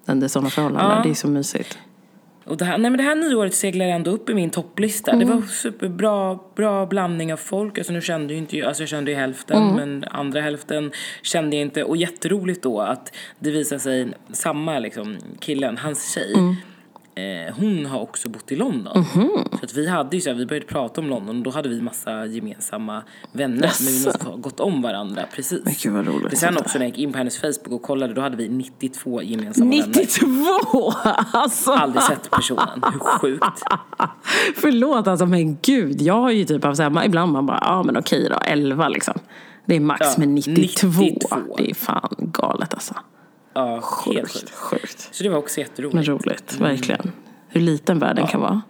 Under 0.05 0.27
sådana 0.27 0.49
förhållanden. 0.49 0.97
Ja. 0.97 1.03
Det 1.03 1.09
är 1.09 1.13
så 1.13 1.27
mysigt. 1.27 1.77
Och 2.45 2.57
det 2.57 2.65
här, 2.65 2.77
nej 2.77 2.91
men 2.91 2.97
det 2.97 3.03
här 3.03 3.15
nyåret 3.15 3.55
seglar 3.55 3.85
ändå 3.85 4.11
upp 4.11 4.29
i 4.29 4.33
min 4.33 4.49
topplista. 4.49 5.11
Mm. 5.11 5.27
Det 5.27 5.33
var 5.33 5.41
superbra 5.41 6.39
bra 6.55 6.85
blandning 6.85 7.33
av 7.33 7.37
folk. 7.37 7.77
Alltså 7.77 7.93
nu 7.93 8.01
kände 8.01 8.33
ju 8.33 8.39
inte 8.39 8.57
jag, 8.57 8.67
alltså 8.67 8.83
jag 8.83 8.89
kände 8.89 9.11
ju 9.11 9.17
hälften 9.17 9.57
Mm. 9.63 9.75
men 9.75 10.05
andra 10.11 10.41
hälften 10.41 10.91
kände 11.21 11.55
jag 11.55 11.61
inte. 11.61 11.83
Och 11.83 11.97
jätteroligt 11.97 12.63
då 12.63 12.81
att 12.81 13.13
det 13.39 13.51
visar 13.51 13.77
sig, 13.77 14.07
samma 14.31 14.79
liksom 14.79 15.17
killen, 15.39 15.77
hans 15.77 16.13
tjej. 16.13 16.33
Mm. 16.33 16.55
Eh, 17.15 17.55
hon 17.55 17.85
har 17.85 17.99
också 17.99 18.29
bott 18.29 18.51
i 18.51 18.55
London. 18.55 18.93
Mm-hmm. 19.03 19.59
Så 19.59 19.65
att 19.65 19.73
vi 19.73 19.87
hade 19.87 20.15
ju 20.15 20.21
så 20.21 20.29
här, 20.29 20.37
vi 20.37 20.45
började 20.45 20.65
prata 20.65 21.01
om 21.01 21.07
London 21.07 21.37
och 21.37 21.43
då 21.43 21.49
hade 21.49 21.69
vi 21.69 21.81
massa 21.81 22.25
gemensamma 22.25 23.03
vänner. 23.31 23.63
Jaså? 23.63 23.83
Men 23.83 23.93
vi 23.93 24.05
måste 24.05 24.25
ha 24.25 24.35
gått 24.35 24.59
om 24.59 24.81
varandra 24.81 25.23
precis. 25.35 25.61
Men 25.65 25.73
gud, 25.83 25.93
vad 25.93 26.07
roligt 26.07 26.29
För 26.29 26.35
sen 26.37 26.57
också 26.57 26.77
när 26.77 26.85
jag 26.85 26.89
gick 26.89 26.99
in 26.99 27.11
på 27.11 27.17
hennes 27.17 27.37
Facebook 27.37 27.67
och 27.67 27.81
kollade 27.81 28.13
då 28.13 28.21
hade 28.21 28.37
vi 28.37 28.49
92 28.49 29.21
gemensamma 29.21 29.69
vänner. 29.69 29.87
92! 29.87 30.93
Alltså! 31.33 31.71
Aldrig 31.71 32.03
sett 32.03 32.31
personen. 32.31 32.83
Hur 32.93 32.99
sjukt? 32.99 33.43
Förlåt 34.55 35.07
alltså, 35.07 35.25
men 35.25 35.57
gud. 35.61 36.01
Jag 36.01 36.21
har 36.21 36.31
ju 36.31 36.45
typ 36.45 36.63
haft 36.63 36.77
så 36.77 36.83
här, 36.83 37.05
ibland 37.05 37.31
man 37.31 37.45
bara, 37.45 37.59
ja 37.61 37.83
men 37.83 37.97
okej 37.97 38.27
då, 38.29 38.37
11 38.37 38.89
liksom. 38.89 39.13
Det 39.65 39.75
är 39.75 39.79
max, 39.79 39.99
Ja, 40.01 40.13
men 40.17 40.35
92, 40.35 40.87
92. 40.87 41.37
det 41.57 41.69
är 41.69 41.75
fan 41.75 42.15
galet 42.17 42.73
alltså. 42.73 42.93
Ja, 43.53 43.73
helt 43.73 43.83
Sjukt, 44.31 44.31
sjukt. 44.33 44.51
sjukt. 44.51 45.09
Så 45.11 45.23
det 45.23 45.29
var 45.29 45.37
också 45.37 45.59
jätteroligt. 45.59 45.95
Men 45.95 46.05
roligt, 46.05 46.57
verkligen. 46.59 47.11
Hur 47.49 47.61
liten 47.61 47.99
världen 47.99 48.27
kan 48.27 48.41
vara. 48.41 48.61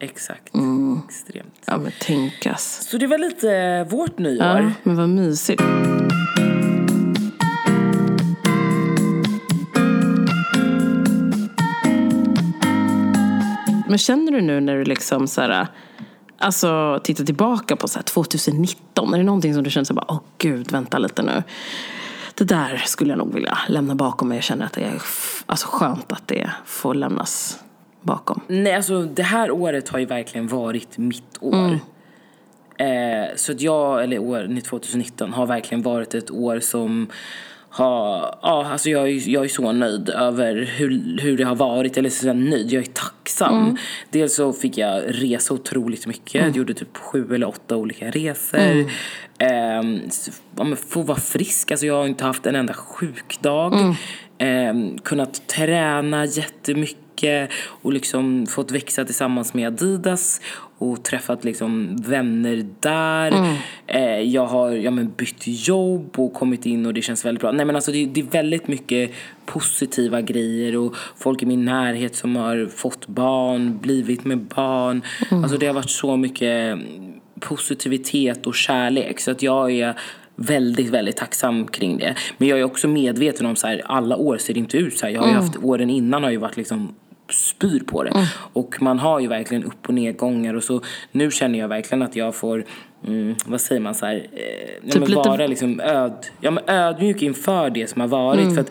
Exakt. 0.00 0.54
Mm. 0.54 1.00
Extremt. 1.08 1.60
Ja 1.66 1.78
men 1.78 1.92
tänkas. 2.00 2.88
Så 2.90 2.98
det 2.98 3.06
var 3.06 3.18
lite 3.18 3.84
vårt 3.90 4.18
nyår. 4.18 4.46
Ja, 4.46 4.70
men 4.82 4.96
vad 4.96 5.08
mysigt. 5.08 5.62
Men 13.88 13.98
känner 13.98 14.32
du 14.32 14.40
nu 14.40 14.60
när 14.60 14.76
du 14.76 14.84
liksom 14.84 15.28
så 15.28 15.40
här, 15.40 15.66
alltså 16.38 17.00
tittar 17.04 17.24
tillbaka 17.24 17.76
på 17.76 17.88
så 17.88 17.98
här 17.98 18.02
2019, 18.04 19.14
är 19.14 19.18
det 19.18 19.24
någonting 19.24 19.54
som 19.54 19.62
du 19.62 19.70
känner 19.70 19.84
så 19.84 19.94
här, 19.94 20.04
åh 20.08 20.20
gud, 20.38 20.72
vänta 20.72 20.98
lite 20.98 21.22
nu. 21.22 21.42
Det 22.34 22.44
där 22.44 22.82
skulle 22.86 23.10
jag 23.10 23.18
nog 23.18 23.34
vilja 23.34 23.58
lämna 23.68 23.94
bakom 23.94 24.28
mig. 24.28 24.36
Jag 24.36 24.44
känner 24.44 24.66
att 24.66 24.72
det 24.72 24.84
är 24.84 25.02
alltså, 25.46 25.68
skönt 25.70 26.12
att 26.12 26.28
det 26.28 26.50
får 26.66 26.94
lämnas 26.94 27.58
bakom. 28.00 28.40
Nej, 28.46 28.74
alltså 28.74 29.02
det 29.02 29.22
här 29.22 29.50
året 29.50 29.88
har 29.88 29.98
ju 29.98 30.04
verkligen 30.04 30.48
varit 30.48 30.98
mitt 30.98 31.38
år. 31.40 31.54
Mm. 31.54 31.78
Eh, 32.76 33.28
så 33.36 33.52
att 33.52 33.60
jag, 33.60 34.04
eller 34.04 34.18
år 34.18 34.60
2019, 34.60 35.32
har 35.32 35.46
verkligen 35.46 35.82
varit 35.82 36.14
ett 36.14 36.30
år 36.30 36.60
som 36.60 37.06
har, 37.72 38.38
ja 38.42 38.66
alltså 38.66 38.90
jag 38.90 39.08
är, 39.08 39.28
jag 39.28 39.44
är 39.44 39.48
så 39.48 39.72
nöjd 39.72 40.08
över 40.08 40.70
hur, 40.76 41.18
hur 41.20 41.36
det 41.36 41.44
har 41.44 41.54
varit, 41.54 41.96
eller 41.96 42.10
så 42.10 42.32
nöjd, 42.32 42.72
jag 42.72 42.82
är 42.82 42.86
tacksam. 42.92 43.62
Mm. 43.62 43.76
Dels 44.10 44.34
så 44.34 44.52
fick 44.52 44.78
jag 44.78 45.02
resa 45.06 45.54
otroligt 45.54 46.06
mycket, 46.06 46.34
jag 46.34 46.56
gjorde 46.56 46.74
typ 46.74 46.96
sju 46.96 47.34
eller 47.34 47.48
åtta 47.48 47.76
olika 47.76 48.10
resor. 48.10 48.58
Mm. 48.58 48.88
Eh, 49.38 50.00
ja, 50.56 50.76
få 50.88 51.02
vara 51.02 51.18
frisk, 51.18 51.70
alltså 51.70 51.86
jag 51.86 51.94
har 51.94 52.06
inte 52.06 52.24
haft 52.24 52.46
en 52.46 52.54
enda 52.54 52.74
sjukdag. 52.74 53.74
Mm. 53.74 53.94
Eh, 54.38 55.02
kunnat 55.02 55.48
träna 55.48 56.24
jättemycket 56.26 57.01
och 57.64 57.92
liksom 57.92 58.46
fått 58.46 58.70
växa 58.70 59.04
tillsammans 59.04 59.54
med 59.54 59.66
Adidas 59.66 60.40
och 60.78 61.04
träffat 61.04 61.44
liksom 61.44 61.96
vänner 61.96 62.66
där. 62.80 63.56
Eh, 63.86 64.20
jag 64.20 64.46
har 64.46 64.70
ja, 64.70 64.90
men 64.90 65.12
bytt 65.16 65.42
jobb 65.46 66.18
och 66.18 66.34
kommit 66.34 66.66
in 66.66 66.86
och 66.86 66.94
det 66.94 67.02
känns 67.02 67.24
väldigt 67.24 67.40
bra. 67.40 67.52
Nej 67.52 67.66
men 67.66 67.76
alltså 67.76 67.92
det, 67.92 68.06
det 68.06 68.20
är 68.20 68.24
väldigt 68.24 68.68
mycket 68.68 69.10
positiva 69.46 70.20
grejer 70.20 70.76
och 70.76 70.94
folk 71.16 71.42
i 71.42 71.46
min 71.46 71.64
närhet 71.64 72.16
som 72.16 72.36
har 72.36 72.66
fått 72.76 73.06
barn, 73.06 73.78
blivit 73.78 74.24
med 74.24 74.38
barn. 74.38 75.02
Alltså 75.30 75.58
det 75.58 75.66
har 75.66 75.74
varit 75.74 75.90
så 75.90 76.16
mycket 76.16 76.78
positivitet 77.40 78.46
och 78.46 78.54
kärlek 78.54 79.20
så 79.20 79.30
att 79.30 79.42
jag 79.42 79.70
är 79.72 79.94
väldigt, 80.36 80.88
väldigt 80.88 81.16
tacksam 81.16 81.66
kring 81.66 81.98
det. 81.98 82.14
Men 82.38 82.48
jag 82.48 82.58
är 82.58 82.64
också 82.64 82.88
medveten 82.88 83.46
om 83.46 83.56
så 83.56 83.66
här, 83.66 83.82
alla 83.84 84.16
år 84.16 84.38
ser 84.38 84.54
det 84.54 84.60
inte 84.60 84.76
ut 84.76 84.98
så 84.98 85.06
här. 85.06 85.12
Jag 85.12 85.20
har 85.20 85.28
ju 85.28 85.32
Mm. 85.32 85.44
haft, 85.44 85.56
åren 85.62 85.90
innan 85.90 86.22
har 86.22 86.30
ju 86.30 86.36
varit 86.36 86.56
liksom 86.56 86.94
spyr 87.32 87.80
på 87.86 88.02
det. 88.04 88.28
Och 88.52 88.82
man 88.82 88.98
har 88.98 89.20
ju 89.20 89.28
verkligen 89.28 89.64
upp 89.64 89.88
och 89.88 89.94
nedgångar 89.94 90.54
och 90.54 90.64
så 90.64 90.80
nu 91.12 91.30
känner 91.30 91.58
jag 91.58 91.68
verkligen 91.68 92.02
att 92.02 92.16
jag 92.16 92.34
får 92.34 92.64
Mm, 93.06 93.34
vad 93.46 93.60
säger 93.60 93.80
man 93.80 93.94
så 93.94 94.06
här, 94.06 94.14
eh, 94.32 94.90
Typ 94.90 95.08
lite- 95.08 95.14
vara 95.14 95.46
liksom 95.46 95.80
öd, 95.80 96.26
ja, 96.40 96.50
men 96.50 96.64
ödmjuk 96.66 97.22
inför 97.22 97.70
det 97.70 97.86
som 97.90 98.00
har 98.00 98.08
varit. 98.08 98.40
Mm. 98.40 98.54
För 98.54 98.60
att 98.60 98.70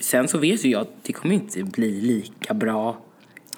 sen 0.00 0.28
så 0.28 0.38
vet 0.38 0.64
ju 0.64 0.70
jag 0.70 0.80
att 0.80 0.94
det 1.02 1.12
kommer 1.12 1.34
inte 1.34 1.62
bli 1.62 2.00
lika 2.00 2.54
bra 2.54 2.96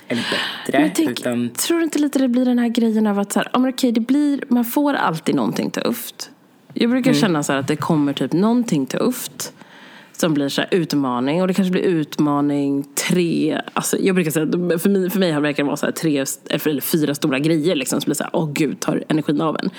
eller 0.08 0.22
bättre. 0.22 0.90
Tänk, 0.94 1.10
utan, 1.10 1.50
Tror 1.50 1.78
du 1.78 1.84
inte 1.84 1.98
lite 1.98 2.18
det 2.18 2.28
blir 2.28 2.44
den 2.44 2.58
här 2.58 2.68
grejen 2.68 3.06
av 3.06 3.18
att 3.18 3.32
så 3.32 3.38
här, 3.40 3.48
ja, 3.52 3.58
men 3.58 3.70
okej, 3.70 3.92
det 3.92 4.00
blir, 4.00 4.40
man 4.48 4.64
får 4.64 4.94
alltid 4.94 5.34
någonting 5.34 5.70
tufft. 5.70 6.30
Jag 6.74 6.90
brukar 6.90 7.10
Mm. 7.10 7.20
känna 7.20 7.42
så 7.42 7.52
här 7.52 7.60
att 7.60 7.68
det 7.68 7.76
kommer 7.76 8.12
typ 8.12 8.32
någonting 8.32 8.86
tufft 8.86 9.52
som 10.20 10.34
blir 10.34 10.48
så 10.48 10.62
utmaning. 10.70 11.42
Och 11.42 11.48
det 11.48 11.54
kanske 11.54 11.72
blir 11.72 11.82
utmaning 11.82 12.84
tre, 13.08 13.60
alltså 13.72 13.96
jag 14.00 14.14
brukar 14.14 14.30
säga 14.30 14.46
för 14.78 14.88
mig, 14.88 15.10
för 15.10 15.18
mig 15.20 15.40
verkar 15.40 15.62
det 15.62 15.66
vara 15.66 15.76
så 15.76 15.86
här 15.86 15.92
tre 15.92 16.24
eller 16.50 16.80
fyra 16.80 17.14
stora 17.14 17.38
grejer 17.38 17.74
liksom 17.76 18.00
som 18.00 18.08
blir 18.08 18.14
så 18.14 18.22
här, 18.24 18.30
åh 18.36 18.50
gud, 18.52 18.80
tar 18.80 19.04
energin 19.08 19.40
av 19.40 19.56
en. 19.62 19.70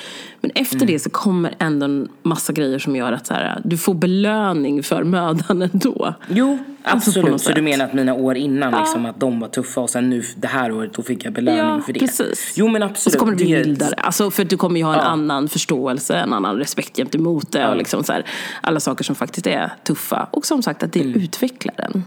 Men 0.41 0.51
efter 0.55 0.75
Mm. 0.75 0.87
det 0.87 0.99
så 0.99 1.09
kommer 1.09 1.55
ändå 1.59 1.85
en 1.85 2.07
massa 2.23 2.53
grejer 2.53 2.79
som 2.79 2.95
gör 2.95 3.11
att 3.11 3.27
så 3.27 3.33
här, 3.33 3.61
du 3.65 3.77
får 3.77 3.93
belöning 3.93 4.83
för 4.83 5.03
mödan 5.03 5.61
ändå. 5.61 6.13
jo, 6.29 6.57
absolut. 6.93 7.31
något 7.31 7.41
så 7.41 7.51
du 7.51 7.61
menar 7.61 7.85
att 7.85 7.93
mina 7.93 8.13
år 8.13 8.37
innan, 8.37 8.79
liksom, 8.79 9.05
att 9.05 9.19
de 9.19 9.39
var 9.39 9.47
tuffa 9.47 9.81
och 9.81 9.89
sen 9.89 10.09
nu 10.09 10.23
det 10.37 10.47
här 10.47 10.71
året, 10.71 10.93
då 10.93 11.01
fick 11.03 11.25
jag 11.25 11.33
belöning 11.33 11.59
Ja, 11.59 11.81
för 11.81 11.93
det. 11.93 11.99
precis. 11.99 12.53
Jo 12.57 12.67
men 12.67 12.83
Och 12.83 12.89
absolut. 12.89 13.13
så 13.13 13.19
kommer 13.19 13.31
det 13.31 13.35
bli 13.45 13.53
mildare. 13.53 13.93
Alltså 13.97 14.31
för 14.31 14.43
att 14.43 14.49
du 14.49 14.57
kommer 14.57 14.79
ju 14.79 14.83
ha 14.85 14.93
en 14.93 14.99
Ja. 14.99 15.05
annan 15.05 15.47
förståelse, 15.49 16.15
en 16.17 16.33
annan 16.33 16.55
respekt 16.57 16.97
gentemot 16.97 17.51
det. 17.51 17.67
Och 17.69 17.77
liksom 17.77 18.03
så 18.03 18.13
här, 18.13 18.25
alla 18.61 18.79
saker 18.79 19.03
som 19.03 19.15
faktiskt 19.15 19.47
är 19.47 19.71
tuffa. 19.83 20.27
Och 20.31 20.45
som 20.45 20.63
sagt 20.63 20.83
att 20.83 20.93
det 20.93 21.01
Mm. 21.01 21.21
utvecklar 21.21 21.75
en. 21.77 22.03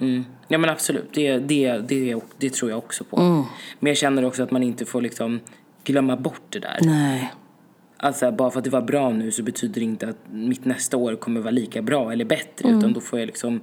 Mm. 0.00 0.24
Ja 0.48 0.58
men 0.58 0.70
absolut, 0.70 1.08
det, 1.12 1.38
det, 1.38 1.78
det, 1.78 2.16
det 2.38 2.50
tror 2.50 2.70
jag 2.70 2.78
också 2.78 3.04
på. 3.04 3.16
Mm. 3.20 3.42
Men 3.80 3.90
jag 3.90 3.96
känner 3.96 4.24
också 4.24 4.42
att 4.42 4.50
man 4.50 4.62
inte 4.62 4.84
får 4.84 5.00
liksom 5.02 5.40
glömma 5.84 6.16
bort 6.16 6.42
det 6.48 6.58
där. 6.58 6.78
Nej. 6.80 7.32
Alltså 7.96 8.32
bara 8.32 8.50
för 8.50 8.58
att 8.58 8.64
det 8.64 8.70
var 8.70 8.82
bra 8.82 9.10
nu 9.10 9.30
så 9.30 9.42
betyder 9.42 9.74
det 9.74 9.84
inte 9.84 10.08
att 10.08 10.16
mitt 10.32 10.64
nästa 10.64 10.96
år 10.96 11.16
kommer 11.16 11.40
vara 11.40 11.50
lika 11.50 11.82
bra 11.82 12.12
eller 12.12 12.24
bättre. 12.24 12.68
Utan 12.68 12.92
då 12.92 13.00
får 13.00 13.18
jag 13.18 13.26
liksom 13.26 13.60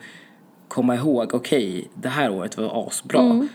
komma 0.70 0.96
ihåg, 0.96 1.34
okej, 1.34 1.88
det 1.94 2.10
här 2.10 2.32
året 2.32 2.58
var 2.58 2.88
asbra. 2.88 3.48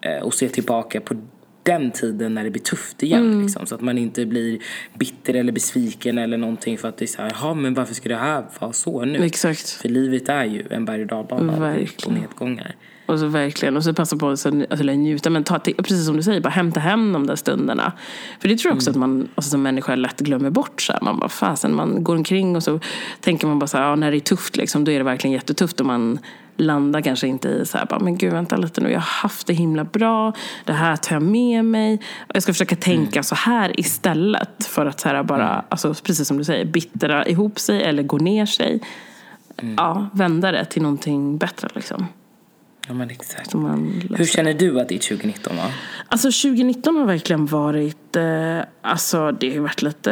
Eh, 0.00 0.22
och 0.22 0.34
se 0.34 0.48
tillbaka 0.48 1.00
på 1.00 1.14
den 1.62 1.90
tiden 1.90 2.34
när 2.34 2.44
det 2.44 2.50
blir 2.50 2.62
tufft 2.62 3.02
igen. 3.02 3.42
Liksom, 3.42 3.66
så 3.66 3.74
att 3.74 3.80
man 3.80 3.98
inte 3.98 4.26
blir 4.26 4.58
bitter 4.94 5.34
eller 5.34 5.52
besviken 5.52 6.18
eller 6.18 6.36
någonting 6.38 6.78
för 6.78 6.88
att 6.88 6.96
det 6.96 7.04
är 7.04 7.06
så 7.06 7.22
här, 7.22 7.32
jaha 7.40 7.54
men 7.54 7.74
varför 7.74 7.94
ska 7.94 8.08
det 8.08 8.16
här 8.16 8.44
vara 8.60 8.72
så 8.72 9.04
nu? 9.04 9.24
Exakt. 9.24 9.70
För 9.70 9.88
livet 9.88 10.28
är 10.28 10.44
ju 10.44 10.62
en 10.70 10.84
berg 10.84 11.00
och 11.02 11.06
dalbana 11.06 11.52
upp 11.52 11.58
och 11.58 11.64
Verkligen. 11.64 12.20
nedgångar. 12.20 12.74
Och 13.10 13.18
så 13.18 13.26
verkligen, 13.26 13.76
och 13.76 13.84
så 13.84 13.94
passa 13.94 14.16
på 14.16 14.26
att 14.26 14.46
alltså, 14.46 14.84
njuta, 14.84 15.30
men 15.30 15.44
ta 15.44 15.58
precis 15.58 16.06
som 16.06 16.16
du 16.16 16.22
säger, 16.22 16.40
bara 16.40 16.48
hämta 16.48 16.80
hem 16.80 17.12
de 17.12 17.26
där 17.26 17.36
stunderna. 17.36 17.92
För 18.40 18.48
det 18.48 18.56
tror 18.56 18.70
jag 18.70 18.76
också 18.76 18.90
att 18.90 18.96
man 18.96 19.28
alltså, 19.34 19.50
som 19.50 19.62
människa 19.62 19.94
lätt 19.94 20.20
glömmer 20.20 20.50
bort. 20.50 20.82
Så 20.82 20.92
här. 20.92 21.00
Man 21.02 21.18
bara, 21.18 21.28
fasen, 21.28 21.74
man 21.74 22.04
går 22.04 22.16
omkring 22.16 22.56
och 22.56 22.62
så 22.62 22.80
tänker 23.20 23.46
man 23.46 23.58
bara 23.58 23.66
så 23.66 23.76
här, 23.78 23.84
ja, 23.84 23.96
när 23.96 24.10
det 24.10 24.16
är 24.16 24.20
tufft 24.20 24.56
liksom, 24.56 24.84
då 24.84 24.92
är 24.92 24.98
det 24.98 25.04
verkligen 25.04 25.34
jättetufft 25.34 25.80
och 25.80 25.86
man 25.86 26.18
landar 26.56 27.00
kanske 27.00 27.26
inte 27.26 27.48
i 27.48 27.66
så 27.66 27.78
här, 27.78 27.86
bara, 27.86 28.00
men 28.00 28.18
gud 28.18 28.32
vänta 28.32 28.56
lite 28.56 28.80
nu, 28.80 28.88
jag 28.90 29.00
har 29.00 29.22
haft 29.22 29.46
det 29.46 29.52
himla 29.52 29.84
bra, 29.84 30.32
det 30.64 30.72
här 30.72 30.96
tar 30.96 31.16
jag 31.16 31.22
med 31.22 31.64
mig. 31.64 32.00
Jag 32.34 32.42
ska 32.42 32.52
försöka 32.52 32.76
tänka 32.76 33.22
så 33.22 33.34
här 33.34 33.80
istället 33.80 34.64
för 34.64 34.86
att 34.86 35.00
så 35.00 35.08
här, 35.08 35.22
bara, 35.22 35.64
alltså, 35.68 35.94
precis 35.94 36.28
som 36.28 36.38
du 36.38 36.44
säger, 36.44 36.64
bittra 36.64 37.26
ihop 37.26 37.58
sig 37.58 37.82
eller 37.82 38.02
gå 38.02 38.18
ner 38.18 38.46
sig. 38.46 38.80
Ja, 39.76 40.08
vända 40.12 40.52
det 40.52 40.64
till 40.64 40.82
någonting 40.82 41.38
bättre 41.38 41.68
liksom. 41.74 42.06
Ja 42.90 42.94
men 42.94 43.10
exakt. 43.10 43.54
Hur 44.16 44.24
känner 44.24 44.54
du 44.54 44.80
att 44.80 44.88
ditt 44.88 45.02
2019 45.02 45.56
var? 45.56 45.72
Alltså 46.08 46.28
2019 46.28 46.96
har 46.96 47.06
verkligen 47.06 47.46
varit, 47.46 48.16
eh, 48.16 48.60
alltså 48.82 49.32
det 49.32 49.54
har 49.54 49.60
varit 49.60 49.82
lite 49.82 50.10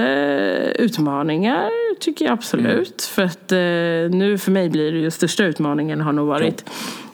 utmaningar 0.79 1.71
tycker 2.01 2.25
jag 2.25 2.33
absolut. 2.33 3.03
För 3.03 3.23
att 3.23 3.53
eh, 3.53 4.19
nu 4.19 4.38
för 4.38 4.51
mig 4.51 4.69
blir 4.69 4.93
det 4.93 4.99
ju 4.99 5.11
största 5.11 5.45
utmaningen 5.45 6.01
har 6.01 6.12
nog 6.12 6.27
varit, 6.27 6.64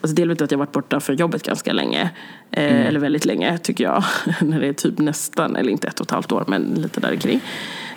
alltså 0.01 0.15
delvis 0.15 0.41
att 0.41 0.51
jag 0.51 0.57
varit 0.57 0.71
borta 0.71 0.99
från 0.99 1.15
jobbet 1.15 1.43
ganska 1.43 1.73
länge. 1.73 2.09
Eh, 2.51 2.87
Eller 2.87 2.99
väldigt 2.99 3.25
länge 3.25 3.57
tycker 3.57 3.83
jag. 3.83 4.03
När 4.41 4.59
det 4.59 4.67
är 4.67 4.73
typ 4.73 4.97
nästan, 4.97 5.55
eller 5.55 5.71
inte 5.71 5.87
ett 5.87 5.99
och 5.99 6.05
ett 6.05 6.11
halvt 6.11 6.31
år 6.31 6.43
men 6.47 6.63
lite 6.63 6.99
där 6.99 7.15
kring. 7.15 7.41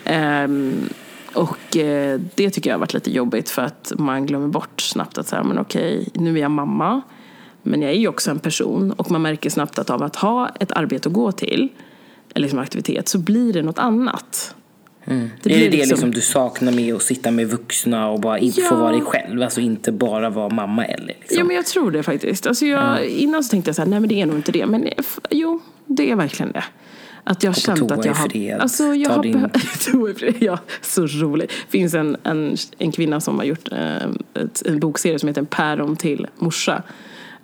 Ehm, 0.03 0.89
och 1.33 1.77
eh, 1.77 2.19
det 2.35 2.49
tycker 2.49 2.69
jag 2.69 2.75
har 2.75 2.79
varit 2.79 2.93
lite 2.93 3.11
jobbigt 3.11 3.49
för 3.49 3.61
att 3.61 3.91
man 3.97 4.25
glömmer 4.25 4.47
bort 4.47 4.81
snabbt 4.81 5.17
att 5.17 5.27
säga, 5.27 5.43
men 5.43 5.59
okej, 5.59 6.07
nu 6.13 6.37
är 6.37 6.41
jag 6.41 6.51
mamma. 6.51 7.01
Men 7.69 7.81
jag 7.81 7.91
är 7.91 7.95
ju 7.95 8.07
också 8.07 8.31
en 8.31 8.39
person 8.39 8.91
och 8.91 9.11
man 9.11 9.21
märker 9.21 9.49
snabbt 9.49 9.79
att 9.79 9.89
av 9.89 10.03
att 10.03 10.15
ha 10.15 10.49
ett 10.59 10.71
arbete 10.71 11.09
att 11.09 11.13
gå 11.13 11.31
till, 11.31 11.69
eller 12.33 12.43
liksom 12.43 12.59
aktivitet, 12.59 13.07
så 13.07 13.17
blir 13.17 13.53
det 13.53 13.61
något 13.61 13.79
annat. 13.79 14.55
Mm. 15.05 15.29
Det 15.43 15.53
är 15.53 15.59
det 15.59 15.65
det 15.65 15.71
liksom- 15.71 15.89
liksom 15.89 16.11
du 16.11 16.21
saknar 16.21 16.71
med 16.71 16.95
att 16.95 17.01
sitta 17.01 17.31
med 17.31 17.47
vuxna 17.49 18.09
och 18.09 18.19
bara 18.19 18.39
Ja. 18.39 18.65
få 18.69 18.75
vara 18.75 18.91
dig 18.91 19.01
själv? 19.01 19.41
Alltså 19.43 19.61
inte 19.61 19.91
bara 19.91 20.29
vara 20.29 20.49
mamma 20.49 20.85
eller 20.85 21.07
liksom. 21.07 21.37
Ja 21.37 21.43
men 21.43 21.55
jag 21.55 21.65
tror 21.65 21.91
det 21.91 22.03
faktiskt. 22.03 22.47
Alltså 22.47 22.65
jag, 22.65 23.05
Innan 23.05 23.43
så 23.43 23.49
tänkte 23.51 23.69
jag 23.69 23.75
så 23.75 23.81
här, 23.81 23.89
nej 23.89 23.99
men 23.99 24.09
det 24.09 24.21
är 24.21 24.25
nog 24.25 24.35
inte 24.35 24.51
det. 24.51 24.65
Men 24.65 24.87
jo, 25.29 25.59
det 25.85 26.11
är 26.11 26.15
verkligen 26.15 26.51
det. 26.51 26.63
Att 27.23 27.43
jag 27.43 27.49
har 27.51 27.55
känt 27.55 27.91
att 27.91 28.05
jag 28.05 28.13
har... 28.13 28.29
fred. 28.29 28.59
Alltså 28.59 28.83
jag 28.83 29.09
Ta 29.09 29.15
har 29.15 29.23
din- 29.23 29.49
toa 29.91 30.13
ja, 30.39 30.59
så 30.81 31.05
roligt. 31.07 31.49
Det 31.49 31.71
finns 31.71 31.93
en, 31.93 32.17
en, 32.23 32.55
en 32.77 32.91
kvinna 32.91 33.21
som 33.21 33.37
har 33.37 33.45
gjort 33.45 33.71
eh, 33.71 33.95
ett, 34.43 34.61
en 34.65 34.79
bokserie 34.79 35.19
som 35.19 35.27
heter 35.27 35.41
En 35.41 35.45
päron 35.45 35.95
till 35.95 36.27
morsa. 36.39 36.83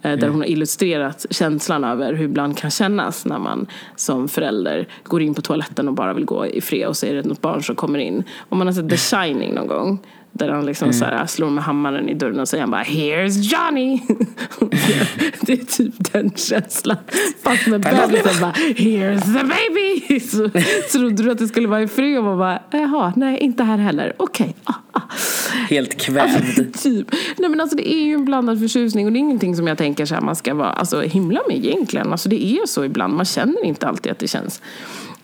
Eh, 0.05 0.17
där 0.17 0.27
hon 0.27 0.39
har 0.39 0.47
illustrerat 0.47 1.25
känslan 1.29 1.83
över 1.83 2.13
hur 2.13 2.25
ibland 2.25 2.57
kan 2.57 2.71
kännas 2.71 3.25
när 3.25 3.39
man 3.39 3.67
som 3.95 4.27
förälder 4.27 4.87
går 5.03 5.21
in 5.21 5.33
på 5.33 5.41
toaletten 5.41 5.87
och 5.87 5.93
bara 5.93 6.13
vill 6.13 6.25
gå 6.25 6.45
i 6.45 6.61
fred 6.61 6.87
och 6.87 6.97
så 6.97 7.05
är 7.05 7.13
det 7.13 7.23
något 7.23 7.41
barn 7.41 7.63
som 7.63 7.75
kommer 7.75 7.99
in. 7.99 8.23
Om 8.49 8.57
man 8.57 8.67
har 8.67 8.73
sett 8.73 8.89
The 8.89 8.97
Shining 8.97 9.53
någon 9.53 9.67
gång 9.67 9.99
där 10.37 10.49
han 10.49 10.65
liksom 10.65 10.93
så 10.93 11.05
här 11.05 11.25
slår 11.25 11.49
med 11.49 11.63
hammaren 11.63 12.09
i 12.09 12.13
dörren 12.13 12.39
och 12.39 12.47
säger 12.47 12.61
han 12.61 12.71
bara 12.71 12.83
Here's 12.83 13.41
Johnny! 13.41 14.01
det 15.41 15.53
är 15.53 15.65
typ 15.65 16.13
den 16.13 16.31
känslan. 16.35 16.97
Fast 17.43 17.67
med 17.67 17.81
bebisen 17.81 18.41
bara 18.41 18.51
Here's 18.51 19.21
the 19.21 19.43
baby! 19.43 20.19
Så 20.89 20.97
trodde 20.97 21.23
du 21.23 21.31
att 21.31 21.37
det 21.37 21.47
skulle 21.47 21.67
vara 21.67 21.81
i 21.81 21.87
fred 21.87 22.17
och 22.17 22.23
man 22.23 22.37
bara 22.37 22.61
Jaha, 22.71 23.13
nej 23.15 23.37
inte 23.37 23.63
här 23.63 23.77
heller. 23.77 24.13
Okej. 24.17 24.55
Ah, 24.63 24.73
ah. 24.91 25.01
Helt 25.69 25.97
kvävd. 26.01 26.73
Typ. 26.83 27.07
Nej 27.37 27.49
men 27.49 27.61
alltså 27.61 27.77
det 27.77 27.93
är 27.93 28.05
ju 28.05 28.13
en 28.13 28.25
blandad 28.25 28.59
förtjusning 28.59 29.05
och 29.05 29.11
det 29.11 29.17
är 29.17 29.21
ingenting 29.21 29.55
som 29.55 29.67
jag 29.67 29.77
tänker 29.77 30.05
så 30.05 30.13
här 30.13 30.21
man 30.21 30.35
ska 30.35 30.53
vara 30.53 30.71
alltså, 30.71 31.01
himla 31.01 31.41
med 31.47 31.57
egentligen. 31.57 32.11
Alltså 32.11 32.29
det 32.29 32.45
är 32.45 32.65
så 32.65 32.85
ibland. 32.85 33.13
Man 33.13 33.25
känner 33.25 33.65
inte 33.65 33.87
alltid 33.87 34.11
att 34.11 34.19
det 34.19 34.27
känns 34.27 34.61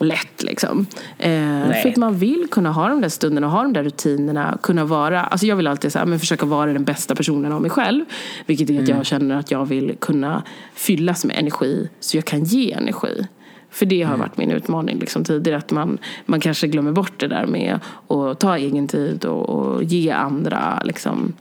lätt 0.04 0.44
liksom. 0.44 0.86
Eh, 1.18 1.72
för 1.82 1.90
att 1.90 1.98
man 1.98 2.16
vill 2.16 2.48
kunna 2.52 2.72
ha 2.72 2.90
de 2.90 3.02
där 3.02 3.10
stunderna, 3.10 3.48
ha 3.48 3.62
de 3.62 3.74
där 3.74 3.84
rutinerna, 3.84 4.58
kunna 4.64 4.86
vara, 4.86 5.24
alltså 5.24 5.48
jag 5.48 5.56
vill 5.56 5.68
alltid 5.68 5.92
så 5.92 6.00
här, 6.00 6.06
men 6.06 6.20
försöka 6.20 6.46
vara 6.46 6.74
den 6.74 6.84
bästa 6.84 7.16
personen 7.16 7.52
av 7.52 7.62
mig 7.62 7.72
själv. 7.72 8.06
Vilket 8.46 8.70
är 8.70 8.82
att 8.82 8.88
jag 8.88 9.06
känner 9.06 9.36
att 9.36 9.52
jag 9.52 9.66
vill 9.66 9.96
kunna 10.00 10.44
fyllas 10.74 11.26
med 11.26 11.36
energi 11.40 11.90
så 12.00 12.18
jag 12.18 12.26
kan 12.26 12.44
ge 12.44 12.72
energi. 12.72 13.28
För 13.72 13.86
det 13.86 14.04
har 14.04 14.18
varit 14.18 14.38
min 14.38 14.52
utmaning 14.52 15.00
liksom 15.00 15.24
tidigare, 15.24 15.58
att 15.58 15.72
man, 15.72 15.98
man 16.26 16.40
kanske 16.40 16.68
glömmer 16.68 16.92
bort 16.92 17.20
det 17.20 17.28
där 17.28 17.46
med 17.46 17.80
att 18.08 18.40
ta 18.40 18.58
egen 18.58 18.88
tid 18.88 19.26
och, 19.26 19.50
och 19.50 19.84
ge 19.84 20.12
andra 20.12 20.82
liksom, 20.84 21.34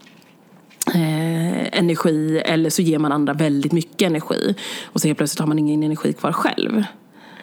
eh, 0.95 1.79
energi 1.79 2.41
eller 2.45 2.69
så 2.69 2.81
ger 2.81 2.99
man 2.99 3.11
andra 3.11 3.33
väldigt 3.33 3.71
mycket 3.71 4.01
energi 4.01 4.55
och 4.85 5.01
så 5.01 5.07
helt 5.07 5.17
plötsligt 5.17 5.39
har 5.39 5.47
man 5.47 5.59
ingen 5.59 5.83
energi 5.83 6.13
kvar 6.13 6.31
själv. 6.31 6.83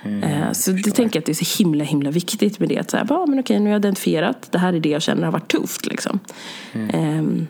Eh, 0.04 0.52
så 0.52 0.70
det 0.70 0.90
tänker 0.90 1.16
jag 1.16 1.20
att 1.20 1.26
det 1.26 1.32
är 1.32 1.44
så 1.44 1.62
himla 1.62 1.84
himla 1.84 2.10
viktigt 2.10 2.58
med 2.58 2.68
det. 2.68 2.78
Att 2.78 2.90
så 2.90 2.96
här, 2.96 3.04
bara, 3.04 3.26
men 3.26 3.40
okej, 3.40 3.58
nu 3.60 3.64
har 3.64 3.72
jag 3.72 3.80
identifierat, 3.80 4.52
det 4.52 4.58
här 4.58 4.72
är 4.72 4.80
det 4.80 4.88
jag 4.88 5.02
känner 5.02 5.24
har 5.24 5.32
varit 5.32 5.48
tufft. 5.48 5.86
Liksom. 5.86 6.20
Ehm, 6.92 7.46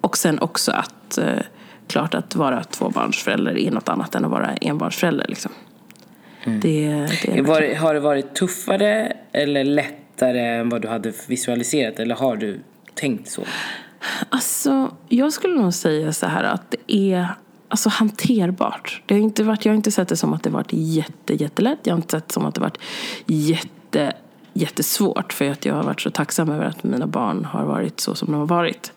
och 0.00 0.18
sen 0.18 0.38
också 0.38 0.72
att, 0.72 1.18
eh, 1.18 1.38
klart 1.86 2.14
att 2.14 2.34
vara 2.34 2.62
tvåbarnsförälder 2.62 3.58
är 3.58 3.70
något 3.70 3.88
annat 3.88 4.14
än 4.14 4.24
att 4.24 4.30
vara 4.30 4.54
enbarnsförälder. 4.60 5.26
Liksom. 5.28 5.52
Det, 6.44 6.60
det 7.22 7.38
är 7.38 7.42
Var, 7.42 7.74
har 7.74 7.94
det 7.94 8.00
varit 8.00 8.34
tuffare 8.34 9.12
eller 9.32 9.64
lättare 9.64 10.40
än 10.40 10.68
vad 10.68 10.82
du 10.82 10.88
hade 10.88 11.12
visualiserat? 11.28 11.98
Eller 11.98 12.14
har 12.14 12.36
du 12.36 12.60
tänkt 12.94 13.28
så? 13.28 13.42
Alltså, 14.28 14.96
jag 15.08 15.32
skulle 15.32 15.54
nog 15.54 15.74
säga 15.74 16.12
så 16.12 16.26
här 16.26 16.44
att 16.44 16.70
det 16.70 17.12
är 17.14 17.28
alltså, 17.70 17.88
hanterbart. 17.88 19.02
Det 19.06 19.14
har 19.14 19.20
inte 19.20 19.42
varit, 19.42 19.64
jag 19.64 19.72
har 19.72 19.76
inte 19.76 19.90
sett 19.90 20.08
det 20.08 20.16
som 20.16 20.32
att 20.32 20.42
det 20.42 20.50
varit 20.50 20.72
jätte, 20.72 21.34
jättelätt. 21.34 21.78
Jag 21.82 21.92
har 21.92 21.98
inte 21.98 22.10
sett 22.10 22.28
det 22.28 22.34
som 22.34 22.46
att 22.46 22.54
det 22.54 22.60
varit 22.60 22.78
jätte 23.26 24.12
jättesvårt 24.52 25.32
för 25.32 25.50
att 25.50 25.64
jag 25.64 25.74
har 25.74 25.82
varit 25.82 26.00
så 26.00 26.10
tacksam 26.10 26.50
över 26.50 26.64
att 26.64 26.84
mina 26.84 27.06
barn 27.06 27.44
har 27.44 27.64
varit 27.64 28.00
så 28.00 28.14
som 28.14 28.32
de 28.32 28.38
har 28.38 28.46
varit. 28.46 28.92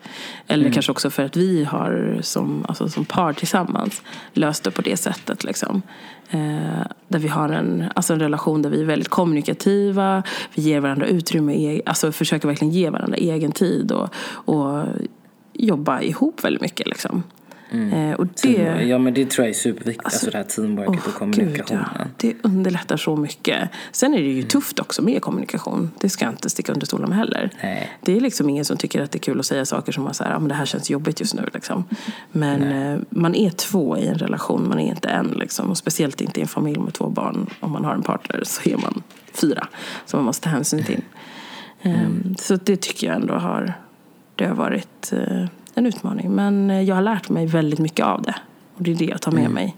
Eller 0.46 0.70
kanske 0.70 0.92
också 0.92 1.10
för 1.10 1.22
att 1.22 1.36
vi 1.36 1.64
har 1.64 2.18
som, 2.22 2.64
alltså 2.68 2.88
som 2.88 3.04
par 3.04 3.32
tillsammans 3.32 4.02
löst 4.32 4.64
det 4.64 4.70
på 4.70 4.82
det 4.82 4.96
sättet. 4.96 5.44
Liksom. 5.44 5.82
Eh, 6.30 6.86
där 7.08 7.18
vi 7.18 7.28
har 7.28 7.48
en, 7.48 7.84
alltså 7.94 8.12
en 8.12 8.20
relation 8.20 8.62
där 8.62 8.70
vi 8.70 8.80
är 8.80 8.84
väldigt 8.84 9.08
kommunikativa, 9.08 10.22
vi 10.54 10.62
ger 10.62 10.80
varandra 10.80 11.06
utrymme, 11.06 11.80
alltså 11.86 12.12
försöker 12.12 12.48
verkligen 12.48 12.72
ge 12.72 12.90
varandra 12.90 13.16
egen 13.16 13.52
tid 13.52 13.92
och, 13.92 14.08
och 14.26 14.84
jobba 15.52 16.00
ihop 16.00 16.44
väldigt 16.44 16.62
mycket. 16.62 16.86
Liksom. 16.86 17.22
Eh, 17.74 18.12
och 18.12 18.26
det, 18.42 18.82
Ja 18.82 18.98
men 18.98 19.14
det 19.14 19.30
tror 19.30 19.44
jag 19.46 19.50
är 19.50 19.58
superviktigt, 19.58 20.04
alltså, 20.04 20.30
det 20.30 20.36
här 20.36 20.44
teamworket 20.44 21.06
och 21.06 21.14
kommunikationen. 21.14 21.84
Gud, 21.92 21.98
ja. 21.98 22.06
Det 22.16 22.34
underlättar 22.42 22.96
så 22.96 23.16
mycket. 23.16 23.68
Sen 23.92 24.14
är 24.14 24.18
det 24.18 24.28
ju 24.28 24.42
tufft 24.42 24.78
också 24.78 25.02
med 25.02 25.22
kommunikation. 25.22 25.90
Det 26.00 26.08
ska 26.08 26.24
jag 26.24 26.34
inte 26.34 26.50
sticka 26.50 26.72
under 26.72 26.86
stolen 26.86 27.08
med 27.08 27.18
heller. 27.18 27.50
Nej. 27.62 27.90
Det 28.00 28.16
är 28.16 28.20
liksom 28.20 28.48
ingen 28.48 28.64
som 28.64 28.76
tycker 28.76 29.02
att 29.02 29.10
det 29.10 29.18
är 29.18 29.20
kul 29.20 29.40
att 29.40 29.46
säga 29.46 29.64
saker 29.64 29.92
som 29.92 30.06
att 30.06 30.20
ah, 30.20 30.38
men 30.38 30.48
det 30.48 30.54
här 30.54 30.66
känns 30.66 30.90
jobbigt 30.90 31.20
just 31.20 31.34
nu. 31.34 31.48
Liksom. 31.54 31.84
Men 32.32 32.62
eh, 32.62 33.00
man 33.10 33.34
är 33.34 33.50
två 33.50 33.98
i 33.98 34.06
en 34.06 34.18
relation, 34.18 34.68
man 34.68 34.78
är 34.78 34.88
inte 34.88 35.08
en. 35.08 35.28
Liksom. 35.28 35.70
Och 35.70 35.78
speciellt 35.78 36.20
inte 36.20 36.40
i 36.40 36.42
en 36.42 36.48
familj 36.48 36.80
med 36.80 36.94
två 36.94 37.08
barn. 37.08 37.46
Om 37.60 37.72
man 37.72 37.84
har 37.84 37.94
en 37.94 38.02
partner 38.02 38.42
så 38.44 38.70
är 38.70 38.76
man 38.76 39.02
fyra. 39.32 39.66
Som 40.06 40.18
man 40.18 40.24
måste 40.24 40.44
ta 40.44 40.50
hänsyn 40.50 40.84
till. 40.84 41.02
Um, 41.82 42.36
så 42.38 42.56
det 42.56 42.76
tycker 42.76 43.06
jag 43.06 43.16
ändå 43.16 43.34
har, 43.34 43.74
det 44.34 44.46
har 44.46 44.54
varit 44.54 45.12
uh, 45.12 45.46
en 45.74 45.86
utmaning. 45.86 46.30
Men 46.30 46.70
eh, 46.70 46.82
jag 46.82 46.94
har 46.94 47.02
lärt 47.02 47.28
mig 47.28 47.46
väldigt 47.46 47.78
mycket 47.78 48.06
av 48.06 48.22
det. 48.22 48.34
Och 48.74 48.82
det 48.82 48.90
är 48.90 48.94
det 48.94 49.04
jag 49.04 49.20
tar 49.20 49.32
med 49.32 49.50
mig. 49.50 49.76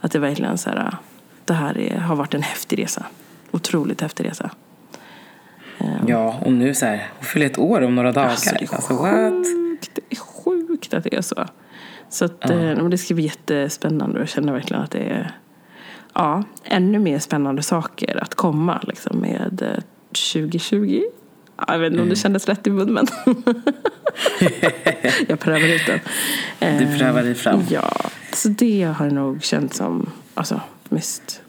Att 0.00 0.12
det 0.12 0.18
verkligen 0.18 0.58
så 0.58 0.70
här, 0.70 0.96
det 1.44 1.54
här 1.54 1.78
är, 1.78 1.98
har 1.98 2.16
varit 2.16 2.34
en 2.34 2.42
häftig 2.42 2.78
resa. 2.78 3.06
Otroligt 3.50 4.00
häftig 4.00 4.24
resa. 4.24 4.50
Ja, 6.06 6.40
och 6.44 6.52
nu 6.52 6.74
så 6.74 6.86
här, 6.86 7.10
hon 7.16 7.24
fyller 7.24 7.46
ett 7.46 7.58
år 7.58 7.82
om 7.82 7.94
några 7.94 8.12
dagar. 8.12 8.28
Alltså, 8.28 8.50
det 8.58 8.64
är 8.64 8.74
Alltså, 8.74 8.96
sjukt. 8.96 9.90
Det 9.94 10.02
är 10.10 10.16
sjukt 10.16 10.94
att 10.94 11.04
det 11.04 11.14
är 11.14 11.22
så. 11.22 11.44
Så 12.08 12.24
att, 12.24 12.50
eh, 12.50 12.58
men 12.58 12.90
det 12.90 12.98
ska 12.98 13.14
bli 13.14 13.24
jättespännande 13.24 14.14
och 14.14 14.20
jag 14.20 14.28
känner 14.28 14.52
verkligen 14.52 14.82
att 14.82 14.90
det 14.90 14.98
är 14.98 15.34
ja, 16.14 16.42
ännu 16.64 16.98
mer 16.98 17.18
spännande 17.18 17.62
saker 17.62 18.22
att 18.22 18.34
komma 18.34 18.80
liksom, 18.82 19.18
med 19.18 19.62
eh, 19.62 19.82
2020. 20.32 21.02
Ja, 21.56 21.64
Jag 21.68 21.78
vet 21.78 21.90
inte 21.90 22.02
om 22.02 22.08
det 22.08 22.16
kändes 22.16 22.46
rätt 22.46 22.66
i 22.66 22.70
mun 22.70 22.92
men 22.92 23.06
jag 25.28 25.40
prövar 25.40 25.68
ut 25.68 25.86
den. 25.86 26.78
Du 26.78 26.98
prövar 26.98 27.22
dig 27.22 27.34
fram. 27.34 27.62
Ja, 27.70 27.96
så 28.32 28.48
det 28.48 28.82
har 28.82 29.10
nog 29.10 29.42
känts 29.42 29.76
som 29.76 30.10
alltså, 30.34 30.60
mest 30.88 31.42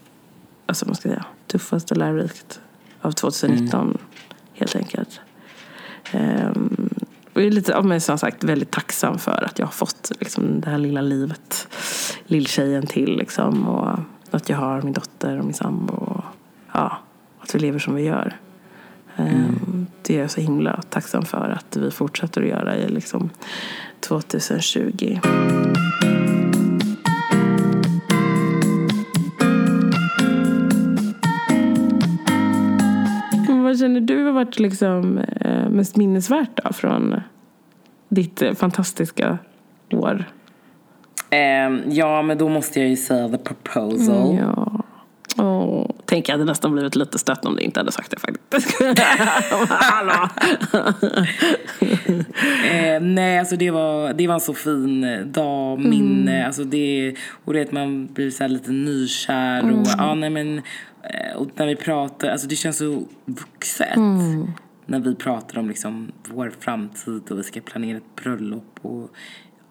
alltså, 0.66 0.86
vad 0.86 0.96
ska 0.96 1.08
säga, 1.08 1.24
tuffast 1.46 1.90
och 1.90 1.96
lärorikt 1.96 2.60
av 3.00 3.12
2019 3.12 3.98
helt 4.54 4.76
enkelt. 4.76 5.20
Um, 6.14 6.88
och 7.32 7.40
jag 7.40 7.46
är 7.46 7.50
lite, 7.50 7.82
men 7.82 8.00
som 8.00 8.18
sagt 8.18 8.44
väldigt 8.44 8.70
tacksam 8.70 9.18
för 9.18 9.44
att 9.44 9.58
jag 9.58 9.66
har 9.66 9.72
fått 9.72 10.12
liksom, 10.20 10.60
det 10.60 10.70
här 10.70 10.78
lilla 10.78 11.00
livet, 11.00 11.68
lilltjejen 12.26 12.86
till 12.86 13.16
liksom, 13.16 13.68
och 13.68 13.98
att 14.30 14.48
jag 14.48 14.56
har 14.56 14.82
min 14.82 14.92
dotter 14.92 15.38
och 15.38 15.44
min 15.44 15.54
sambo 15.54 15.94
och 15.94 16.24
ja, 16.72 16.98
att 17.40 17.54
vi 17.54 17.58
lever 17.58 17.78
som 17.78 17.94
vi 17.94 18.02
gör. 18.02 18.36
Um, 19.18 19.86
Det 20.02 20.16
är 20.16 20.20
jag 20.20 20.30
så 20.30 20.40
himla 20.40 20.82
tacksam 20.90 21.22
för 21.22 21.48
att 21.48 21.76
vi 21.76 21.90
fortsätter 21.90 22.42
att 22.42 22.48
göra 22.48 22.76
i 22.76 22.88
liksom, 22.88 23.30
2020. 24.00 25.18
Men 33.48 33.62
Vad 33.62 33.78
känner 33.78 34.00
du 34.00 34.24
har 34.24 34.32
varit 34.32 34.58
liksom, 34.58 35.18
eh, 35.18 35.68
mest 35.68 35.96
minnesvärt 35.96 36.64
då, 36.64 36.72
från 36.72 37.20
ditt 38.08 38.42
eh, 38.42 38.52
fantastiska 38.54 39.38
år? 39.92 40.24
Ehm, 41.30 41.82
ja, 41.86 42.22
men 42.22 42.38
då 42.38 42.48
måste 42.48 42.80
jag 42.80 42.88
ju 42.88 42.96
säga 42.96 43.28
the 43.28 43.38
proposal. 43.38 44.36
Ja. 44.40 44.67
Åh, 45.38 45.90
tänk 46.04 46.28
jag 46.28 46.34
hade 46.34 46.44
nästan 46.44 46.72
blivit 46.72 46.96
lite 46.96 47.18
stött 47.18 47.44
om 47.44 47.56
du 47.56 47.62
inte 47.62 47.80
hade 47.80 47.92
sagt 47.92 48.10
det 48.10 48.20
faktiskt. 48.20 48.82
Hallå! 49.68 50.28
Eh, 52.72 53.00
nej, 53.00 53.38
alltså 53.38 53.56
det 53.56 53.70
var, 53.70 54.12
det 54.12 54.26
var 54.26 54.34
en 54.34 54.40
så 54.40 54.54
fin 54.54 55.04
eh, 55.04 55.20
dag, 55.20 55.78
minne. 55.78 56.46
Alltså 56.46 56.64
det, 56.64 57.14
och 57.44 57.52
det 57.52 57.62
att 57.62 57.72
man 57.72 58.06
blir 58.06 58.30
så 58.30 58.44
här 58.44 58.48
lite 58.48 58.70
nykär. 58.70 59.72
Och, 59.72 59.86
ja, 59.98 60.14
nej, 60.14 60.30
men, 60.30 60.58
eh, 61.02 61.36
och 61.36 61.48
när 61.54 61.66
vi 61.66 61.76
pratar, 61.76 62.28
alltså 62.28 62.46
det 62.46 62.56
känns 62.56 62.78
så 62.78 63.04
vuxet. 63.24 63.96
När 64.86 65.00
vi 65.00 65.14
pratar 65.14 65.58
om 65.58 65.68
liksom 65.68 66.12
vår 66.28 66.52
framtid 66.60 67.30
och 67.30 67.38
vi 67.38 67.42
ska 67.42 67.60
planera 67.60 67.96
ett 67.96 68.22
bröllop. 68.22 68.78
Och, 68.82 69.10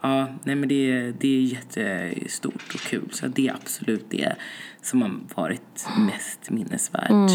ja, 0.01 0.27
nej 0.43 0.55
men 0.55 0.69
det, 0.69 1.11
det 1.11 1.27
är 1.27 1.41
jättestort 1.41 2.73
och 2.73 2.79
kul. 2.79 3.09
Så 3.11 3.27
det 3.27 3.47
är 3.47 3.53
absolut 3.53 4.05
det 4.09 4.35
som 4.81 5.01
har 5.01 5.11
varit 5.35 5.87
mest 5.97 6.49
minnesvärt. 6.49 7.31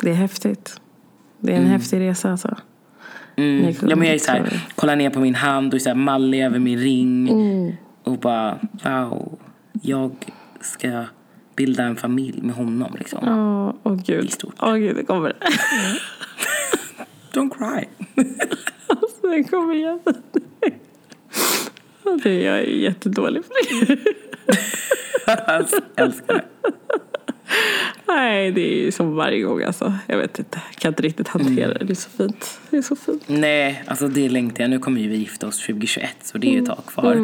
Det 0.00 0.10
är 0.10 0.14
häftigt. 0.14 0.80
Det 1.40 1.52
är 1.52 1.56
en 1.56 1.66
häftig 1.66 2.00
resa 2.00 2.30
alltså. 2.30 2.56
Mm. 3.36 3.74
Ja, 3.82 3.96
men 3.96 4.06
jag 4.06 4.14
är 4.14 4.18
så 4.18 4.32
här, 4.32 4.66
kollar 4.74 4.96
ner 4.96 5.10
på 5.10 5.20
min 5.20 5.34
hand 5.34 5.72
och 5.72 5.74
är 5.74 5.78
så 5.82 5.88
här 5.88 5.96
mallig 5.96 6.44
över 6.44 6.58
min 6.58 6.78
ring. 6.78 7.76
Och 8.04 8.18
bara, 8.18 8.58
wow, 8.84 9.38
jag 9.82 10.12
ska 10.60 11.04
bilda 11.56 11.84
en 11.84 11.96
familj 11.96 12.42
med 12.42 12.54
honom 12.54 12.94
liksom. 12.98 13.28
Åh, 13.28 13.74
åh 13.82 13.94
gud. 13.94 14.04
Det 14.06 14.16
är 14.28 14.30
stort. 14.30 14.54
Åh 14.58 14.76
gud, 14.76 14.96
det 14.96 15.04
kommer. 15.04 15.32
Don't 17.32 17.50
cry. 17.50 17.84
Alltså, 18.88 19.28
det 19.28 19.44
kommer 19.44 19.74
igen. 19.74 20.00
Det 22.22 22.30
är 22.30 22.46
jag 22.46 22.58
är 22.58 22.62
jättedålig 22.62 23.42
på 23.42 23.54
det. 23.86 23.98
Alltså, 25.46 25.80
älskar 25.96 26.34
det. 26.34 26.44
Nej, 28.08 28.52
det 28.52 28.74
är 28.74 28.84
ju 28.84 28.92
som 28.92 29.14
varje 29.14 29.42
gång 29.42 29.62
alltså. 29.62 29.94
Jag 30.06 30.18
vet 30.18 30.38
inte, 30.38 30.60
jag 30.70 30.80
kan 30.80 30.88
inte 30.88 31.02
riktigt 31.02 31.28
hantera 31.28 31.74
det. 31.74 31.84
Det 31.84 31.92
är 31.92 31.94
så 31.94 32.10
fint. 32.10 32.60
Det 32.70 32.76
är 32.76 32.82
så 32.82 32.96
fint. 32.96 33.22
Nej, 33.26 33.82
alltså 33.86 34.08
det 34.08 34.28
längtar 34.28 34.64
jag. 34.64 34.70
Nu 34.70 34.78
kommer 34.78 35.00
ju 35.00 35.08
vi 35.08 35.16
gifta 35.16 35.46
oss 35.46 35.58
2021 35.60 36.10
så 36.22 36.38
det 36.38 36.46
är 36.46 36.52
ju 36.52 36.58
ett 36.58 36.66
tag 36.66 36.86
kvar. 36.86 37.14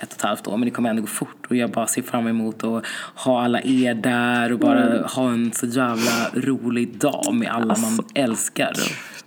Ett 0.00 0.12
och 0.12 0.16
ett 0.16 0.22
halvt 0.22 0.46
år. 0.46 0.56
Men 0.56 0.64
det 0.64 0.70
kommer 0.70 0.90
ändå 0.90 1.02
gå 1.02 1.08
fort. 1.08 1.46
Och 1.48 1.56
jag 1.56 1.70
bara 1.70 1.86
ser 1.86 2.02
fram 2.02 2.26
emot 2.26 2.64
att 2.64 2.86
ha 3.14 3.44
alla 3.44 3.60
er 3.64 3.94
där 3.94 4.52
och 4.52 4.58
bara 4.58 5.06
ha 5.06 5.30
en 5.30 5.52
så 5.52 5.66
jävla 5.66 6.30
rolig 6.34 6.98
dag 6.98 7.34
med 7.34 7.48
alla 7.48 7.76
man 7.76 7.98
älskar. 8.14 8.72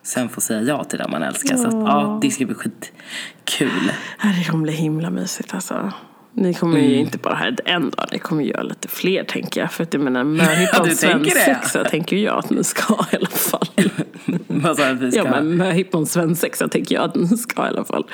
Sen 0.04 0.30
få 0.30 0.42
säga 0.42 0.62
ja 0.62 0.84
till 0.84 1.00
det 1.00 1.08
man 1.08 1.24
älskar. 1.24 1.58
Så 1.58 1.68
att, 1.68 1.74
ja, 1.74 2.20
det 2.22 2.32
ska 2.32 2.46
bli 2.46 2.56
skitkul. 2.56 3.92
Det 4.22 4.52
kommer 4.52 4.64
bli 4.64 4.74
himla 4.74 5.10
mysigt 5.10 5.54
alltså. 5.54 5.92
Ni 6.34 6.54
kommer 6.54 6.80
ju 6.80 6.96
inte 6.96 7.18
bara 7.18 7.36
ha 7.36 7.48
ett 7.48 7.60
en 7.66 7.90
dag, 7.90 8.06
ni 8.12 8.20
kommer 8.20 8.44
göra 8.44 8.64
lite 8.64 8.88
fler 8.88 9.24
tänker 9.24 9.62
jag. 9.62 9.72
För 9.72 9.84
att 9.84 9.94
jag 9.94 10.04
menar, 10.04 10.24
möhippan 10.24 10.90
svensexa 10.96 11.84
tänker 11.84 12.18
jag 12.18 12.38
att 12.38 12.50
ni 12.50 12.64
ska 12.64 12.94
i 13.12 13.16
alla 13.16 13.28
fall. 13.28 13.68
Vad 14.48 14.78
sa 14.78 14.94
du 14.94 15.10
Ja 15.10 15.24
men 15.24 15.58
möhippan 15.58 16.06
svensexa 16.06 16.68
tänker 16.68 16.96
jag 16.96 17.04
att 17.04 17.16
ni 17.16 17.38
ska 17.38 17.66
i 17.66 17.68
alla 17.68 17.86
fall. 17.86 18.06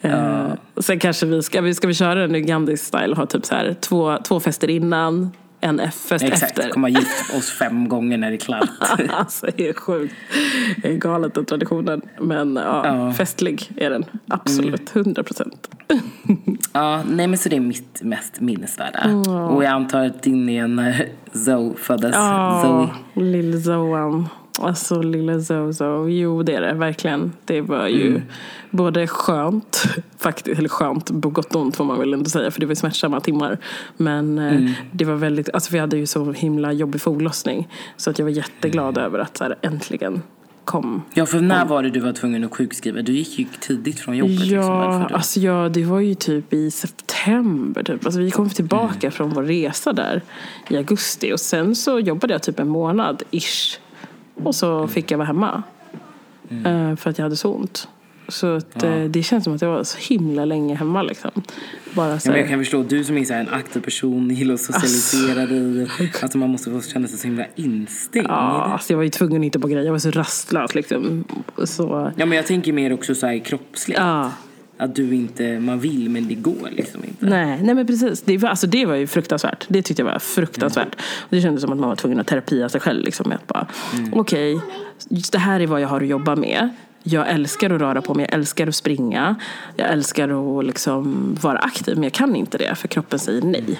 Eh, 0.00 0.52
och 0.74 0.84
sen 0.84 0.98
kanske 0.98 1.26
vi 1.26 1.42
ska, 1.42 1.74
ska 1.74 1.86
vi 1.86 1.94
köra 1.94 2.24
en 2.24 2.46
Gandhi-style 2.46 3.10
och 3.10 3.16
ha 3.16 3.26
typ 3.26 3.44
så 3.44 3.54
här 3.54 3.76
två, 3.80 4.18
två 4.24 4.40
fester 4.40 4.70
innan, 4.70 5.30
en 5.60 5.80
F-fest 5.80 6.24
Exakt, 6.24 6.58
efter. 6.58 6.70
kommer 6.70 6.88
gift 6.88 7.34
oss 7.36 7.50
fem 7.50 7.88
gånger 7.88 8.18
när 8.18 8.30
det 8.30 8.36
är 8.36 8.38
klart. 8.38 8.68
alltså 9.10 9.46
det 9.56 9.68
är 9.68 9.72
sjukt. 9.72 10.14
Det 10.82 10.88
är 10.88 10.96
galet 10.96 11.34
den 11.34 11.44
traditionen. 11.44 12.02
Men 12.20 12.56
ja, 12.56 12.82
Ja. 12.86 13.12
festlig 13.12 13.70
är 13.76 13.90
den. 13.90 14.04
Absolut, 14.28 14.90
hundra 14.90 15.22
procent. 15.22 15.68
Ja, 16.72 17.02
nej 17.10 17.26
men 17.26 17.38
så 17.38 17.48
det 17.48 17.56
är 17.56 17.60
mitt 17.60 18.02
mest 18.02 18.40
minnesvärda. 18.40 19.14
Och 19.50 19.64
jag 19.64 19.70
antar 19.72 20.04
att 20.04 20.22
din 20.22 20.48
är 20.48 20.66
när 20.66 21.08
Zoe 21.32 21.74
föddes. 21.76 22.14
Zoe. 22.14 22.20
Ja, 22.22 22.90
lill 23.14 23.62
Zoan. 23.62 24.28
Alltså 24.58 25.02
lilla 25.02 25.40
Zozo. 25.40 26.08
Jo 26.08 26.42
det 26.42 26.54
är 26.54 26.60
det 26.60 26.72
verkligen. 26.74 27.32
Det 27.44 27.60
var 27.60 27.86
ju 27.86 28.08
Mm. 28.08 28.22
både 28.70 29.06
skönt, 29.06 29.82
faktiskt, 30.18 30.58
eller 30.58 30.68
skönt 30.68 31.22
på 31.22 31.30
gott 31.30 31.54
och 31.54 31.60
ont 31.62 31.76
får 31.76 31.84
man 31.84 31.98
väl 31.98 32.14
inte 32.14 32.30
säga 32.30 32.50
för 32.50 32.60
det 32.60 32.66
var 32.66 32.74
smärtsamma 32.74 33.20
timmar. 33.20 33.58
Men 33.96 34.38
eh, 34.38 34.52
Mm. 34.56 34.72
det 34.92 35.04
var 35.04 35.14
väldigt, 35.14 35.50
alltså 35.54 35.72
vi 35.72 35.78
hade 35.78 35.96
ju 35.96 36.06
så 36.06 36.32
himla 36.32 36.72
jobbig 36.72 37.00
förlossning. 37.00 37.68
Så 37.96 38.10
att 38.10 38.18
jag 38.18 38.26
var 38.26 38.32
jätteglad 38.32 38.98
Mm. 38.98 39.06
över 39.06 39.18
att 39.18 39.36
så 39.36 39.44
här, 39.44 39.54
äntligen 39.62 40.22
kom 40.64 41.02
Ja, 41.14 41.26
för 41.26 41.40
när 41.40 41.64
var 41.66 41.82
det 41.82 41.90
du 41.90 42.00
var 42.00 42.12
tvungen 42.12 42.44
att 42.44 42.56
sjukskriva? 42.56 43.02
Du 43.02 43.12
gick 43.12 43.38
ju 43.38 43.44
tidigt 43.60 44.00
från 44.00 44.16
jobbet. 44.16 44.40
liksom, 44.40 44.56
Ja, 44.58 45.06
du? 45.08 45.14
alltså 45.14 45.40
ja, 45.40 45.68
det 45.68 45.84
var 45.84 46.00
ju 46.00 46.14
typ 46.14 46.52
i 46.52 46.70
september. 46.70 47.82
Typ. 47.82 48.04
Alltså, 48.06 48.20
vi 48.20 48.30
kom 48.30 48.50
tillbaka 48.50 48.96
Mm. 49.06 49.12
från 49.12 49.30
vår 49.30 49.42
resa 49.42 49.92
där 49.92 50.22
i 50.68 50.76
augusti. 50.76 51.32
Och 51.32 51.40
sen 51.40 51.74
så 51.76 52.00
jobbade 52.00 52.34
jag 52.34 52.42
typ 52.42 52.58
en 52.60 52.68
månad, 52.68 53.22
ish. 53.30 53.78
Och 54.44 54.54
så 54.54 54.76
Mm. 54.76 54.88
fick 54.88 55.10
jag 55.10 55.18
vara 55.18 55.26
hemma. 55.26 55.62
Eh, 56.64 56.96
för 56.96 57.10
att 57.10 57.18
jag 57.18 57.22
hade 57.24 57.36
så 57.36 57.52
ont. 57.54 57.88
Så 58.28 58.46
att, 58.56 58.82
eh, 58.82 59.04
det 59.04 59.22
känns 59.22 59.44
som 59.44 59.54
att 59.54 59.62
jag 59.62 59.68
var 59.70 59.84
så 59.84 59.98
himla 60.14 60.44
länge 60.44 60.74
hemma. 60.74 61.02
Liksom. 61.02 61.30
Bara 61.94 62.18
så 62.20 62.30
Ja, 62.30 62.36
jag 62.36 62.48
kan 62.48 62.58
förstå, 62.58 62.82
du 62.82 63.04
som 63.04 63.18
är 63.18 63.24
så 63.24 63.34
en 63.34 63.48
aktiv 63.48 63.80
person, 63.80 64.30
gillar 64.30 64.54
att 64.54 64.60
socialisera 64.60 65.46
dig. 65.46 65.88
Alltså 66.22 66.38
man 66.38 66.50
måste 66.50 66.70
få 66.70 66.80
känna 66.82 67.08
sig 67.08 67.18
så 67.18 67.26
himla 67.26 67.44
instängd. 67.56 68.26
ja, 68.28 68.32
alltså 68.72 68.92
jag 68.92 68.96
var 68.96 69.04
ju 69.04 69.10
tvungen 69.10 69.42
att 69.42 69.46
hitta 69.46 69.58
på 69.58 69.68
grejer. 69.68 69.84
Jag 69.84 69.92
var 69.92 69.98
så 69.98 70.10
rastlös 70.10 70.74
liksom. 70.74 71.24
Så, 71.64 72.12
Ja 72.16 72.26
men 72.26 72.36
jag 72.36 72.46
tänker 72.46 72.72
mer 72.72 72.92
också 72.92 73.14
så 73.14 73.26
här 73.26 73.38
kroppsligt. 73.38 74.00
ja. 74.00 74.32
Att 74.80 74.94
du 74.94 75.14
inte, 75.14 75.60
man 75.60 75.80
vill 75.80 76.10
men 76.10 76.28
det 76.28 76.34
går 76.34 76.68
liksom 76.70 77.04
inte. 77.04 77.26
Nej, 77.26 77.62
nej 77.62 77.74
men 77.74 77.86
precis. 77.86 78.22
Det 78.22 78.38
var, 78.38 78.48
alltså 78.48 78.66
det 78.66 78.86
var 78.86 78.94
ju 78.94 79.06
fruktansvärt. 79.06 79.64
Det 79.68 79.82
tyckte 79.82 80.02
jag 80.02 80.12
var 80.12 80.18
fruktansvärt. 80.18 80.94
Och 80.94 81.28
det 81.30 81.40
kändes 81.40 81.62
som 81.62 81.72
att 81.72 81.78
man 81.78 81.88
var 81.88 81.96
tvungen 81.96 82.20
att 82.20 82.26
terapia 82.26 82.68
sig 82.68 82.80
själv. 82.80 83.04
Liksom, 83.04 83.28
med 83.28 83.36
att 83.36 83.46
bara, 83.46 83.66
okej, 84.12 84.60
just 85.08 85.32
det 85.32 85.38
här 85.38 85.60
är 85.60 85.66
vad 85.66 85.80
jag 85.80 85.88
har 85.88 86.00
att 86.00 86.06
jobba 86.06 86.36
med. 86.36 86.68
Jag 87.02 87.28
älskar 87.28 87.70
att 87.70 87.80
röra 87.80 88.02
på 88.02 88.14
mig, 88.14 88.26
jag 88.30 88.38
älskar 88.38 88.66
att 88.66 88.74
springa. 88.74 89.34
Jag 89.76 89.90
älskar 89.90 90.58
att 90.58 90.64
liksom 90.66 91.34
vara 91.40 91.58
aktiv, 91.58 91.94
men 91.94 92.02
jag 92.02 92.12
kan 92.12 92.36
inte 92.36 92.58
det 92.58 92.74
för 92.74 92.88
kroppen 92.88 93.18
säger 93.18 93.42
nej. 93.42 93.78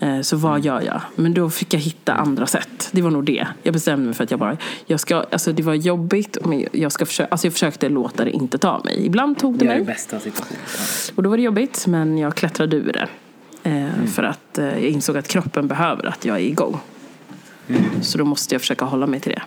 Eh, 0.00 0.20
Så 0.20 0.36
vad 0.36 0.60
gör 0.64 0.80
jag? 0.80 1.00
Men 1.16 1.34
då 1.34 1.50
fick 1.50 1.74
jag 1.74 1.80
hitta 1.80 2.12
andra 2.14 2.46
sätt. 2.46 2.88
Det 2.92 3.02
var 3.02 3.10
nog 3.10 3.24
det. 3.24 3.46
Jag 3.62 3.72
bestämde 3.74 4.04
mig 4.06 4.14
för 4.14 4.24
att 4.24 4.30
jag 4.30 4.40
bara, 4.40 4.56
jag 4.86 5.00
ska, 5.00 5.16
alltså 5.16 5.52
det 5.52 5.62
var 5.62 5.74
jobbigt, 5.74 6.38
men 6.44 6.66
jag, 6.72 6.92
ska 6.92 7.06
försöka, 7.06 7.28
alltså 7.30 7.46
jag 7.46 7.52
försökte 7.52 7.88
låta 7.88 8.24
det 8.24 8.30
inte 8.30 8.58
ta 8.58 8.80
mig. 8.84 9.06
Ibland 9.06 9.38
tog 9.38 9.58
det 9.58 9.64
Gör 9.64 9.72
det 9.72 9.78
mig. 9.78 9.86
bästa 9.86 10.20
situationen. 10.20 10.60
Och 11.14 11.22
då 11.22 11.30
var 11.30 11.36
det 11.36 11.42
jobbigt, 11.42 11.86
men 11.86 12.18
jag 12.18 12.34
klättrade 12.34 12.76
ur 12.76 12.92
det. 12.92 13.08
Eh, 13.70 14.06
För 14.06 14.22
att 14.22 14.58
eh, 14.58 14.64
jag 14.64 14.80
insåg 14.90 15.16
att 15.16 15.28
kroppen 15.28 15.68
behöver 15.68 16.06
att 16.06 16.24
jag 16.24 16.36
är 16.36 16.40
igång. 16.44 16.78
Så 18.02 18.18
då 18.18 18.24
måste 18.24 18.54
jag 18.54 18.62
försöka 18.62 18.84
hålla 18.84 19.06
mig 19.06 19.20
till 19.20 19.32
det. 19.32 19.42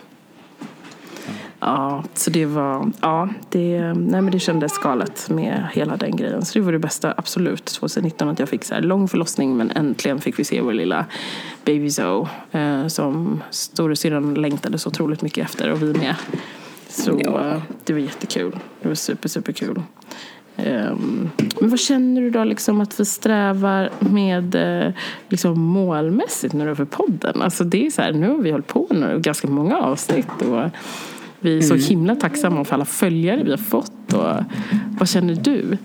Ja, 1.60 2.04
så 2.14 2.30
det 2.30 2.46
var, 2.46 2.92
ja, 3.00 3.28
det, 3.48 3.80
nej 3.80 4.20
men 4.22 4.30
det 4.30 4.38
kändes 4.38 4.78
galet 4.78 5.30
med 5.30 5.66
hela 5.72 5.96
den 5.96 6.16
grejen. 6.16 6.44
Så 6.44 6.58
det 6.58 6.64
var 6.64 6.72
det 6.72 6.78
bästa, 6.78 7.14
absolut, 7.16 7.64
2019 7.64 8.28
att 8.28 8.38
jag 8.38 8.48
fick 8.48 8.64
så 8.64 8.74
här 8.74 8.82
lång 8.82 9.08
förlossning 9.08 9.56
men 9.56 9.70
äntligen 9.70 10.20
fick 10.20 10.38
vi 10.38 10.44
se 10.44 10.60
vår 10.60 10.72
lilla 10.72 11.06
baby 11.64 11.90
Zoe 11.90 12.28
eh, 12.52 12.86
som 12.86 13.42
storasyrran 13.50 14.34
längtade 14.34 14.78
så 14.78 14.88
otroligt 14.88 15.22
mycket 15.22 15.44
efter 15.44 15.70
och 15.70 15.82
vi 15.82 15.92
med. 15.92 16.14
Så 16.88 17.20
Ja. 17.24 17.46
eh, 17.50 17.62
det 17.84 17.92
var 17.92 18.00
jättekul. 18.00 18.56
Det 18.82 18.88
var 18.88 18.94
super, 18.94 19.28
super 19.28 19.52
kul. 19.52 19.82
Ehm, 20.56 21.30
men 21.60 21.70
vad 21.70 21.80
känner 21.80 22.20
du 22.20 22.30
då 22.30 22.44
liksom 22.44 22.80
att 22.80 23.00
vi 23.00 23.04
strävar 23.04 23.90
med 23.98 24.54
eh, 24.86 24.92
liksom 25.28 25.60
målmässigt 25.60 26.54
nu 26.54 26.66
då 26.66 26.74
för 26.74 26.84
podden? 26.84 27.42
Alltså 27.42 27.64
det 27.64 27.86
är 27.86 27.90
så 27.90 28.02
här, 28.02 28.12
nu 28.12 28.28
har 28.28 28.38
vi 28.38 28.50
hållit 28.50 28.66
på 28.66 28.86
nu 28.90 29.20
ganska 29.20 29.48
många 29.48 29.78
avsnitt 29.78 30.42
och 30.42 30.70
vi 31.40 31.56
är 31.58 31.62
så 31.62 31.74
himla 31.74 32.16
tacksamma 32.16 32.64
för 32.64 32.74
alla 32.74 32.84
följare 32.84 33.42
vi 33.44 33.50
har 33.50 33.56
fått. 33.58 34.12
Och, 34.12 34.34
vad 34.98 35.08
känner 35.08 35.34
du? 35.34 35.78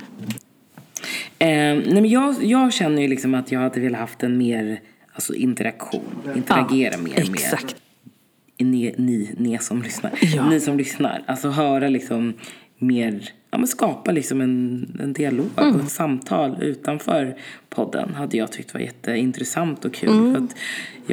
Eh, 1.40 1.48
nej 1.48 1.94
men 1.94 2.10
jag, 2.10 2.36
jag 2.44 2.74
känner 2.74 3.02
ju 3.02 3.08
liksom 3.08 3.34
att 3.36 3.52
jag 3.52 3.60
hade 3.60 3.80
velat 3.80 4.00
haft 4.00 4.24
en 4.24 4.38
mer 4.38 4.80
alltså 5.14 5.36
interaktion. 5.36 6.04
Interagera 6.36 6.98
mer 6.98 7.20
Exakt. 7.20 7.64
med 7.64 8.68
ni, 8.68 8.96
ni, 8.98 9.36
ni 9.38 9.58
som 9.58 9.82
lyssnar. 9.82 10.12
Ja. 10.36 10.50
Ni 10.50 10.60
som 10.60 10.78
lyssnar. 10.78 11.24
Alltså 11.26 11.50
höra 11.50 11.88
liksom 11.88 12.34
mer, 12.78 13.30
ja 13.52 13.58
men 13.58 13.68
skapa 13.68 14.12
liksom 14.12 14.42
en, 14.42 14.88
en 15.04 15.14
dialog 15.14 15.46
Mm. 15.58 15.76
och 15.76 15.82
ett 15.82 15.92
samtal 15.92 16.58
utanför 16.64 17.36
podden 17.70 18.14
hade 18.14 18.38
jag 18.38 18.52
tyckt 18.52 18.74
var 18.74 18.82
jätteintressant 18.82 19.86
och 19.86 19.94
kul. 19.94 20.10
Mm. 20.10 20.34
För 20.34 20.48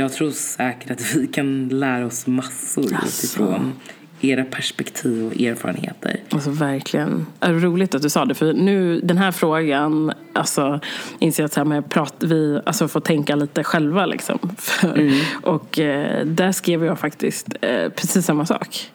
jag 0.00 0.12
tror 0.12 0.30
säkert 0.30 0.90
att 0.90 1.16
vi 1.16 1.26
kan 1.26 1.68
lära 1.68 2.06
oss 2.06 2.26
massor 2.26 2.94
Alltså. 2.94 3.26
utifrån 3.26 3.72
era 4.20 4.44
perspektiv 4.44 5.26
och 5.26 5.40
erfarenheter. 5.40 6.20
Alltså 6.30 6.50
verkligen. 6.50 7.26
Roligt 7.40 7.94
att 7.94 8.02
du 8.02 8.10
sa 8.10 8.24
det. 8.24 8.34
För 8.34 8.52
nu, 8.52 9.00
den 9.00 9.18
här 9.18 9.32
frågan, 9.32 10.12
alltså 10.32 10.80
inser 11.18 11.42
jag 11.42 11.46
att 11.46 11.52
så 11.52 11.60
här 11.60 11.64
med 11.64 11.90
prat, 11.90 12.14
vi 12.18 12.60
alltså, 12.66 12.88
får 12.88 13.00
tänka 13.00 13.36
lite 13.36 13.64
själva 13.64 14.06
liksom. 14.06 14.38
För, 14.58 15.12
Och 15.42 15.78
eh, 15.78 16.26
där 16.26 16.52
skrev 16.52 16.84
jag 16.84 16.98
faktiskt 16.98 17.48
eh, 17.60 17.88
precis 17.88 18.26
samma 18.26 18.46
sak. 18.46 18.90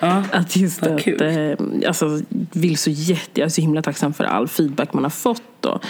Ja, 0.00 0.22
Att 0.32 0.56
just 0.56 0.82
att, 0.82 1.02
kul. 1.02 1.22
eh, 1.22 1.88
alltså, 1.88 2.20
vill 2.52 2.76
så 2.76 2.90
jätte, 2.90 3.40
jag 3.40 3.46
är 3.46 3.50
så 3.50 3.60
himla 3.60 3.82
tacksam 3.82 4.14
för 4.14 4.24
all 4.24 4.48
feedback 4.48 4.92
man 4.92 5.02
har 5.02 5.10
fått 5.10 5.64
och 5.64 5.84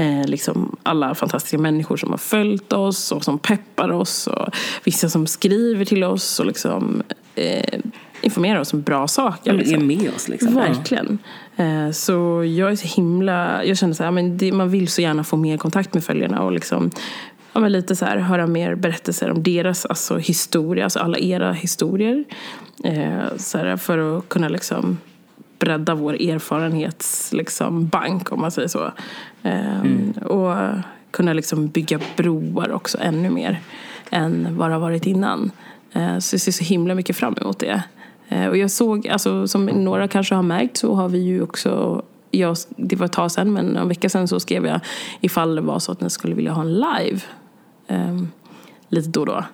eh, 0.00 0.26
liksom 0.26 0.76
alla 0.82 1.14
fantastiska 1.14 1.58
människor 1.58 1.96
som 1.96 2.10
har 2.10 2.18
följt 2.18 2.72
oss 2.72 3.12
och 3.12 3.24
som 3.24 3.38
peppar 3.38 3.90
oss 3.92 4.26
och 4.26 4.48
vissa 4.84 5.08
som 5.08 5.26
skriver 5.26 5.84
till 5.84 6.04
oss 6.04 6.40
och 6.40 6.46
liksom 6.46 7.02
eh, 7.34 7.80
informerar 8.22 8.60
oss 8.60 8.72
om 8.72 8.82
bra 8.82 9.08
saker. 9.08 9.50
är 9.52 9.58
Liksom. 9.58 9.86
med 9.86 10.10
oss 10.16 10.28
liksom. 10.28 10.54
Verkligen. 10.54 11.18
Eh, 11.56 11.90
Så 11.90 12.44
jag 12.44 12.70
är 12.72 12.76
så 12.76 12.86
himla, 13.00 13.64
jag 13.64 13.76
känner 13.78 13.94
så 13.94 14.04
här, 14.04 14.10
men 14.10 14.36
det, 14.38 14.52
man 14.52 14.70
vill 14.70 14.88
så 14.88 15.02
gärna 15.02 15.24
få 15.24 15.36
mer 15.36 15.56
kontakt 15.56 15.94
med 15.94 16.04
följarna 16.04 16.42
och 16.42 16.52
liksom 16.52 16.90
Ja, 17.54 17.60
men 17.60 17.72
lite 17.72 17.96
så 17.96 18.04
här, 18.04 18.16
höra 18.16 18.46
mer 18.46 18.74
berättelser 18.74 19.30
om 19.30 19.42
deras 19.42 19.86
alltså, 19.86 20.16
historia, 20.18 20.84
alltså 20.84 20.98
alla 20.98 21.18
era 21.18 21.52
historier. 21.52 22.24
Eh, 22.84 23.36
så 23.36 23.58
här, 23.58 23.76
för 23.76 24.18
att 24.18 24.28
kunna 24.28 24.48
liksom 24.48 24.98
bredda 25.58 25.94
vår 25.94 26.14
erfarenhetsbank, 26.14 27.38
liksom, 27.38 27.86
bank, 27.86 28.32
om 28.32 28.40
man 28.40 28.50
säger 28.50 28.68
så. 28.68 28.92
Eh, 29.42 30.22
Och 30.26 30.56
kunna 31.10 31.32
liksom 31.32 31.68
bygga 31.68 32.00
broar 32.16 32.72
också 32.72 32.98
ännu 33.00 33.30
mer 33.30 33.60
än 34.10 34.56
vad 34.56 34.70
det 34.70 34.74
har 34.74 34.80
varit 34.80 35.06
innan. 35.06 35.50
Så 35.92 36.34
jag 36.34 36.40
ser 36.40 36.52
så 36.52 36.64
himla 36.64 36.94
mycket 36.94 37.16
fram 37.16 37.34
emot 37.40 37.58
det. 37.58 37.82
Eh, 38.32 38.46
och 38.46 38.56
jag 38.56 38.70
såg, 38.70 39.08
alltså, 39.08 39.48
som 39.48 39.66
några 39.66 40.08
kanske 40.08 40.34
har 40.34 40.42
märkt 40.42 40.76
så 40.76 40.94
har 40.94 41.08
vi 41.08 41.18
ju 41.18 41.42
också 41.42 42.02
jag, 42.30 42.56
det 42.76 42.96
var 42.96 43.06
ett 43.06 43.12
tag 43.12 43.32
sedan, 43.32 43.52
men 43.52 43.76
en 43.76 43.88
vecka 43.88 44.08
sedan 44.08 44.28
så 44.28 44.40
skrev 44.40 44.66
jag 44.66 44.80
ifall 45.20 45.54
det 45.54 45.60
var 45.60 45.78
så 45.78 45.92
att 45.92 46.00
ni 46.00 46.10
skulle 46.10 46.34
vilja 46.34 46.52
ha 46.52 46.62
en 46.62 46.74
live 46.74 47.20
Um, 47.88 48.28
lite 48.88 49.08
då 49.08 49.20
och 49.20 49.26
då 49.26 49.44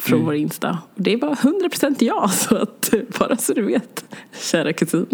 från 0.00 0.24
vår 0.24 0.34
Insta. 0.34 0.78
Det 0.94 1.16
var 1.16 1.34
100% 1.34 1.96
ja, 1.98 2.28
så 2.32 2.56
att 2.56 2.94
bara 3.18 3.36
så 3.36 3.52
du 3.52 3.62
vet, 3.62 4.04
kära 4.32 4.72
kusin. 4.72 5.06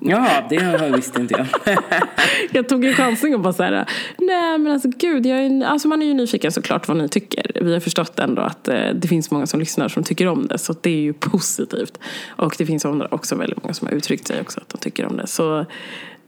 Ja, 0.00 0.46
det 0.50 0.56
har 0.56 0.96
visste 0.96 1.20
inte 1.20 1.34
jag. 1.34 1.76
Jag 2.52 2.68
tog 2.68 2.84
en 2.84 2.94
chansning 2.94 3.34
och 3.34 3.40
bara 3.40 3.52
så 3.52 3.62
här, 3.62 3.88
nej 4.18 4.58
men 4.58 4.72
alltså 4.72 4.88
gud, 4.96 5.26
jag 5.26 5.38
är, 5.38 5.64
alltså 5.64 5.88
man 5.88 6.02
är 6.02 6.06
ju 6.06 6.14
nyfiken 6.14 6.52
såklart 6.52 6.88
vad 6.88 6.96
ni 6.96 7.08
tycker. 7.08 7.50
Vi 7.64 7.72
har 7.72 7.80
förstått 7.80 8.18
ändå 8.18 8.42
att 8.42 8.68
eh, 8.68 8.88
det 8.94 9.08
finns 9.08 9.30
många 9.30 9.46
som 9.46 9.60
lyssnar 9.60 9.88
som 9.88 10.02
tycker 10.02 10.26
om 10.26 10.46
det, 10.46 10.58
så 10.58 10.74
det 10.80 10.90
är 10.90 11.00
ju 11.00 11.12
positivt. 11.12 11.98
Och 12.28 12.54
det 12.58 12.66
finns 12.66 12.84
andra 12.84 13.08
också 13.10 13.36
väldigt 13.36 13.62
många 13.62 13.74
som 13.74 13.88
har 13.88 13.94
uttryckt 13.94 14.26
sig 14.26 14.40
också 14.40 14.60
att 14.60 14.68
de 14.68 14.78
tycker 14.78 15.06
om 15.06 15.16
det. 15.16 15.26
Så 15.26 15.58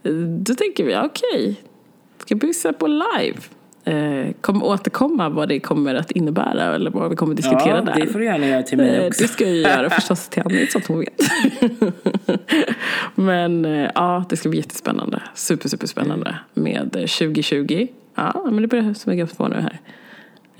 eh, 0.03 0.11
då 0.13 0.55
tänker 0.55 0.83
vi, 0.83 0.97
okej, 0.97 1.61
ska 2.17 2.35
bussa 2.35 2.73
på 2.73 2.87
live. 2.87 3.37
Eh, 3.87 4.33
kommer 4.41 4.65
återkomma 4.65 5.29
vad 5.29 5.49
det 5.49 5.59
kommer 5.59 5.95
att 5.95 6.11
innebära 6.11 6.75
eller 6.75 6.91
vad 6.91 7.09
vi 7.09 7.15
kommer 7.15 7.33
att 7.33 7.37
diskutera 7.37 7.77
Ja, 7.77 7.81
där. 7.81 7.99
det 8.05 8.07
får 8.07 8.19
du 8.19 8.25
gärna 8.25 8.47
göra 8.47 8.63
till 8.63 8.77
mig 8.77 8.95
Eh, 8.97 9.07
också. 9.07 9.23
Det 9.23 9.27
ska 9.27 9.43
jag 9.43 9.53
ju 9.53 9.61
göra 9.61 9.89
förstås 9.89 10.29
till 10.29 10.43
Annie 10.45 10.67
så 10.67 10.77
att 10.77 10.87
hon 10.87 10.99
vet. 10.99 11.21
Men 13.15 13.65
eh, 13.65 13.91
ja, 13.95 14.25
det 14.29 14.37
ska 14.37 14.49
bli 14.49 14.57
jättespännande. 14.59 15.21
Super, 15.33 15.69
super 15.69 15.87
spännande 15.87 16.35
med 16.53 16.95
eh, 16.95 17.01
2020. 17.01 17.87
Ja, 18.15 18.41
men 18.45 18.61
det 18.61 18.67
börjar 18.67 18.93
smyga 18.93 19.23
upp 19.23 19.37
på 19.37 19.47
nu 19.47 19.55
här. 19.55 19.79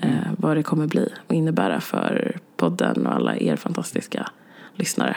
Eh, 0.00 0.08
vad 0.38 0.56
det 0.56 0.62
kommer 0.62 0.86
bli 0.86 1.08
och 1.26 1.34
innebära 1.34 1.80
för 1.80 2.36
podden 2.56 3.06
och 3.06 3.14
alla 3.14 3.36
er 3.36 3.56
fantastiska 3.56 4.28
lyssnare. 4.76 5.16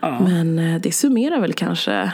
Ja. 0.00 0.20
Men 0.20 0.58
eh, 0.58 0.80
det 0.80 0.92
summerar 0.92 1.40
väl 1.40 1.52
kanske 1.52 2.12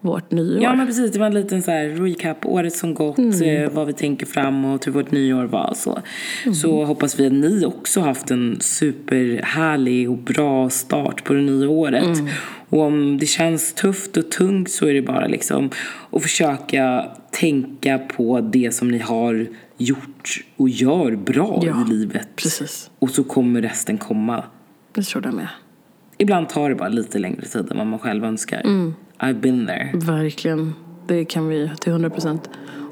vårt 0.00 0.30
nyår. 0.30 0.62
Ja 0.62 0.74
men 0.76 0.86
precis, 0.86 1.12
det 1.12 1.18
var 1.18 1.26
en 1.26 1.34
liten 1.34 1.62
så 1.62 1.70
här 1.70 1.88
recap, 1.88 2.46
året 2.46 2.74
som 2.74 2.94
gått, 2.94 3.18
Mm. 3.18 3.42
eh, 3.64 3.70
vad 3.70 3.86
vi 3.86 3.92
tänker 3.92 4.26
framåt, 4.26 4.86
hur 4.86 4.92
vårt 4.92 5.10
nyår 5.10 5.44
var 5.44 5.72
så. 5.76 5.98
Mm. 6.44 6.54
Så 6.54 6.84
hoppas 6.84 7.20
vi 7.20 7.26
att 7.26 7.32
ni 7.32 7.64
också 7.64 8.00
haft 8.00 8.30
en 8.30 8.56
superhärlig 8.60 10.10
och 10.10 10.18
bra 10.18 10.70
start 10.70 11.24
på 11.24 11.32
det 11.32 11.40
nya 11.42 11.68
året. 11.68 12.04
Mm. 12.18 12.28
Och 12.68 12.80
om 12.80 13.18
det 13.18 13.26
känns 13.26 13.72
tufft 13.74 14.16
och 14.16 14.30
tungt 14.30 14.70
så 14.70 14.86
är 14.86 14.94
det 14.94 15.02
bara 15.02 15.26
liksom 15.26 15.70
att 16.12 16.22
försöka 16.22 17.06
tänka 17.30 17.98
på 17.98 18.40
det 18.40 18.74
som 18.74 18.90
ni 18.90 18.98
har 18.98 19.46
gjort 19.78 20.44
och 20.56 20.68
gör 20.68 21.16
bra 21.16 21.62
Ja, 21.66 21.84
i 21.86 21.90
livet. 21.90 22.28
precis. 22.36 22.90
Och 22.98 23.10
så 23.10 23.24
kommer 23.24 23.62
resten 23.62 23.98
komma. 23.98 24.44
Jag 24.94 25.04
tror 25.04 25.22
det 25.22 25.32
med. 25.32 25.48
Ibland 26.20 26.48
tar 26.48 26.68
det 26.68 26.74
bara 26.74 26.88
lite 26.88 27.18
längre 27.18 27.42
tid 27.42 27.70
än 27.70 27.78
vad 27.78 27.86
man 27.86 27.98
själv 27.98 28.24
önskar. 28.24 28.60
Mm. 28.64 28.94
I've 29.18 29.40
been 29.40 29.66
there. 29.66 29.90
Verkligen. 29.94 30.74
Det 31.06 31.24
kan 31.24 31.48
vi 31.48 31.70
till 31.80 31.92
100 31.92 32.10
procent 32.10 32.50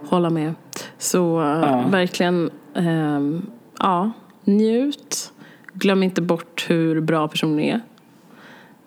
hålla 0.09 0.31
med. 0.31 0.55
Så 0.99 1.41
eh, 1.41 1.47
Ja. 1.47 1.85
verkligen, 1.91 2.51
ehm, 2.75 3.47
ja, 3.79 4.11
njut. 4.45 5.33
Glöm 5.73 6.03
inte 6.03 6.23
bort 6.23 6.67
hur 6.69 7.01
bra 7.01 7.29
person 7.29 7.57
ni 7.57 7.69
är. 7.69 7.81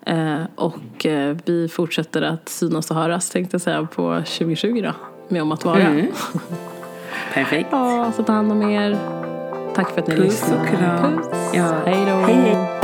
Eh, 0.06 0.42
och 0.54 1.06
eh, 1.06 1.36
vi 1.44 1.68
fortsätter 1.68 2.22
att 2.22 2.48
synas 2.48 2.90
och 2.90 2.96
höras 2.96 3.30
tänkte 3.30 3.54
jag 3.54 3.60
säga 3.62 3.88
på 3.94 4.14
2020 4.26 4.80
då. 4.84 4.92
Med 5.28 5.42
om 5.42 5.52
att 5.52 5.64
vara. 5.64 5.80
Mm. 5.82 6.06
Perfekt. 7.34 7.68
Ja, 7.72 8.12
så 8.16 8.22
ta 8.22 8.32
hand 8.32 8.52
om 8.52 8.62
er. 8.70 8.98
Tack 9.74 9.90
för 9.90 10.00
att 10.00 10.06
ni 10.08 10.14
Puss 10.16 10.24
lyssnade. 10.24 10.62
och 10.62 10.68
kram. 10.68 11.16
Puss. 11.16 11.26
Ja. 11.54 11.72
Hej 11.86 12.04
då. 12.06 12.32
Hej. 12.32 12.81